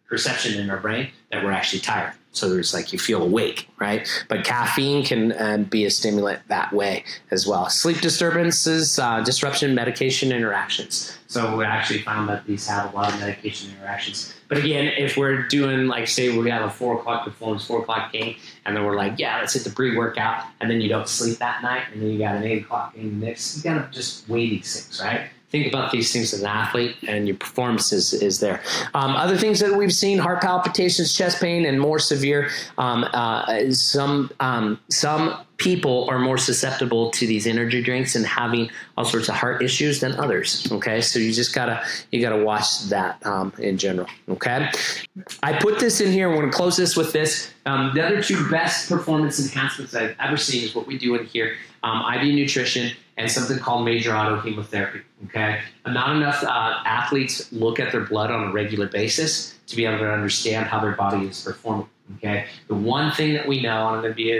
perception 0.08 0.60
in 0.60 0.70
our 0.70 0.78
brain 0.78 1.10
that 1.32 1.44
we're 1.44 1.52
actually 1.52 1.82
tired. 1.82 2.14
So 2.36 2.50
there's 2.50 2.74
like 2.74 2.92
you 2.92 3.00
feel 3.00 3.24
awake, 3.24 3.70
right? 3.80 4.08
But 4.28 4.44
caffeine 4.44 5.06
can 5.06 5.34
um, 5.40 5.64
be 5.64 5.86
a 5.86 5.90
stimulant 5.90 6.42
that 6.50 6.74
way 6.74 7.06
as 7.32 7.48
well. 7.48 7.70
Sleep 7.70 8.02
disturbances, 8.02 9.00
uh, 9.00 9.22
disruption, 9.22 9.74
medication 9.74 10.32
interactions. 10.32 11.18
So 11.28 11.56
we 11.58 11.64
actually 11.64 12.02
found 12.02 12.30
that 12.30 12.46
these 12.46 12.68
have 12.68 12.94
a 12.94 12.96
lot 12.96 13.14
of 13.14 13.20
medication 13.20 13.72
interactions. 13.72 14.34
But 14.48 14.60
again, 14.60 14.88
if 14.98 15.18
we're 15.18 15.48
doing 15.48 15.88
like 15.88 16.08
say 16.08 16.38
we 16.38 16.50
have 16.50 16.64
a 16.64 16.70
four 16.70 17.00
o'clock 17.00 17.24
performance, 17.24 17.66
four 17.66 17.80
o'clock 17.80 18.12
game, 18.12 18.36
and 18.66 18.76
then 18.76 18.86
we're 18.86 18.96
like, 18.96 19.18
yeah, 19.18 19.40
let's 19.40 19.54
hit 19.54 19.64
the 19.64 19.70
pre-workout, 19.72 20.44
and 20.60 20.70
then 20.70 20.82
you 20.82 20.90
don't 20.90 21.08
sleep 21.08 21.40
that 21.40 21.64
night, 21.64 21.84
and 21.92 22.02
then 22.02 22.10
you 22.10 22.20
got 22.20 22.36
an 22.36 22.44
eight 22.44 22.64
o'clock 22.64 22.94
game 22.96 23.20
next, 23.20 23.58
you 23.58 23.64
gotta 23.64 23.90
just 23.92 24.28
weigh 24.30 24.50
these 24.50 24.82
things, 24.82 25.02
right? 25.02 25.30
Think 25.56 25.74
about 25.74 25.92
these 25.92 26.12
things 26.12 26.34
as 26.34 26.42
an 26.42 26.48
athlete, 26.48 26.98
and 27.08 27.28
your 27.28 27.38
performance 27.38 27.94
is, 27.94 28.14
is 28.14 28.42
there. 28.42 28.62
Um, 28.94 29.16
other 29.16 29.38
things 29.38 29.60
that 29.62 29.74
we've 29.74 29.94
seen: 29.94 30.18
heart 30.18 30.42
palpitations, 30.42 31.16
chest 31.16 31.40
pain, 31.40 31.66
and 31.66 31.80
more 31.80 32.00
severe. 32.00 32.50
Um, 32.78 33.06
uh, 33.14 33.72
some 33.72 34.32
um, 34.42 34.80
some 34.90 35.46
people 35.58 36.10
are 36.10 36.20
more 36.20 36.38
susceptible 36.38 37.10
to 37.12 37.26
these 37.26 37.48
energy 37.48 37.82
drinks 37.82 38.16
and 38.18 38.26
having 38.26 38.70
all 38.98 39.06
sorts 39.06 39.30
of 39.30 39.36
heart 39.36 39.64
issues 39.64 40.02
than 40.02 40.12
others. 40.14 40.70
Okay, 40.74 41.00
so 41.00 41.20
you 41.20 41.32
just 41.32 41.56
gotta 41.56 41.82
you 42.12 42.20
gotta 42.22 42.44
watch 42.44 42.84
that 42.90 43.26
um, 43.26 43.54
in 43.58 43.78
general. 43.78 44.08
Okay, 44.28 44.70
I 45.42 45.54
put 45.54 45.80
this 45.80 46.02
in 46.02 46.12
here. 46.12 46.30
We're 46.30 46.42
gonna 46.42 46.52
close 46.52 46.76
this 46.76 46.98
with 46.98 47.14
this. 47.14 47.54
Um, 47.66 47.92
the 47.96 48.06
other 48.06 48.22
two 48.22 48.50
best 48.50 48.90
performance 48.90 49.40
enhancements 49.40 49.96
I've 49.96 50.16
ever 50.20 50.36
seen 50.36 50.66
is 50.66 50.76
what 50.76 50.86
we 50.86 50.98
do 50.98 51.16
in 51.16 51.26
here: 51.26 51.56
um, 51.84 52.04
IV 52.14 52.36
nutrition 52.36 52.92
and 53.18 53.32
something 53.32 53.58
called 53.60 53.86
major 53.86 54.12
autohemotherapy. 54.12 55.02
Okay, 55.26 55.62
not 55.86 56.16
enough 56.16 56.44
uh, 56.44 56.82
athletes 56.86 57.52
look 57.52 57.80
at 57.80 57.92
their 57.92 58.02
blood 58.02 58.32
on 58.32 58.50
a 58.50 58.52
regular 58.52 58.88
basis 58.88 59.56
to 59.68 59.76
be 59.76 59.86
able 59.86 60.00
to 60.00 60.12
understand 60.12 60.68
how 60.68 60.80
their 60.80 60.92
body 60.92 61.28
is 61.28 61.42
performing. 61.42 61.88
Okay, 62.18 62.46
the 62.68 62.76
one 62.76 63.12
thing 63.12 63.34
that 63.34 63.48
we 63.48 63.62
know, 63.62 63.88
and 63.88 63.96
I'm 63.96 64.02
going 64.02 64.14
to 64.14 64.16
be 64.16 64.32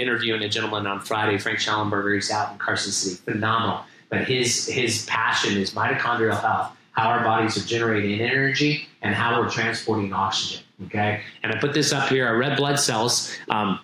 interviewing 0.00 0.42
a 0.42 0.48
gentleman 0.48 0.86
on 0.86 1.00
Friday, 1.00 1.38
Frank 1.38 1.58
Shallenberger. 1.58 2.14
He's 2.14 2.30
out 2.30 2.52
in 2.52 2.58
Carson 2.58 2.92
City, 2.92 3.16
phenomenal. 3.16 3.84
But 4.10 4.26
his 4.26 4.66
his 4.66 5.06
passion 5.06 5.56
is 5.56 5.72
mitochondrial 5.72 6.40
health, 6.40 6.76
how 6.92 7.08
our 7.08 7.24
bodies 7.24 7.56
are 7.56 7.66
generating 7.66 8.20
energy, 8.20 8.88
and 9.02 9.14
how 9.14 9.40
we're 9.40 9.50
transporting 9.50 10.12
oxygen. 10.12 10.64
Okay, 10.86 11.22
and 11.42 11.52
I 11.52 11.58
put 11.58 11.74
this 11.74 11.92
up 11.92 12.08
here. 12.08 12.26
Our 12.26 12.36
red 12.36 12.56
blood 12.56 12.78
cells. 12.78 13.36
Um, 13.48 13.80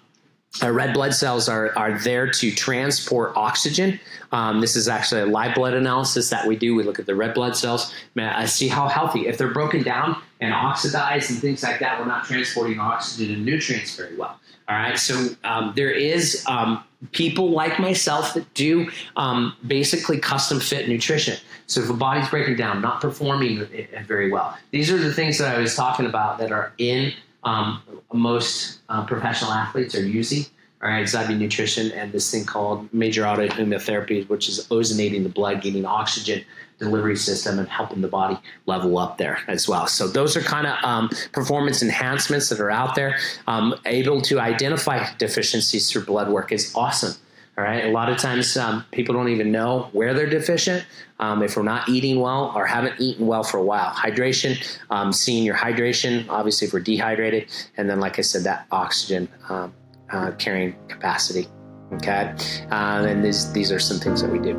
our 0.63 0.73
red 0.73 0.95
blood 0.95 1.15
cells 1.15 1.49
are, 1.49 1.77
are 1.77 1.99
there 1.99 2.31
to 2.31 2.51
transport 2.51 3.33
oxygen. 3.37 4.01
Um, 4.33 4.61
this 4.61 4.77
is 4.77 4.89
actually 4.89 5.23
a 5.23 5.27
live 5.27 5.55
blood 5.55 5.75
analysis 5.75 6.31
that 6.31 6.47
we 6.47 6.57
do. 6.57 6.75
We 6.75 6.83
look 6.83 6.99
at 6.99 7.07
the 7.07 7.15
red 7.15 7.35
blood 7.35 7.57
cells, 7.57 7.95
I 8.17 8.47
see 8.47 8.69
how 8.69 8.89
healthy. 8.89 9.27
If 9.27 9.39
they're 9.39 9.53
broken 9.53 9.83
down 9.83 10.21
and 10.41 10.53
oxidized 10.53 11.31
and 11.31 11.41
things 11.41 11.63
like 11.63 11.81
that, 11.81 11.99
we're 11.99 12.07
not 12.07 12.25
transporting 12.25 12.79
oxygen 12.79 13.35
and 13.35 13.45
nutrients 13.45 13.97
very 13.97 14.17
well. 14.17 14.39
All 14.69 14.77
right, 14.77 14.99
so 14.99 15.29
um, 15.45 15.73
there 15.77 15.93
is 15.93 16.45
um, 16.49 16.83
people 17.13 17.51
like 17.51 17.79
myself 17.79 18.35
that 18.35 18.53
do 18.55 18.91
um, 19.15 19.55
basically 19.65 20.19
custom 20.19 20.59
fit 20.59 20.89
nutrition. 20.89 21.37
So 21.69 21.83
if 21.83 21.89
a 21.89 21.93
body's 21.93 22.29
breaking 22.29 22.57
down, 22.57 22.81
not 22.81 23.01
performing 23.01 23.65
very 24.07 24.31
well, 24.31 24.59
these 24.73 24.91
are 24.91 24.99
the 24.99 25.13
things 25.13 25.39
that 25.39 25.55
I 25.55 25.61
was 25.61 25.77
talking 25.77 26.07
about 26.07 26.39
that 26.39 26.51
are 26.51 26.73
in 26.79 27.13
um, 27.45 27.81
most 28.13 28.81
uh, 28.89 29.05
professional 29.05 29.53
athletes 29.53 29.95
are 29.95 30.05
using. 30.05 30.47
All 30.87 30.93
right, 30.93 31.13
IV 31.13 31.31
Nutrition 31.31 31.91
and 31.91 32.13
this 32.13 32.31
thing 32.31 32.45
called 32.45 32.89
major 32.95 33.25
autohemotherapy, 33.25 34.29
which 34.29 34.49
is 34.49 34.69
ozonating 34.69 35.25
the 35.25 35.29
blood, 35.29 35.61
getting 35.61 35.85
oxygen 35.85 36.45
delivery 36.79 37.17
system, 37.17 37.59
and 37.59 37.69
helping 37.69 38.03
the 38.03 38.09
body 38.09 38.39
level 38.67 38.97
up 38.97 39.19
there 39.19 39.41
as 39.49 39.69
well. 39.69 39.89
So 39.89 40.07
those 40.07 40.37
are 40.37 40.43
kind 40.43 40.65
of 40.65 40.77
um, 40.85 41.11
performance 41.33 41.83
enhancements 41.83 42.51
that 42.51 42.61
are 42.61 42.71
out 42.71 42.95
there. 42.95 43.19
Um, 43.49 43.75
able 43.85 44.21
to 44.23 44.39
identify 44.39 45.13
deficiencies 45.19 45.91
through 45.91 46.05
blood 46.05 46.29
work 46.29 46.53
is 46.53 46.73
awesome. 46.77 47.21
All 47.59 47.65
right. 47.65 47.85
A 47.85 47.91
lot 47.91 48.09
of 48.09 48.19
times 48.19 48.57
um, 48.57 48.85
people 48.93 49.13
don't 49.13 49.31
even 49.31 49.51
know 49.51 49.89
where 49.91 50.15
they're 50.15 50.31
deficient 50.31 50.87
um, 51.19 51.43
if 51.43 51.57
we're 51.57 51.65
not 51.65 51.89
eating 51.89 52.21
well 52.21 52.53
or 52.55 52.65
haven't 52.65 53.01
eaten 53.01 53.27
well 53.27 53.43
for 53.43 53.57
a 53.59 53.65
while. 53.65 53.91
Hydration, 53.91 54.57
um, 54.91 55.13
seeing 55.13 55.43
your 55.43 55.57
hydration, 55.57 56.29
obviously, 56.29 56.69
if 56.69 56.73
we're 56.73 56.79
dehydrated. 56.79 57.49
And 57.77 57.91
then, 57.91 57.99
like 57.99 58.21
I 58.21 58.23
said, 58.23 58.45
that 58.45 58.67
oxygen 58.71 59.29
um, 59.49 59.75
uh, 60.11 60.33
carrying 60.33 60.77
capacity. 60.89 61.49
Okay, 61.93 62.35
um, 62.71 63.07
and 63.07 63.25
these 63.25 63.53
these 63.53 63.71
are 63.71 63.79
some 63.79 63.99
things 63.99 64.21
that 64.23 64.31
we 64.31 64.39
do. 64.39 64.55